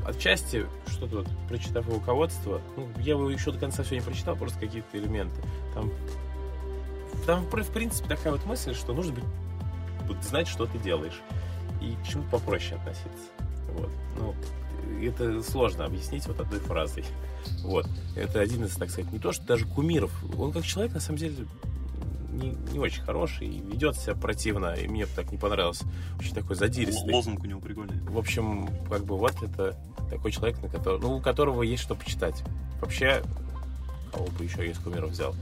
отчасти 0.04 0.66
что-то 0.88 1.18
вот, 1.18 1.28
прочитав 1.48 1.86
его 1.86 1.98
руководство, 1.98 2.60
ну, 2.76 2.88
я 2.98 3.12
его 3.12 3.30
еще 3.30 3.52
до 3.52 3.58
конца 3.60 3.84
все 3.84 3.94
не 3.94 4.00
прочитал, 4.00 4.34
просто 4.34 4.58
какие-то 4.58 4.98
элементы. 4.98 5.40
Там, 5.74 5.92
там 7.26 7.44
в 7.44 7.70
принципе, 7.70 8.08
такая 8.08 8.32
вот 8.32 8.44
мысль, 8.46 8.74
что 8.74 8.92
нужно 8.92 9.14
быть, 9.14 9.24
вот, 10.06 10.22
знать, 10.22 10.48
что 10.48 10.66
ты 10.66 10.78
делаешь. 10.78 11.20
И 11.80 11.96
к 12.02 12.06
чему 12.06 12.24
попроще 12.24 12.76
относиться. 12.76 13.30
Вот. 13.72 13.90
Ну, 14.18 14.34
это 15.02 15.42
сложно 15.42 15.86
объяснить 15.86 16.26
вот 16.26 16.40
одной 16.40 16.60
фразой. 16.60 17.04
Вот. 17.62 17.86
Это 18.16 18.40
один 18.40 18.64
из, 18.64 18.76
так 18.76 18.90
сказать, 18.90 19.10
не 19.12 19.18
то, 19.18 19.32
что 19.32 19.46
даже 19.46 19.66
кумиров. 19.66 20.12
Он 20.36 20.52
как 20.52 20.64
человек, 20.64 20.92
на 20.92 21.00
самом 21.00 21.18
деле, 21.18 21.46
не, 22.30 22.50
не 22.72 22.78
очень 22.78 23.02
хороший, 23.02 23.48
и 23.48 23.60
ведет 23.60 23.96
себя 23.96 24.14
противно, 24.14 24.74
и 24.74 24.88
мне 24.88 25.06
так 25.06 25.32
не 25.32 25.38
понравилось. 25.38 25.82
Очень 26.18 26.34
такой 26.34 26.56
задиристый. 26.56 27.12
Лозунг 27.12 27.42
у 27.42 27.46
него 27.46 27.60
прикольный. 27.60 28.00
В 28.02 28.18
общем, 28.18 28.68
как 28.88 29.04
бы 29.04 29.16
вот 29.16 29.42
это 29.42 29.78
такой 30.10 30.32
человек, 30.32 30.60
на 30.62 30.68
который, 30.68 31.00
ну, 31.00 31.16
у 31.16 31.20
которого 31.20 31.62
есть 31.62 31.82
что 31.82 31.94
почитать. 31.94 32.42
Вообще, 32.80 33.22
кого 34.12 34.26
бы 34.26 34.44
еще 34.44 34.68
из 34.68 34.78
кумиров 34.78 35.10
взял? 35.10 35.34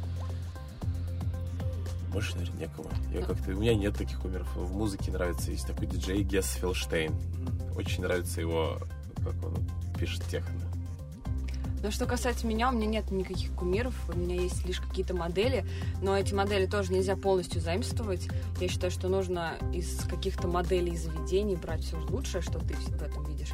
Больше, 2.13 2.37
наверное, 2.37 2.61
некого. 2.61 2.91
Я 3.13 3.23
как-то, 3.23 3.51
у 3.51 3.61
меня 3.61 3.75
нет 3.75 3.97
таких 3.97 4.21
кумиров. 4.21 4.49
В 4.57 4.73
музыке 4.75 5.11
нравится, 5.11 5.51
есть 5.51 5.67
такой 5.67 5.87
диджей 5.87 6.23
Гесс 6.23 6.53
Филштейн. 6.55 7.15
Очень 7.77 8.03
нравится 8.03 8.41
его, 8.41 8.79
как 9.17 9.35
он 9.45 9.57
пишет 9.99 10.25
техно. 10.31 10.55
Но 11.83 11.91
что 11.91 12.07
касается 12.07 12.47
меня, 12.47 12.71
у 12.71 12.73
меня 12.73 12.87
нет 12.87 13.11
никаких 13.11 13.53
кумиров, 13.53 13.95
у 14.13 14.19
меня 14.19 14.35
есть 14.35 14.67
лишь 14.67 14.81
какие-то 14.81 15.15
модели, 15.15 15.65
но 16.03 16.17
эти 16.17 16.35
модели 16.35 16.67
тоже 16.67 16.93
нельзя 16.93 17.15
полностью 17.15 17.61
заимствовать. 17.61 18.29
Я 18.61 18.69
считаю, 18.69 18.91
что 18.91 19.09
нужно 19.09 19.55
из 19.73 20.01
каких-то 20.05 20.49
моделей 20.49 20.97
заведений 20.97 21.57
брать 21.57 21.85
все 21.85 21.97
лучшее, 22.09 22.43
что 22.43 22.59
ты 22.59 22.75
в 22.75 23.03
этом 23.03 23.25
видишь. 23.25 23.53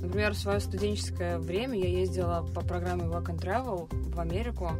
Например, 0.00 0.34
в 0.34 0.38
свое 0.38 0.60
студенческое 0.60 1.38
время 1.38 1.78
я 1.78 1.88
ездила 1.88 2.46
по 2.54 2.60
программе 2.60 3.04
Work 3.04 3.26
and 3.26 3.40
Travel 3.40 4.12
в 4.14 4.20
Америку, 4.20 4.72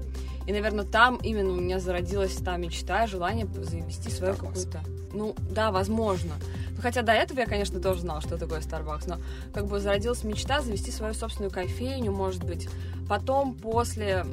и, 0.47 0.53
наверное, 0.53 0.84
там 0.84 1.16
именно 1.16 1.53
у 1.53 1.61
меня 1.61 1.80
зародилась 1.80 2.34
та 2.36 2.57
мечта, 2.57 3.07
желание 3.07 3.47
завести 3.47 4.11
свою 4.11 4.34
какую-то... 4.34 4.80
Ну, 5.12 5.34
да, 5.51 5.70
возможно. 5.70 6.32
Ну, 6.70 6.82
хотя 6.82 7.03
до 7.03 7.12
этого 7.12 7.40
я, 7.40 7.47
конечно, 7.47 7.80
тоже 7.80 8.01
знала, 8.01 8.20
что 8.20 8.36
такое 8.36 8.61
Starbucks, 8.61 9.05
но 9.07 9.18
как 9.53 9.66
бы 9.66 9.78
зародилась 9.78 10.24
мечта 10.24 10.61
завести 10.61 10.90
свою 10.90 11.14
собственную 11.14 11.53
кофейню, 11.53 12.11
может 12.11 12.42
быть. 12.45 12.68
Потом, 13.09 13.55
после, 13.55 14.26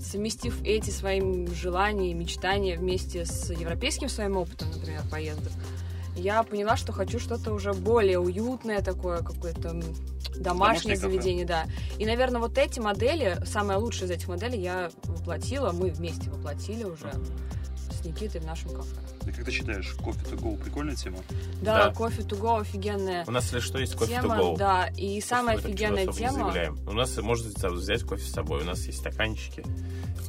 совместив 0.00 0.62
эти 0.64 0.90
свои 0.90 1.46
желания 1.48 2.12
и 2.12 2.14
мечтания 2.14 2.78
вместе 2.78 3.26
с 3.26 3.50
европейским 3.50 4.08
своим 4.08 4.36
опытом, 4.36 4.70
например, 4.74 5.02
поездок, 5.10 5.52
я 6.16 6.42
поняла, 6.42 6.76
что 6.76 6.92
хочу 6.92 7.18
что-то 7.18 7.52
уже 7.52 7.74
более 7.74 8.18
уютное 8.18 8.80
такое, 8.80 9.18
какое-то 9.18 9.78
домашнее 10.38 10.96
кафе. 10.96 11.08
заведение, 11.08 11.44
да. 11.44 11.66
И, 11.98 12.06
наверное, 12.06 12.40
вот 12.40 12.58
эти 12.58 12.80
модели, 12.80 13.38
самая 13.44 13.78
лучшая 13.78 14.08
из 14.08 14.10
этих 14.12 14.28
моделей 14.28 14.60
я 14.60 14.90
воплотила, 15.04 15.72
мы 15.72 15.90
вместе 15.90 16.30
воплотили 16.30 16.84
уже 16.84 17.10
с 17.90 18.04
Никитой 18.04 18.40
в 18.40 18.46
нашем 18.46 18.70
кафе. 18.70 18.96
Ты 19.26 19.32
как 19.32 19.44
ты 19.44 19.50
считаешь, 19.50 19.92
кофе 20.02 20.20
to 20.30 20.36
go 20.40 20.56
прикольная 20.56 20.94
тема? 20.94 21.18
Да, 21.60 21.86
Да. 21.88 21.92
кофе 21.92 22.22
to 22.22 22.40
go 22.40 22.60
офигенная 22.60 23.24
У 23.26 23.30
нас, 23.32 23.44
если 23.46 23.60
что, 23.60 23.78
есть 23.78 23.94
кофе 23.96 24.12
тема, 24.14 24.36
to 24.36 24.38
go. 24.54 24.56
да. 24.56 24.88
И 24.96 25.20
самая 25.20 25.56
Мы 25.56 25.62
так 25.62 25.70
офигенная 25.72 26.06
тема. 26.06 26.32
заявляем. 26.32 26.78
У 26.86 26.92
нас 26.92 27.16
можно 27.18 27.50
взять 27.72 28.02
кофе 28.04 28.22
с 28.24 28.32
собой. 28.32 28.62
У 28.62 28.64
нас 28.64 28.86
есть 28.86 28.98
стаканчики, 28.98 29.64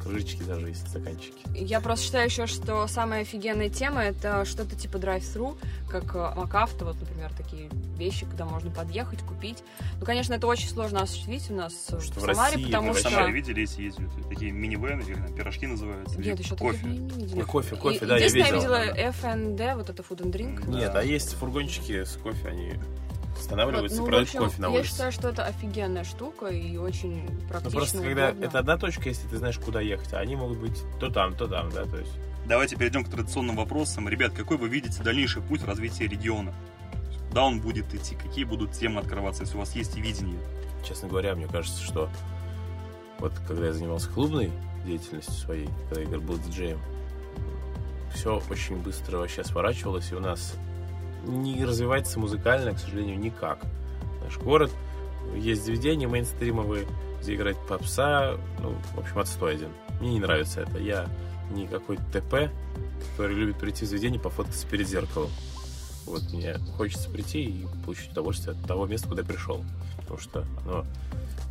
кружечки 0.02 0.42
даже 0.42 0.68
есть 0.68 0.88
стаканчики. 0.88 1.34
Я 1.54 1.80
просто 1.80 2.04
считаю 2.06 2.26
еще, 2.26 2.46
что 2.46 2.86
самая 2.88 3.22
офигенная 3.22 3.68
тема 3.70 4.02
это 4.02 4.44
что-то 4.44 4.74
типа 4.76 4.96
drive-thru, 4.96 5.56
как 5.88 6.14
э, 6.14 6.32
МакАвто, 6.36 6.84
вот, 6.84 7.00
например, 7.00 7.30
такие 7.36 7.70
вещи, 7.96 8.26
когда 8.26 8.44
можно 8.44 8.70
подъехать, 8.70 9.20
купить. 9.22 9.58
Ну, 9.98 10.04
конечно, 10.06 10.34
это 10.34 10.46
очень 10.46 10.68
сложно 10.68 11.00
осуществить 11.02 11.50
у 11.50 11.54
нас 11.54 11.72
Что 11.88 11.96
в 11.96 12.00
в 12.00 12.20
Самаре, 12.20 12.54
России, 12.56 12.64
потому 12.66 12.88
Вы 12.88 12.94
в 12.94 12.98
что... 13.00 13.10
Самаре 13.10 13.32
видели, 13.32 13.60
если 13.60 13.82
ездят 13.84 14.06
такие 14.28 14.52
минивены, 14.52 15.02
там, 15.02 15.32
пирожки 15.34 15.66
называются? 15.66 16.20
Нет, 16.20 16.38
еще 16.38 16.54
кофе. 16.56 16.78
таких 16.78 16.90
не, 16.92 16.98
не 16.98 17.24
видела. 17.24 17.38
Ой, 17.40 17.44
кофе, 17.46 17.76
кофе, 17.76 17.96
И- 17.96 18.06
да, 18.06 18.18
я 18.18 18.26
Единственное, 18.26 18.60
видел. 18.60 18.72
я 18.74 18.80
видела 18.84 18.87
FND, 18.94 19.76
вот 19.76 19.90
это 19.90 20.02
Food 20.02 20.22
and 20.22 20.32
Drink. 20.32 20.64
Да. 20.70 20.78
Нет, 20.78 20.94
а 20.94 21.02
есть 21.02 21.34
фургончики 21.34 22.04
с 22.04 22.16
кофе, 22.16 22.48
они 22.48 22.72
Вот, 22.72 23.38
останавливаются 23.38 23.98
ну, 23.98 24.04
и 24.04 24.06
продают 24.06 24.28
общем, 24.28 24.40
кофе 24.44 24.62
на 24.62 24.66
я 24.66 24.72
улице. 24.72 24.88
считаю, 24.90 25.12
что 25.12 25.28
это 25.28 25.44
офигенная 25.44 26.04
штука 26.04 26.46
и 26.46 26.76
очень 26.76 27.22
Ну, 27.22 27.48
практично. 27.48 27.70
просто 27.78 28.02
когда 28.02 28.28
удобно. 28.30 28.44
это 28.44 28.58
одна 28.58 28.76
точка, 28.78 29.08
если 29.08 29.28
ты 29.28 29.36
знаешь, 29.36 29.58
куда 29.58 29.80
ехать, 29.80 30.12
а 30.12 30.18
они 30.18 30.36
могут 30.36 30.58
быть 30.58 30.82
то 31.00 31.10
там, 31.10 31.34
то 31.34 31.46
там, 31.46 31.70
да, 31.70 31.84
то 31.84 31.96
есть. 31.98 32.12
Давайте 32.46 32.76
перейдем 32.76 33.04
к 33.04 33.10
традиционным 33.10 33.56
вопросам. 33.56 34.08
Ребят, 34.08 34.32
какой 34.32 34.56
вы 34.56 34.68
видите 34.68 35.02
дальнейший 35.02 35.42
путь 35.42 35.62
развития 35.64 36.06
региона? 36.06 36.54
Куда 37.28 37.44
он 37.44 37.60
будет 37.60 37.92
идти? 37.94 38.14
Какие 38.16 38.44
будут 38.44 38.72
темы 38.72 39.00
открываться, 39.00 39.42
если 39.42 39.56
у 39.56 39.60
вас 39.60 39.74
есть 39.76 39.96
видение? 39.96 40.40
Честно 40.82 41.08
говоря, 41.08 41.34
мне 41.34 41.46
кажется, 41.46 41.82
что 41.82 42.08
вот 43.18 43.32
когда 43.46 43.66
я 43.66 43.72
занимался 43.74 44.08
клубной 44.08 44.50
деятельностью 44.86 45.34
своей, 45.34 45.68
когда 45.88 46.02
Игорь 46.02 46.20
был 46.20 46.38
диджеем, 46.38 46.78
все 48.14 48.40
очень 48.50 48.76
быстро 48.76 49.18
вообще 49.18 49.44
сворачивалось, 49.44 50.10
и 50.12 50.14
у 50.14 50.20
нас 50.20 50.56
не 51.26 51.64
развивается 51.64 52.18
музыкально, 52.18 52.74
к 52.74 52.78
сожалению, 52.78 53.18
никак. 53.18 53.60
Наш 54.24 54.38
город, 54.38 54.70
есть 55.36 55.64
заведения 55.64 56.08
мейнстримовые, 56.08 56.86
где 57.20 57.34
играет 57.34 57.56
попса, 57.68 58.36
ну, 58.60 58.74
в 58.94 58.98
общем, 58.98 59.18
отстой 59.18 59.54
один. 59.54 59.68
Мне 60.00 60.14
не 60.14 60.20
нравится 60.20 60.62
это. 60.62 60.78
Я 60.78 61.06
не 61.50 61.66
какой-то 61.66 62.02
ТП, 62.04 62.50
который 63.12 63.34
любит 63.34 63.58
прийти 63.58 63.84
в 63.84 63.88
заведение 63.88 64.20
пофоткаться 64.20 64.66
перед 64.66 64.88
зеркалом. 64.88 65.30
Вот 66.06 66.22
мне 66.32 66.56
хочется 66.76 67.10
прийти 67.10 67.44
и 67.44 67.66
получить 67.84 68.12
удовольствие 68.12 68.56
от 68.56 68.66
того 68.66 68.86
места, 68.86 69.08
куда 69.08 69.22
пришел. 69.22 69.64
Потому 69.98 70.18
что 70.18 70.44
оно 70.64 70.86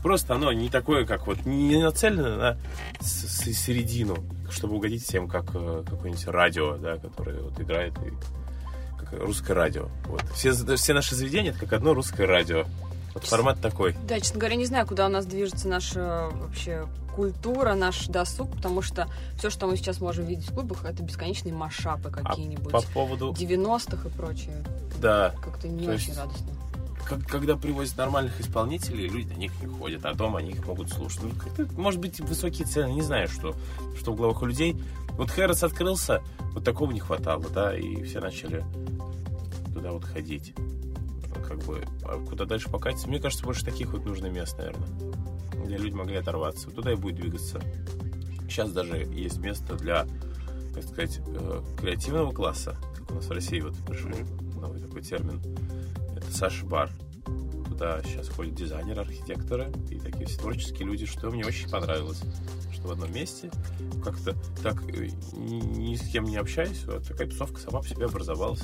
просто 0.01 0.35
оно 0.35 0.51
не 0.53 0.69
такое, 0.69 1.05
как 1.05 1.27
вот 1.27 1.45
не 1.45 1.81
нацелено 1.81 2.38
на 2.38 2.57
середину, 3.01 4.17
чтобы 4.49 4.75
угодить 4.75 5.03
всем, 5.03 5.27
как 5.27 5.45
э, 5.53 5.83
какое-нибудь 5.89 6.27
радио, 6.27 6.77
да, 6.77 6.97
которое 6.97 7.41
вот 7.41 7.59
играет 7.59 7.93
и 8.05 8.11
как 8.99 9.13
русское 9.21 9.53
радио. 9.53 9.89
Вот. 10.05 10.23
Все, 10.33 10.53
все 10.75 10.93
наши 10.93 11.15
заведения 11.15 11.51
это 11.51 11.59
как 11.59 11.73
одно 11.73 11.93
русское 11.93 12.25
радио. 12.25 12.65
Вот 13.13 13.25
формат 13.25 13.59
такой. 13.61 13.95
Да, 14.07 14.19
честно 14.19 14.39
говоря, 14.39 14.55
не 14.55 14.65
знаю, 14.65 14.85
куда 14.85 15.07
у 15.07 15.09
нас 15.09 15.25
движется 15.25 15.67
наша 15.67 16.29
вообще 16.33 16.88
культура, 17.15 17.73
наш 17.73 18.05
досуг, 18.07 18.51
потому 18.55 18.83
что 18.83 19.07
все, 19.39 19.49
что 19.49 19.65
мы 19.67 19.75
сейчас 19.75 19.99
можем 20.01 20.25
видеть 20.25 20.49
в 20.49 20.53
клубах, 20.53 20.85
это 20.85 21.01
бесконечные 21.01 21.51
машапы 21.53 22.09
А 22.09 22.11
какие-нибудь. 22.11 22.71
по 22.71 22.81
поводу, 22.81 23.31
90-х 23.31 24.07
и 24.07 24.11
прочее. 24.11 24.63
да, 25.01 25.33
Как-то 25.43 25.67
не 25.67 25.88
То 25.88 25.93
очень 25.93 26.09
есть- 26.09 26.19
радостно. 26.19 26.47
Как- 27.08 27.26
когда 27.26 27.55
привозят 27.55 27.97
нормальных 27.97 28.39
исполнителей, 28.41 29.08
люди 29.08 29.34
на 29.34 29.38
них 29.38 29.51
не 29.62 29.68
ходят, 29.68 30.05
а 30.05 30.14
дома 30.14 30.39
они 30.39 30.51
их 30.51 30.66
могут 30.66 30.89
слушать. 30.89 31.24
Ну, 31.24 31.30
как-то, 31.32 31.68
может 31.80 31.99
быть, 31.99 32.20
высокие 32.20 32.68
цены, 32.68 32.91
не 32.93 33.01
знаю, 33.01 33.28
что, 33.28 33.55
что 33.97 34.12
в 34.12 34.16
головах 34.16 34.41
у 34.41 34.45
людей. 34.45 34.76
Вот 35.12 35.32
Хэрос 35.32 35.64
открылся, 35.64 36.22
вот 36.53 36.64
такого 36.64 36.91
не 36.91 36.99
хватало, 36.99 37.45
да, 37.49 37.76
и 37.76 38.03
все 38.03 38.20
начали 38.20 38.64
туда 39.74 39.91
вот 39.91 40.03
ходить. 40.03 40.53
Как 41.47 41.60
бы, 41.64 41.84
а 42.03 42.24
куда 42.30 42.45
дальше 42.45 42.70
покатиться? 42.70 43.08
Мне 43.08 43.20
кажется, 43.20 43.45
больше 43.45 43.64
таких 43.64 43.93
вот 43.93 44.05
нужно 44.05 44.28
мест, 44.28 44.58
наверное, 44.58 44.88
где 45.66 45.78
люди 45.78 45.95
могли 45.95 46.18
оторваться. 46.18 46.70
Туда 46.70 46.91
и 46.91 46.95
будет 46.95 47.16
двигаться. 47.16 47.62
Сейчас 48.49 48.72
даже 48.72 48.97
есть 48.97 49.38
место 49.38 49.76
для, 49.76 50.05
так 50.74 50.84
сказать, 50.84 51.20
э, 51.26 51.62
креативного 51.80 52.32
класса, 52.32 52.76
как 52.97 53.12
у 53.12 53.16
нас 53.16 53.26
в 53.26 53.32
России 53.32 53.60
вот 53.62 53.76
пришел 53.86 54.10
новый 54.60 54.80
такой 54.80 55.01
термин. 55.01 55.41
Саша 56.32 56.65
Бар. 56.65 56.91
Туда 57.69 58.01
сейчас 58.03 58.30
ходят 58.30 58.55
дизайнеры, 58.55 59.01
архитекторы 59.01 59.71
и 59.89 59.99
такие 59.99 60.25
все 60.25 60.39
творческие 60.39 60.88
люди, 60.88 61.05
что 61.05 61.30
мне 61.30 61.45
очень 61.45 61.69
понравилось. 61.69 62.21
Что 62.73 62.88
в 62.88 62.91
одном 62.91 63.13
месте 63.13 63.51
как-то 64.03 64.36
так 64.63 64.82
э, 64.89 65.09
ни, 65.34 65.95
с 65.95 66.07
кем 66.09 66.25
не 66.25 66.38
общаюсь, 66.38 66.84
вот 66.86 67.07
такая 67.07 67.28
тусовка 67.28 67.59
сама 67.59 67.82
по 67.82 67.88
себе 67.88 68.05
образовалась. 68.05 68.63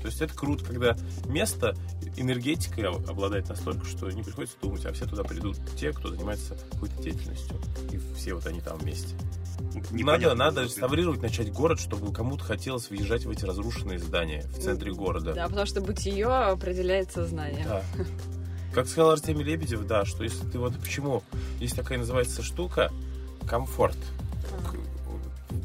То 0.00 0.08
есть 0.08 0.20
это 0.20 0.34
круто, 0.34 0.64
когда 0.64 0.96
место 1.26 1.74
энергетикой 2.18 2.84
об- 2.84 3.08
обладает 3.08 3.48
настолько, 3.48 3.86
что 3.86 4.10
не 4.10 4.22
приходится 4.22 4.58
думать, 4.60 4.84
а 4.84 4.92
все 4.92 5.06
туда 5.06 5.24
придут 5.24 5.56
те, 5.78 5.92
кто 5.92 6.10
занимается 6.10 6.58
какой-то 6.72 7.02
деятельностью. 7.02 7.56
И 7.90 7.98
все 8.14 8.34
вот 8.34 8.46
они 8.46 8.60
там 8.60 8.76
вместе. 8.76 9.14
Надо, 9.58 9.94
Непонятно, 9.94 10.34
надо 10.34 10.60
вот, 10.62 10.70
реставрировать, 10.70 11.22
начать 11.22 11.52
город, 11.52 11.80
чтобы 11.80 12.12
кому-то 12.12 12.44
хотелось 12.44 12.90
въезжать 12.90 13.24
в 13.24 13.30
эти 13.30 13.44
разрушенные 13.44 13.98
здания 13.98 14.42
в 14.54 14.58
центре 14.58 14.92
города. 14.92 15.32
Да, 15.34 15.48
потому 15.48 15.66
что 15.66 15.80
бытие 15.80 16.26
определяет 16.26 17.12
сознание. 17.12 17.64
Да. 17.64 17.82
Как 18.74 18.88
сказал 18.88 19.12
Артемий 19.12 19.44
Лебедев, 19.44 19.86
да, 19.86 20.04
что 20.04 20.24
если 20.24 20.44
ты 20.48 20.58
вот 20.58 20.76
почему 20.78 21.22
есть 21.60 21.76
такая 21.76 21.98
называется 21.98 22.42
штука 22.42 22.90
комфорт. 23.48 23.96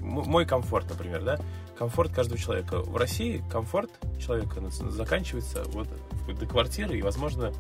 М- 0.02 0.24
Мой 0.28 0.46
комфорт, 0.46 0.88
например, 0.90 1.24
да, 1.24 1.40
комфорт 1.78 2.14
каждого 2.14 2.38
человека. 2.38 2.80
В 2.82 2.96
России 2.98 3.44
комфорт 3.52 3.90
человека 4.20 4.62
заканчивается 4.70 5.64
вот 5.68 5.88
до 6.28 6.46
квартиры 6.46 6.98
и, 6.98 7.02
возможно, 7.02 7.52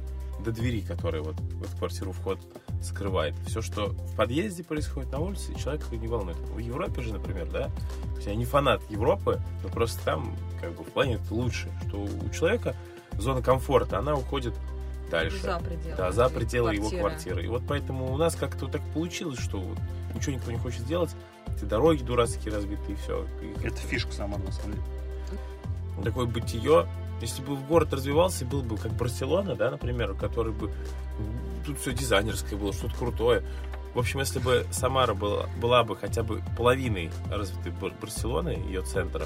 до 0.43 0.51
двери, 0.51 0.81
которая 0.81 1.21
вот 1.21 1.39
в 1.39 1.63
эту 1.63 1.77
квартиру 1.77 2.11
вход 2.11 2.39
скрывает. 2.81 3.35
Все, 3.45 3.61
что 3.61 3.89
в 3.89 4.15
подъезде 4.15 4.63
происходит 4.63 5.11
на 5.11 5.19
улице, 5.19 5.53
человека 5.55 5.85
не 5.95 6.07
волнует. 6.07 6.37
В 6.37 6.57
Европе 6.59 7.01
же, 7.01 7.13
например, 7.13 7.49
да, 7.51 7.69
есть 8.15 8.27
я 8.27 8.35
не 8.35 8.45
фанат 8.45 8.81
Европы, 8.89 9.41
но 9.63 9.69
просто 9.69 10.03
там 10.05 10.35
как 10.61 10.73
бы 10.75 10.83
в 10.83 10.87
плане 10.87 11.15
это 11.15 11.33
лучше, 11.33 11.69
что 11.87 11.97
у 11.97 12.29
человека 12.29 12.75
зона 13.17 13.41
комфорта, 13.41 13.99
она 13.99 14.15
уходит 14.15 14.53
дальше. 15.09 15.41
За 15.41 15.59
пределы. 15.59 15.95
Да, 15.97 16.11
за 16.11 16.29
пределы 16.29 16.75
его 16.75 16.89
квартиры. 16.89 17.01
квартиры. 17.01 17.45
И 17.45 17.47
вот 17.47 17.63
поэтому 17.67 18.13
у 18.13 18.17
нас 18.17 18.35
как-то 18.35 18.67
так 18.67 18.81
получилось, 18.93 19.39
что 19.39 19.59
вот 19.59 19.77
ничего 20.13 20.35
никто 20.35 20.51
не 20.51 20.57
хочет 20.57 20.85
делать. 20.85 21.11
Эти 21.55 21.65
дороги 21.65 22.03
дурацкие 22.03 22.53
разбитые, 22.53 22.93
и 22.93 22.95
все. 22.95 23.25
Это 23.63 23.77
фишка 23.77 24.11
сама, 24.11 24.37
на 24.37 24.51
самом 24.51 24.73
деле. 24.73 24.83
Такое 26.03 26.25
бытие. 26.25 26.87
Если 27.21 27.41
бы 27.41 27.57
город 27.57 27.93
развивался, 27.93 28.45
был 28.45 28.61
бы 28.61 28.77
как 28.77 28.93
Барселона, 28.93 29.55
да, 29.55 29.71
например, 29.71 30.13
который 30.13 30.53
бы... 30.53 30.71
Тут 31.65 31.79
все 31.79 31.93
дизайнерское 31.93 32.57
было, 32.57 32.73
что-то 32.73 32.95
крутое. 32.95 33.43
В 33.93 33.99
общем, 33.99 34.19
если 34.19 34.39
бы 34.39 34.65
Самара 34.71 35.13
была, 35.13 35.47
была 35.59 35.83
бы 35.83 35.95
хотя 35.95 36.23
бы 36.23 36.41
половиной 36.57 37.11
развитой 37.31 37.71
Бар- 37.71 37.93
Барселоны, 37.99 38.49
ее 38.49 38.81
центра, 38.83 39.25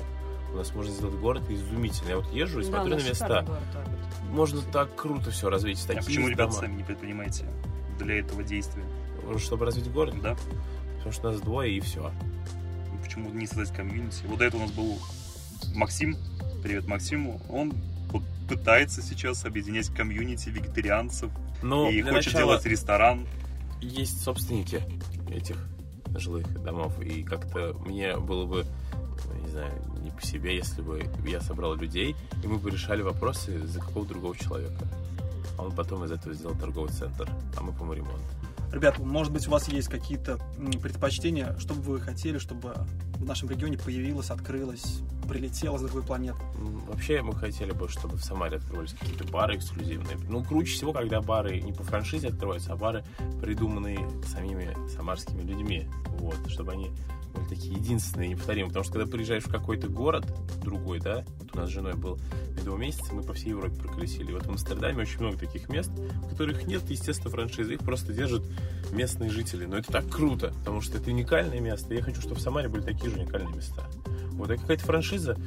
у 0.53 0.57
нас 0.57 0.73
можно 0.73 0.91
сделать 0.93 1.15
город 1.15 1.43
изумительный. 1.49 2.11
Я 2.11 2.17
вот 2.17 2.31
езжу 2.31 2.59
и 2.59 2.63
Да, 2.63 2.69
смотрю 2.69 2.95
на 2.97 3.01
места. 3.09 3.27
город 3.41 3.61
Орбит. 3.75 4.29
Можно 4.31 4.61
так 4.71 4.95
круто 4.95 5.31
все 5.31 5.49
развить. 5.49 5.83
А 5.85 5.87
Такие 5.87 6.05
почему 6.05 6.27
ребята 6.27 6.51
дома. 6.51 6.61
сами 6.61 6.75
не 6.77 6.83
предпринимаете 6.83 7.45
для 7.99 8.19
этого 8.19 8.41
действия? 8.43 8.83
Чтобы 9.37 9.65
развить 9.65 9.91
город, 9.91 10.15
Да? 10.21 10.35
потому 10.97 11.11
что 11.13 11.31
нас 11.31 11.41
двое 11.41 11.75
и 11.75 11.79
все. 11.79 12.11
Почему 13.03 13.29
не 13.31 13.45
создать 13.47 13.73
комьюнити? 13.75 14.23
Вот 14.27 14.39
до 14.39 14.45
этого 14.45 14.61
у 14.61 14.65
нас 14.65 14.71
был 14.73 14.97
Максим. 15.75 16.15
Привет 16.63 16.87
Максиму. 16.87 17.41
Он 17.49 17.71
вот 17.71 17.77
пытается 18.47 19.01
сейчас 19.01 19.45
объединять 19.45 19.87
комьюнити 19.89 20.49
вегетарианцев 20.49 21.31
Но 21.61 21.89
и 21.89 22.01
Ну, 22.01 22.03
для 22.03 22.13
хочет 22.13 22.33
делать 22.35 22.65
ресторан. 22.65 23.25
есть 23.81 24.21
собственники 24.21 24.81
этих 25.29 25.57
жилых 26.15 26.61
домов, 26.63 26.99
и 27.01 27.23
как-то 27.23 27.75
мне 27.85 28.17
было 28.17 28.45
бы, 28.45 28.65
не 29.43 29.49
знаю, 29.49 29.71
не 30.03 30.11
по 30.11 30.21
себе, 30.25 30.55
если 30.55 30.81
бы 30.81 31.01
я 31.25 31.41
собрал 31.41 31.75
людей, 31.75 32.15
и 32.43 32.47
мы 32.47 32.57
бы 32.57 32.69
решали 32.69 33.01
вопросы 33.01 33.65
за 33.65 33.79
какого 33.79 34.05
другого 34.05 34.37
человека. 34.37 34.85
А 35.57 35.63
он 35.63 35.71
потом 35.71 36.03
из 36.05 36.11
этого 36.11 36.33
сделал 36.35 36.55
торговый 36.55 36.91
центр, 36.91 37.29
а 37.57 37.61
мы 37.61 37.71
по 37.71 37.91
ремонт. 37.93 38.21
Ребят, 38.71 38.97
может 38.97 39.31
быть, 39.31 39.47
у 39.47 39.51
вас 39.51 39.67
есть 39.67 39.87
какие-то 39.87 40.39
предпочтения, 40.81 41.55
что 41.59 41.75
бы 41.75 41.81
вы 41.81 42.01
хотели, 42.01 42.39
чтобы 42.39 42.73
в 43.23 43.27
нашем 43.27 43.49
регионе 43.49 43.77
появилось, 43.77 44.29
открылось, 44.29 45.01
прилетело 45.27 45.77
с 45.77 45.81
другой 45.81 46.03
планеты? 46.03 46.39
Вообще 46.87 47.21
мы 47.21 47.33
хотели 47.35 47.71
бы, 47.71 47.87
чтобы 47.89 48.17
в 48.17 48.23
Самаре 48.23 48.57
открывались 48.57 48.93
какие-то 48.93 49.25
бары 49.25 49.55
эксклюзивные. 49.57 50.17
Ну, 50.29 50.43
круче 50.43 50.73
всего, 50.73 50.93
когда 50.93 51.21
бары 51.21 51.59
не 51.59 51.73
по 51.73 51.83
франшизе 51.83 52.27
открываются, 52.27 52.73
а 52.73 52.75
бары, 52.75 53.03
придуманные 53.41 53.99
самими 54.27 54.75
самарскими 54.89 55.41
людьми. 55.41 55.87
Вот, 56.19 56.37
чтобы 56.47 56.73
они 56.73 56.91
были 57.33 57.45
такие 57.47 57.73
единственные, 57.75 58.29
неповторимые. 58.29 58.69
Потому 58.69 58.83
что 58.83 58.93
когда 58.93 59.11
приезжаешь 59.11 59.43
в 59.43 59.51
какой-то 59.51 59.87
город 59.87 60.25
другой, 60.61 60.99
да, 60.99 61.25
вот 61.39 61.55
у 61.55 61.57
нас 61.57 61.69
с 61.69 61.73
женой 61.73 61.95
был 61.95 62.19
медовый 62.55 62.79
месяц, 62.79 63.11
мы 63.11 63.23
по 63.23 63.33
всей 63.33 63.49
Европе 63.49 63.75
проколесили. 63.75 64.31
Вот 64.31 64.45
в 64.45 64.49
Амстердаме 64.49 65.01
очень 65.01 65.19
много 65.19 65.37
таких 65.37 65.69
мест, 65.69 65.89
в 65.89 66.29
которых 66.29 66.65
нет, 66.67 66.83
естественно, 66.89 67.31
франшизы. 67.31 67.73
Их 67.73 67.79
просто 67.79 68.13
держат 68.13 68.43
местные 68.91 69.29
жители. 69.29 69.65
Но 69.65 69.77
это 69.77 69.91
так 69.91 70.07
круто, 70.09 70.53
потому 70.59 70.81
что 70.81 70.97
это 70.97 71.09
уникальное 71.09 71.59
место. 71.59 71.93
Я 71.93 72.01
хочу, 72.01 72.21
чтобы 72.21 72.35
в 72.35 72.41
Самаре 72.41 72.69
были 72.69 72.83
такие 72.83 73.09
же 73.09 73.12
уникальные 73.15 73.55
места. 73.55 73.83
Вот, 74.31 74.49
и 74.51 74.57
какая-то 74.57 74.85
франшиза, 74.85 75.37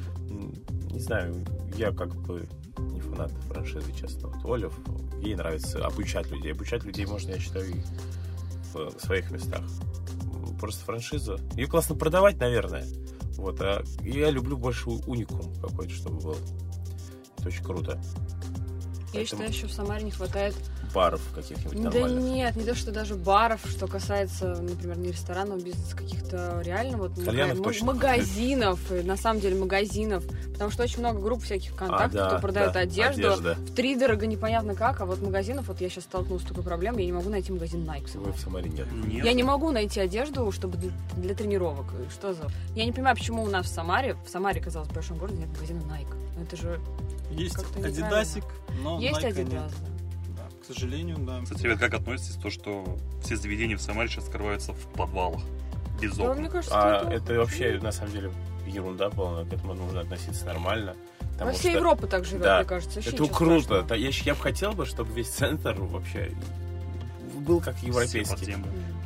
не 0.91 0.99
знаю, 0.99 1.45
я 1.75 1.91
как 1.91 2.15
бы 2.15 2.47
не 2.77 2.99
фанат 2.99 3.31
франшизы, 3.47 3.91
честно. 3.93 4.29
Вот 4.29 4.53
Олив, 4.53 4.73
ей 5.21 5.35
нравится 5.35 5.85
обучать 5.85 6.31
людей. 6.31 6.53
Обучать 6.53 6.83
людей 6.83 7.05
можно, 7.05 7.31
я 7.31 7.39
считаю, 7.39 7.69
и 7.69 7.81
в 8.73 8.99
своих 8.99 9.29
местах. 9.31 9.61
Просто 10.59 10.85
франшиза. 10.85 11.37
Ее 11.55 11.67
классно 11.67 11.95
продавать, 11.95 12.39
наверное. 12.39 12.85
Вот, 13.37 13.61
а 13.61 13.83
я 14.01 14.31
люблю 14.31 14.57
больше 14.57 14.89
уникум 14.89 15.53
какой-то, 15.61 15.93
чтобы 15.93 16.19
был. 16.19 16.37
Это 17.37 17.47
очень 17.47 17.63
круто. 17.63 18.01
Я 19.13 19.19
Поэтому... 19.19 19.25
считаю, 19.25 19.49
еще 19.49 19.67
в 19.67 19.71
Самаре 19.71 20.03
не 20.03 20.11
хватает 20.11 20.53
баров 20.93 21.21
каких-нибудь 21.33 21.91
Да 21.91 22.01
нет, 22.01 22.55
не 22.55 22.63
то, 22.63 22.75
что 22.75 22.91
даже 22.91 23.15
баров, 23.15 23.61
что 23.69 23.87
касается, 23.87 24.61
например, 24.61 24.97
не 24.97 25.11
ресторанного 25.11 25.59
бизнеса, 25.59 25.95
каких-то 25.95 26.61
реально 26.63 26.97
вот 26.97 27.11
Кальянов 27.23 27.59
мага- 27.59 27.85
магазинов, 27.85 28.79
на 28.89 29.15
самом 29.15 29.39
деле 29.39 29.55
магазинов, 29.55 30.25
потому 30.53 30.71
что 30.71 30.83
очень 30.83 30.99
много 30.99 31.19
групп 31.19 31.43
всяких 31.43 31.75
контактов, 31.75 32.21
а, 32.21 32.23
да, 32.23 32.29
кто 32.29 32.39
продает 32.39 32.73
да, 32.73 32.79
одежду, 32.81 33.33
одежда. 33.33 33.55
в 33.55 33.75
три 33.75 33.95
дорого 33.95 34.25
непонятно 34.25 34.75
как, 34.75 34.99
а 35.01 35.05
вот 35.05 35.21
магазинов, 35.21 35.67
вот 35.67 35.79
я 35.81 35.89
сейчас 35.89 36.05
столкнулась 36.05 36.43
с 36.43 36.47
такой 36.47 36.63
проблемой, 36.63 37.01
я 37.01 37.05
не 37.05 37.13
могу 37.13 37.29
найти 37.29 37.51
магазин 37.51 37.89
Nike. 37.89 38.17
Вы 38.17 38.31
в 38.31 38.39
Самаре 38.39 38.69
нет. 38.69 38.87
нет. 38.91 39.23
Я 39.23 39.33
не 39.33 39.43
могу 39.43 39.71
найти 39.71 39.99
одежду, 39.99 40.51
чтобы 40.51 40.77
для, 40.77 40.91
для 41.15 41.35
тренировок. 41.35 41.85
Что 42.11 42.33
за... 42.33 42.49
Я 42.75 42.85
не 42.85 42.91
понимаю, 42.91 43.15
почему 43.15 43.43
у 43.43 43.47
нас 43.47 43.67
в 43.67 43.69
Самаре, 43.69 44.15
в 44.25 44.29
Самаре, 44.29 44.61
казалось, 44.61 44.89
в 44.89 44.93
большом 44.93 45.17
городе 45.17 45.37
нет 45.37 45.49
магазина 45.49 45.81
Nike. 45.81 46.26
Ну, 46.37 46.43
это 46.43 46.55
же 46.55 46.79
есть 47.31 47.57
Адидасик, 47.75 48.43
но 48.81 48.99
Есть 48.99 49.19
Nike 49.19 49.29
Adidas, 49.31 49.49
нет. 49.49 49.71
Да. 50.35 50.43
К 50.61 50.65
сожалению, 50.65 51.17
да. 51.19 51.41
Кстати, 51.41 51.63
ребят, 51.63 51.79
как 51.79 51.93
относитесь 51.95 52.35
к 52.35 52.41
то, 52.41 52.49
что 52.49 52.97
все 53.23 53.35
заведения 53.35 53.75
в 53.75 53.81
Самаре 53.81 54.07
сейчас 54.07 54.27
скрываются 54.27 54.73
в 54.73 54.87
подвалах? 54.93 55.41
Без 55.99 56.15
да, 56.15 56.25
окон? 56.25 56.39
мне 56.39 56.49
кажется, 56.49 56.75
а 56.79 57.01
это, 57.01 57.09
это 57.11 57.33
вообще, 57.39 57.79
на 57.81 57.91
самом 57.91 58.11
деле, 58.11 58.31
ерунда 58.67 59.09
полная. 59.09 59.45
К 59.45 59.53
этому 59.53 59.73
нужно 59.73 60.01
относиться 60.01 60.45
нормально. 60.45 60.95
Во 61.39 61.51
всей 61.51 61.69
что... 61.69 61.79
Европа 61.79 62.07
так 62.07 62.25
живет, 62.25 62.43
да. 62.43 62.57
мне 62.57 62.65
кажется. 62.65 62.95
Вообще 62.95 63.15
это 63.15 63.27
круто. 63.27 63.83
Да, 63.83 63.95
я, 63.95 64.09
я 64.09 64.35
бы 64.35 64.41
хотел 64.41 64.73
бы, 64.73 64.85
чтобы 64.85 65.13
весь 65.13 65.29
центр 65.29 65.75
вообще 65.79 66.31
был 67.47 67.61
как 67.61 67.77
европейский. 67.79 68.55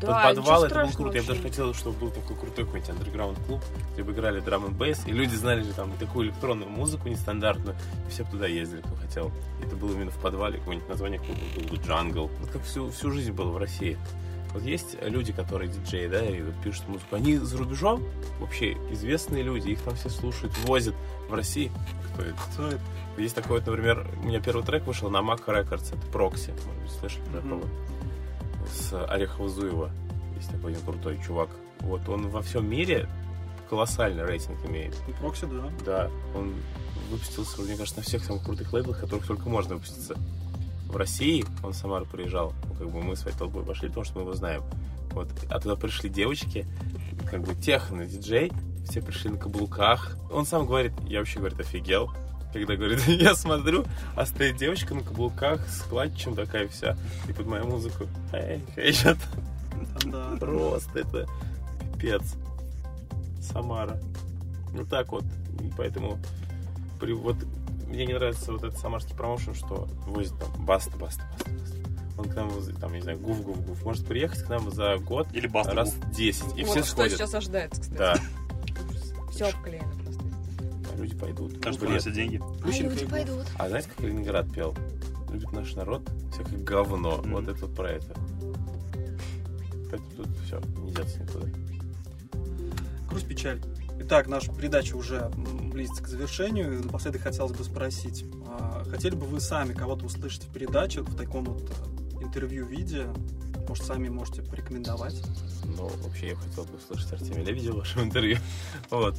Да, 0.01 0.07
Тот 0.07 0.35
подвал, 0.35 0.63
это 0.65 0.83
был 0.85 0.91
круто. 0.91 1.17
Я 1.17 1.21
бы 1.21 1.27
даже 1.27 1.41
хотел, 1.41 1.73
чтобы 1.73 1.99
был 1.99 2.09
такой 2.09 2.35
крутой 2.35 2.65
какой-нибудь 2.65 2.89
андерграунд 2.89 3.39
клуб, 3.45 3.61
где 3.93 4.03
бы 4.03 4.11
играли 4.13 4.39
drum 4.39 4.65
n 4.65 4.73
bass, 4.73 5.05
и 5.05 5.11
люди 5.11 5.35
знали 5.35 5.61
же 5.61 5.73
там 5.73 5.91
такую 5.97 6.27
электронную 6.27 6.69
музыку 6.69 7.07
нестандартную, 7.07 7.77
и 8.07 8.11
все 8.11 8.23
туда 8.23 8.47
ездили, 8.47 8.81
кто 8.81 8.95
хотел. 8.95 9.31
И 9.61 9.65
это 9.65 9.75
было 9.75 9.93
именно 9.93 10.11
в 10.11 10.17
подвале, 10.17 10.57
какое-нибудь 10.57 10.89
название 10.89 11.19
клуба 11.19 11.69
был 11.69 11.77
Jungle. 11.77 12.31
Вот 12.39 12.49
как 12.49 12.63
всю, 12.63 12.89
всю 12.89 13.11
жизнь 13.11 13.31
было 13.31 13.51
в 13.51 13.57
России. 13.57 13.97
Вот 14.53 14.63
есть 14.63 14.97
люди, 15.01 15.31
которые 15.31 15.71
диджеи, 15.71 16.07
да, 16.07 16.25
и 16.25 16.41
пишут 16.63 16.87
музыку. 16.89 17.15
Они 17.15 17.37
за 17.37 17.57
рубежом 17.57 18.03
вообще 18.39 18.73
известные 18.91 19.43
люди, 19.43 19.69
их 19.69 19.81
там 19.81 19.95
все 19.95 20.09
слушают, 20.09 20.57
возят. 20.65 20.95
В 21.29 21.33
России 21.33 21.71
кто 22.13 22.23
это? 22.23 22.37
Кто 22.53 22.67
это? 22.67 22.81
Есть 23.17 23.35
такой 23.35 23.59
вот, 23.59 23.67
например, 23.67 24.05
у 24.21 24.27
меня 24.27 24.41
первый 24.41 24.65
трек 24.65 24.85
вышел 24.85 25.09
на 25.09 25.17
Mac 25.17 25.45
Records, 25.45 25.95
это 25.95 26.07
Прокси, 26.11 26.51
может 26.65 26.81
быть, 26.81 26.91
слышали 26.99 27.23
про 27.31 27.39
mm-hmm 27.39 27.91
с 28.71 28.93
Орехово-Зуева. 28.93 29.91
Есть 30.35 30.51
такой 30.51 30.71
один 30.71 30.83
крутой 30.85 31.19
чувак. 31.25 31.49
Вот 31.81 32.07
он 32.09 32.29
во 32.29 32.41
всем 32.41 32.69
мире 32.69 33.07
колоссальный 33.69 34.25
рейтинг 34.25 34.57
имеет. 34.65 34.95
И 35.07 35.11
Прокси, 35.13 35.45
да. 35.45 35.69
Да, 35.85 36.11
он 36.35 36.53
выпустился, 37.09 37.61
мне 37.61 37.75
кажется, 37.75 37.99
на 37.99 38.03
всех 38.03 38.23
самых 38.23 38.43
крутых 38.43 38.71
лейблах, 38.73 38.99
которых 38.99 39.25
только 39.25 39.49
можно 39.49 39.75
выпуститься. 39.75 40.15
В 40.87 40.95
России 40.97 41.45
он 41.63 41.71
в 41.71 41.75
Самару 41.75 42.05
приезжал, 42.05 42.53
ну, 42.67 42.75
как 42.75 42.89
бы 42.89 43.01
мы 43.01 43.15
своей 43.15 43.37
толпой 43.37 43.63
пошли, 43.63 43.87
потому 43.87 44.03
что 44.03 44.15
мы 44.17 44.21
его 44.23 44.33
знаем. 44.33 44.63
Вот. 45.11 45.29
А 45.49 45.59
туда 45.59 45.75
пришли 45.75 46.09
девочки, 46.09 46.65
как 47.29 47.41
бы 47.41 47.55
техно, 47.55 48.05
диджей, 48.05 48.51
все 48.89 49.01
пришли 49.01 49.29
на 49.29 49.37
каблуках. 49.37 50.17
Он 50.31 50.45
сам 50.45 50.65
говорит, 50.65 50.93
я 51.07 51.19
вообще, 51.19 51.39
говорит, 51.39 51.59
офигел 51.59 52.11
когда 52.51 52.75
говорит, 52.75 53.01
я 53.07 53.35
смотрю, 53.35 53.85
а 54.15 54.25
стоит 54.25 54.57
девочка 54.57 54.93
на 54.93 55.01
каблуках 55.01 55.67
с 55.67 55.81
клатчем 55.83 56.35
такая 56.35 56.67
вся, 56.67 56.97
и 57.27 57.33
под 57.33 57.47
мою 57.47 57.65
музыку, 57.65 58.05
эй, 58.33 58.61
хейчат. 58.75 59.17
Да. 60.05 60.35
Просто 60.39 60.99
это 60.99 61.27
пипец. 62.01 62.35
Самара. 63.41 63.99
Ну 64.73 64.85
так 64.85 65.11
вот. 65.11 65.23
И 65.59 65.71
поэтому 65.77 66.17
при, 66.99 67.13
вот 67.13 67.35
мне 67.87 68.05
не 68.05 68.13
нравится 68.13 68.51
вот 68.51 68.63
этот 68.63 68.79
самарский 68.79 69.15
промоушен, 69.15 69.53
что 69.53 69.87
возит 70.07 70.37
там 70.37 70.65
баста, 70.65 70.97
баста, 70.97 71.23
баста, 71.31 71.51
баста. 71.51 71.77
Он 72.17 72.25
к 72.25 72.35
нам, 72.35 72.51
там, 72.79 72.93
не 72.93 73.01
знаю, 73.01 73.19
гуф, 73.19 73.41
гуф, 73.41 73.65
гуф. 73.65 73.83
Может 73.83 74.05
приехать 74.05 74.43
к 74.43 74.49
нам 74.49 74.69
за 74.71 74.97
год 74.97 75.27
Или 75.33 75.47
баста, 75.47 75.73
раз 75.73 75.95
гуф. 75.95 76.11
10. 76.11 76.57
И 76.57 76.63
вот 76.63 76.71
все 76.71 76.83
что 76.83 76.91
сходят. 76.91 77.13
сейчас 77.13 77.33
ожидается, 77.33 77.81
кстати. 77.81 77.97
Да. 77.97 78.15
Все 79.31 79.45
обклеено 79.45 79.90
пойдут. 81.21 81.61
Так 81.61 81.73
что 81.73 81.85
приносят 81.85 82.13
деньги. 82.13 82.41
А 82.63 82.67
люди 82.67 83.05
пойдут. 83.05 83.45
А 83.57 83.69
знаете, 83.69 83.89
как 83.89 84.03
Ленинград 84.05 84.51
пел? 84.51 84.75
Любит 85.31 85.51
наш 85.53 85.75
народ 85.75 86.09
всякое 86.33 86.57
говно. 86.59 87.17
Мгм. 87.17 87.31
Вот 87.33 87.47
это 87.47 87.65
вот 87.65 87.75
про 87.75 87.91
это. 87.91 88.13
Так 89.89 90.01
тут 90.17 90.27
все, 90.45 90.59
не 90.79 90.91
деться 90.91 91.19
никуда. 91.19 91.47
Грусть, 93.09 93.27
печаль. 93.27 93.61
Итак, 93.99 94.27
наша 94.27 94.51
передача 94.51 94.95
уже 94.95 95.29
близится 95.71 96.03
к 96.03 96.07
завершению. 96.07 96.73
И 96.73 96.83
Напоследок 96.83 97.21
хотелось 97.21 97.51
бы 97.51 97.63
спросить, 97.63 98.25
а 98.47 98.83
хотели 98.89 99.15
бы 99.15 99.25
вы 99.25 99.39
сами 99.39 99.73
кого-то 99.73 100.05
услышать 100.05 100.43
в 100.43 100.51
передаче, 100.51 101.01
в 101.01 101.15
таком 101.15 101.45
вот 101.45 101.69
э, 101.69 102.23
интервью-виде? 102.23 103.07
Может, 103.67 103.85
сами 103.85 104.09
можете 104.09 104.41
порекомендовать? 104.41 105.21
Но 105.77 105.87
вообще 106.03 106.29
я 106.29 106.35
хотел 106.35 106.65
бы 106.65 106.77
услышать 106.77 107.13
Артемия 107.13 107.45
Лебедева 107.45 107.75
в 107.75 107.79
вашем 107.79 108.03
интервью. 108.03 108.37
Вот. 108.89 109.15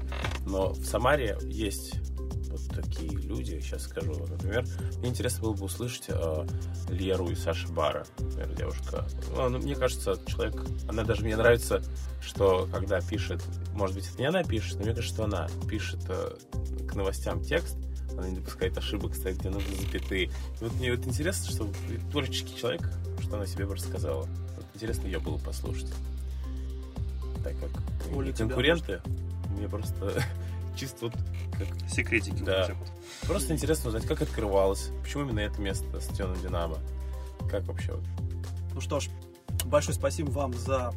Но 0.47 0.71
в 0.71 0.85
Самаре 0.85 1.39
есть 1.45 1.95
вот 2.53 2.61
такие 2.75 3.11
люди, 3.11 3.59
сейчас 3.61 3.85
скажу, 3.85 4.13
например, 4.27 4.65
мне 4.99 5.09
интересно 5.09 5.43
было 5.43 5.55
бы 5.55 5.65
услышать 5.65 6.05
э, 6.09 6.47
Леру 6.91 7.31
и 7.31 7.35
Саша 7.35 7.69
Бара, 7.69 8.05
например, 8.19 8.55
девушка. 8.55 9.07
Ну, 9.35 9.49
ну, 9.49 9.59
мне 9.59 9.75
кажется, 9.75 10.19
человек, 10.27 10.63
она 10.89 11.03
даже 11.03 11.23
мне 11.23 11.37
нравится, 11.37 11.83
что 12.21 12.69
когда 12.71 13.01
пишет, 13.01 13.43
может 13.73 13.97
быть, 13.97 14.07
это 14.09 14.19
не 14.19 14.27
она 14.27 14.45
пишет, 14.45 14.75
но 14.75 14.85
мне 14.85 14.95
кажется, 14.95 15.15
что 15.15 15.25
она 15.25 15.49
пишет 15.69 16.01
э, 16.09 16.37
к 16.87 16.95
новостям 16.95 17.43
текст, 17.43 17.77
она 18.13 18.29
не 18.29 18.37
допускает 18.37 18.77
ошибок, 18.77 19.15
ставит 19.15 19.39
где 19.39 19.49
нужны 19.49 19.75
запятые. 19.77 20.25
И 20.25 20.31
вот 20.61 20.75
мне 20.75 20.95
вот 20.95 21.07
интересно, 21.07 21.51
что 21.51 21.69
творческий 22.11 22.57
человек, 22.57 22.83
что 23.33 23.39
она 23.39 23.47
себе 23.47 23.65
бы 23.65 23.75
рассказала. 23.75 24.29
Вот 24.57 24.67
интересно 24.75 25.07
ее 25.07 25.19
было 25.19 25.39
послушать. 25.39 25.91
Так 27.43 27.55
как 27.59 27.71
Оля, 28.15 28.31
тебя 28.31 28.45
конкуренты, 28.47 29.01
мне 29.57 29.71
просто 29.71 30.23
чисто 30.77 31.07
вот 31.07 31.15
как 31.59 31.91
Секретики. 31.91 32.43
Да. 32.43 32.69
вот. 32.79 32.89
Просто 33.27 33.55
интересно 33.55 33.89
узнать, 33.89 34.05
как 34.05 34.21
открывалось, 34.21 34.91
почему 35.03 35.23
именно 35.23 35.41
это 35.41 35.63
место 35.63 35.99
с 35.99 36.13
Стеном 36.13 36.39
Динамо, 36.43 36.77
как 37.51 37.65
вообще 37.65 37.93
вот. 37.93 38.05
Ну 38.75 38.83
что 38.83 39.01
ж, 39.01 39.09
большое 39.65 39.95
спасибо 39.95 40.29
вам 40.29 40.53
за 40.53 40.93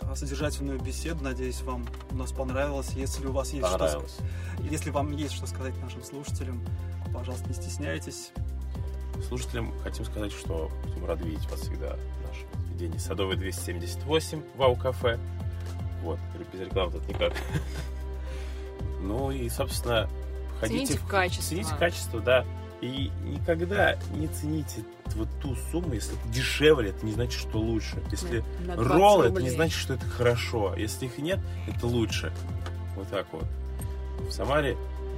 а, 0.00 0.16
содержательную 0.16 0.80
беседу. 0.80 1.22
Надеюсь, 1.22 1.60
вам 1.60 1.86
у 2.10 2.14
нас 2.16 2.32
понравилось. 2.32 2.92
Если 2.94 3.26
у 3.26 3.32
вас 3.32 3.52
есть 3.52 3.68
что, 3.68 4.02
если 4.70 4.88
вам 4.88 5.12
есть 5.12 5.34
что 5.34 5.46
сказать 5.46 5.76
нашим 5.82 6.02
слушателям, 6.02 6.64
пожалуйста, 7.12 7.46
не 7.48 7.54
стесняйтесь. 7.54 8.32
Слушателям 9.22 9.72
хотим 9.80 10.04
сказать, 10.04 10.32
что 10.32 10.70
будем 10.84 11.06
рады 11.06 11.24
видеть 11.24 11.48
вас 11.50 11.60
всегда 11.60 11.96
в 11.96 12.28
нашем 12.28 12.48
заведении 12.68 12.98
Садовый 12.98 13.36
278, 13.36 14.42
Вау-кафе. 14.56 15.18
Вот, 16.02 16.18
без 16.52 16.60
рекламы 16.60 16.92
тут 16.92 17.08
никак. 17.08 17.32
Ну 19.00 19.30
и, 19.30 19.48
собственно, 19.48 20.08
ходите... 20.58 20.86
Цените 20.86 20.98
в 20.98 21.06
качество. 21.06 21.42
Цените 21.44 21.74
качество, 21.78 22.20
да. 22.20 22.44
И 22.80 23.10
никогда 23.24 23.96
не 24.14 24.26
цените 24.28 24.84
вот 25.14 25.28
ту 25.40 25.56
сумму, 25.70 25.94
если 25.94 26.18
это 26.18 26.28
дешевле, 26.28 26.90
это 26.90 27.06
не 27.06 27.12
значит, 27.12 27.40
что 27.40 27.58
лучше. 27.58 28.02
Если 28.10 28.44
На 28.66 28.74
20 28.74 28.92
роллы, 28.92 29.26
это 29.26 29.42
не 29.42 29.50
значит, 29.50 29.78
что 29.78 29.94
это 29.94 30.04
хорошо. 30.06 30.74
Если 30.76 31.06
их 31.06 31.18
нет, 31.18 31.40
это 31.66 31.86
лучше. 31.86 32.32
Вот 32.96 33.08
так 33.08 33.26
вот. 33.32 33.44
В 34.28 34.32
Самаре 34.32 34.76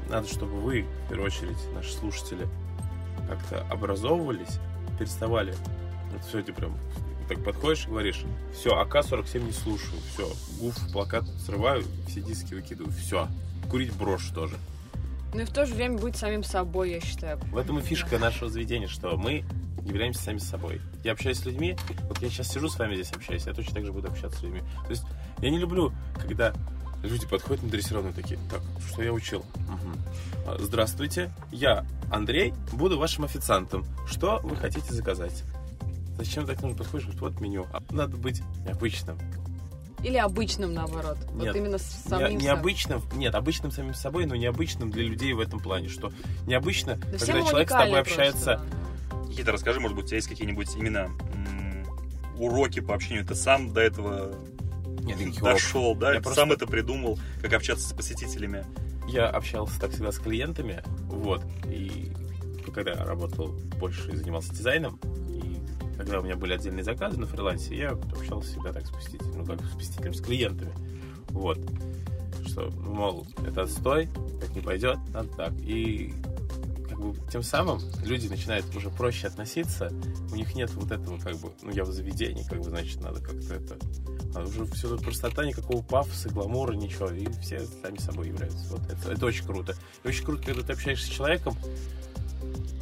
надо, 0.09 0.29
чтобы 0.29 0.61
вы, 0.61 0.87
в 1.07 1.09
первую 1.09 1.27
очередь, 1.27 1.59
наши 1.75 1.93
слушатели, 1.93 2.47
как-то 3.29 3.67
образовывались, 3.71 4.59
переставали. 4.99 5.55
Вот 6.13 6.25
все, 6.25 6.43
ты 6.43 6.53
прям 6.53 6.77
так 7.29 7.45
подходишь 7.45 7.85
и 7.87 7.91
говоришь, 7.91 8.25
все, 8.55 8.71
АК-47 8.71 9.41
не 9.41 9.53
слушаю, 9.53 10.01
все, 10.13 10.33
гуф, 10.59 10.75
плакат 10.93 11.25
срываю, 11.45 11.85
все 12.09 12.23
диски 12.23 12.55
выкидываю, 12.55 12.93
все. 12.93 13.29
Курить 13.71 13.93
брошу 13.93 14.35
тоже. 14.35 14.57
Ну 15.35 15.43
и 15.43 15.45
в 15.45 15.51
то 15.51 15.67
же 15.67 15.75
время 15.75 15.99
быть 15.99 16.17
самим 16.17 16.43
собой, 16.43 16.91
я 16.91 17.01
считаю. 17.01 17.39
В 17.53 17.59
этом 17.59 17.79
и 17.79 17.83
фишка 17.83 18.19
нашего 18.19 18.49
заведения, 18.49 18.89
что 18.89 19.17
мы 19.19 19.45
являемся 19.85 20.23
сами 20.23 20.39
собой. 20.39 20.81
Я 21.05 21.13
общаюсь 21.13 21.39
с 21.39 21.45
людьми, 21.45 21.77
вот 22.09 22.21
я 22.23 22.31
сейчас 22.31 22.49
сижу 22.49 22.69
с 22.69 22.79
вами 22.79 22.95
здесь 22.95 23.13
общаюсь, 23.13 23.47
я 23.47 23.53
точно 23.53 23.75
так 23.75 23.85
же 23.85 23.93
буду 23.93 24.09
общаться 24.09 24.39
с 24.39 24.43
людьми. 24.43 24.63
То 24.85 24.91
есть 24.91 25.05
я 25.41 25.51
не 25.51 25.59
люблю, 25.59 25.93
когда 26.21 26.55
люди 27.03 27.27
подходят 27.27 27.63
на 27.63 27.71
дрессированные 27.71 28.13
такие, 28.13 28.39
так, 28.51 28.61
что 28.91 29.03
я 29.03 29.13
учил? 29.13 29.45
А, 30.47 30.57
Здравствуйте, 30.59 31.31
я 31.53 31.85
Андрей, 32.11 32.55
буду 32.73 32.99
вашим 32.99 33.25
официантом. 33.25 33.85
Что 34.07 34.41
вы 34.43 34.57
хотите 34.57 34.93
заказать? 34.95 35.45
Зачем 36.17 36.47
так 36.47 36.61
нужно 36.63 36.77
подходишь? 36.79 37.07
Вот 37.21 37.41
меню. 37.41 37.67
А 37.73 37.81
Надо 37.91 38.17
быть 38.17 38.43
обычным. 38.69 39.19
Или 40.03 40.17
обычным, 40.17 40.75
наоборот? 40.75 41.19
Вот 41.33 41.43
Нет, 41.43 41.57
именно 41.57 41.77
с 41.79 41.83
Не- 42.05 42.09
самим 42.11 42.27
собой. 42.29 42.35
необычным, 42.43 43.03
нет, 43.15 43.35
обычным 43.35 43.71
самим 43.73 43.95
собой, 43.95 44.27
но 44.27 44.37
необычным 44.37 44.91
для 44.91 45.03
людей 45.03 45.33
в 45.33 45.41
этом 45.41 45.59
плане, 45.61 45.89
что 45.89 46.13
необычно, 46.47 46.95
Да 46.97 47.19
когда 47.19 47.43
человек 47.43 47.69
с 47.69 47.73
тобой 47.73 48.01
общается, 48.01 48.57
просто. 48.59 49.29
Никита, 49.29 49.53
расскажи, 49.53 49.81
может 49.81 49.97
быть, 49.97 50.05
у 50.07 50.09
тебя 50.09 50.17
есть 50.19 50.29
какие-нибудь 50.29 50.75
именно 50.77 51.11
м, 51.35 51.85
уроки 52.39 52.79
по 52.81 52.95
общению? 52.95 53.25
Ты 53.27 53.35
сам 53.35 53.73
до 53.73 53.81
этого 53.81 54.35
Нет, 55.15 55.41
дошел, 55.41 55.95
да? 55.95 56.15
Я 56.15 56.21
просто- 56.21 56.41
сам 56.41 56.53
это 56.53 56.67
придумал, 56.67 57.19
как 57.43 57.53
общаться 57.53 57.89
с 57.89 57.93
посетителями? 57.93 58.65
я 59.09 59.27
общался 59.29 59.81
так 59.81 59.93
всегда 59.93 60.13
с 60.13 60.19
клиентами, 60.19 60.83
вот, 61.07 61.43
и 61.67 62.13
когда 62.75 62.93
я 62.93 63.05
работал 63.05 63.49
больше 63.81 64.11
и 64.13 64.17
занимался 64.17 64.55
дизайном, 64.55 65.01
и 65.31 65.57
когда 65.97 66.21
у 66.21 66.23
меня 66.23 66.37
были 66.37 66.53
отдельные 66.53 66.85
заказы 66.85 67.19
на 67.19 67.27
фрилансе, 67.27 67.75
я 67.77 67.91
общался 67.93 68.51
всегда 68.51 68.73
так 68.75 68.87
с 68.87 68.91
посетителями, 68.91 69.37
ну 69.39 69.47
как 69.47 69.65
с 69.65 69.75
посетителями, 69.75 70.15
с 70.15 70.21
клиентами, 70.21 70.73
вот, 71.31 71.59
что, 72.47 72.71
мол, 72.71 73.27
это 73.47 73.63
отстой, 73.63 74.09
так 74.41 74.55
не 74.55 74.61
пойдет, 74.61 74.99
надо 75.15 75.29
так, 75.31 75.53
и 75.61 76.15
как 76.99 77.07
бы 77.07 77.31
тем 77.31 77.43
самым 77.43 77.81
люди 78.05 78.29
начинают 78.29 78.75
уже 78.75 78.91
проще 78.91 79.29
относиться, 79.29 79.93
у 80.33 80.35
них 80.35 80.55
нет 80.55 80.71
вот 80.75 80.91
этого 80.91 81.19
как 81.19 81.37
бы, 81.37 81.53
ну 81.63 81.71
я 81.71 81.85
в 81.85 81.93
заведении, 81.93 82.43
как 82.43 82.59
бы, 82.59 82.71
значит, 82.71 83.01
надо 83.01 83.21
как-то 83.21 83.55
это, 83.55 83.79
а 84.35 84.43
уже 84.43 84.65
все 84.67 84.89
тут 84.89 85.05
простота, 85.05 85.45
никакого 85.45 85.83
пафоса, 85.83 86.29
гламура, 86.29 86.75
ничего, 86.75 87.09
и 87.11 87.27
все 87.41 87.61
сами 87.83 87.99
собой 87.99 88.29
являются. 88.29 88.67
Вот 88.71 88.83
это, 88.91 89.13
это 89.13 89.27
очень 89.27 89.47
круто. 89.47 89.75
И 90.05 90.09
очень 90.09 90.25
круто, 90.25 90.43
когда 90.43 90.63
ты 90.63 90.73
общаешься 90.73 91.07
с 91.07 91.11
человеком 91.11 91.57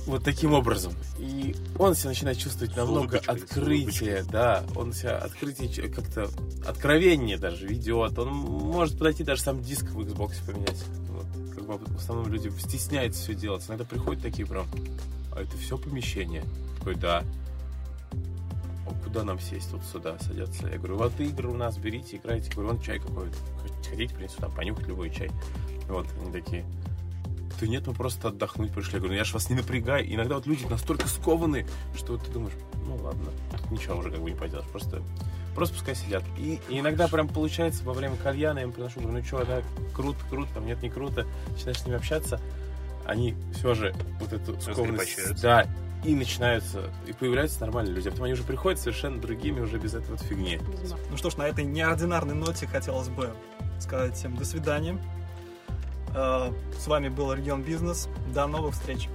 вот 0.06 0.24
таким 0.24 0.52
образом. 0.54 0.92
И 1.18 1.54
он 1.78 1.94
себя 1.94 2.10
начинает 2.10 2.38
чувствовать 2.38 2.72
С 2.72 2.76
намного 2.76 3.20
открытие, 3.26 4.24
да. 4.30 4.64
Он 4.74 4.92
себя 4.92 5.18
открытие 5.18 5.88
как-то 5.88 6.30
откровеннее 6.64 7.38
даже 7.38 7.66
ведет. 7.66 8.18
Он 8.18 8.28
может 8.28 8.98
подойти 8.98 9.24
даже 9.24 9.42
сам 9.42 9.62
диск 9.62 9.84
в 9.90 10.00
Xbox 10.00 10.34
поменять. 10.46 10.84
Бы 11.66 11.78
в 11.78 11.96
основном 11.96 12.32
люди 12.32 12.48
стесняются 12.58 13.22
все 13.22 13.34
делать. 13.34 13.64
Иногда 13.68 13.84
приходят 13.84 14.22
такие 14.22 14.46
прям, 14.46 14.66
а 15.32 15.42
это 15.42 15.56
все 15.56 15.76
помещение? 15.76 16.44
Такой, 16.78 16.94
да. 16.94 17.24
«А 18.86 19.04
куда 19.04 19.24
нам 19.24 19.40
сесть? 19.40 19.72
Вот 19.72 19.82
сюда 19.84 20.16
садятся. 20.20 20.68
Я 20.68 20.78
говорю, 20.78 20.96
вот 20.96 21.18
игры 21.18 21.48
у 21.48 21.54
нас, 21.54 21.76
берите, 21.76 22.18
играйте. 22.18 22.48
Я 22.48 22.54
говорю, 22.54 22.70
вон 22.70 22.80
чай 22.80 23.00
какой-то. 23.00 23.36
Хотите, 23.90 24.14
принесу 24.14 24.36
там, 24.38 24.52
понюхать 24.52 24.86
любой 24.86 25.10
чай. 25.10 25.28
Вот, 25.88 26.06
они 26.22 26.32
такие, 26.32 26.64
да 27.60 27.66
нет, 27.66 27.86
мы 27.86 27.94
просто 27.94 28.28
отдохнуть 28.28 28.72
пришли. 28.72 28.94
Я 28.94 28.98
говорю, 28.98 29.14
ну 29.14 29.18
я 29.18 29.24
ж 29.24 29.32
вас 29.32 29.48
не 29.48 29.56
напрягаю. 29.56 30.12
Иногда 30.12 30.34
вот 30.34 30.46
люди 30.46 30.64
настолько 30.66 31.08
скованы, 31.08 31.66
что 31.96 32.12
вот 32.12 32.24
ты 32.24 32.30
думаешь, 32.30 32.54
ну 32.86 32.96
ладно, 32.96 33.30
тут 33.50 33.70
ничего 33.70 33.96
уже 33.96 34.10
как 34.10 34.20
бы 34.20 34.30
не 34.30 34.36
поделаешь. 34.36 34.68
Просто, 34.68 35.02
просто 35.56 35.74
пускай 35.74 35.96
сидят. 35.96 36.22
И, 36.38 36.60
и 36.68 36.78
иногда 36.78 37.08
прям 37.08 37.26
получается 37.26 37.82
во 37.82 37.94
время 37.94 38.14
кальяна 38.16 38.58
я 38.58 38.64
им 38.64 38.72
приношу, 38.72 39.00
говорю, 39.00 39.18
ну 39.18 39.24
что, 39.24 39.44
да, 39.44 39.62
круто, 39.92 40.18
круто, 40.30 40.48
там 40.54 40.66
нет, 40.66 40.80
не 40.82 40.90
круто. 40.90 41.26
Начинаешь 41.48 41.80
с 41.80 41.86
ними 41.86 41.96
общаться, 41.96 42.40
они 43.04 43.34
все 43.54 43.74
же 43.74 43.94
вот 44.20 44.32
эту 44.32 44.60
скованность... 44.60 45.40
Да, 45.42 45.66
и 46.04 46.14
начинаются, 46.14 46.90
и 47.06 47.12
появляются 47.12 47.60
нормальные 47.62 47.94
люди. 47.94 48.08
А 48.08 48.10
потом 48.10 48.26
они 48.26 48.34
уже 48.34 48.44
приходят 48.44 48.78
совершенно 48.78 49.20
другими, 49.20 49.60
уже 49.60 49.78
без 49.78 49.94
этой 49.94 50.10
вот 50.10 50.20
фигни. 50.20 50.60
Ну 51.10 51.16
что 51.16 51.30
ж, 51.30 51.36
на 51.36 51.48
этой 51.48 51.64
неординарной 51.64 52.34
ноте 52.34 52.66
хотелось 52.66 53.08
бы 53.08 53.32
сказать 53.80 54.14
всем 54.14 54.36
до 54.36 54.44
свидания. 54.44 54.98
Э, 56.14 56.52
С 56.78 56.86
вами 56.86 57.08
был 57.08 57.32
Регион 57.32 57.62
Бизнес. 57.62 58.08
До 58.32 58.46
новых 58.46 58.74
встреч. 58.74 59.08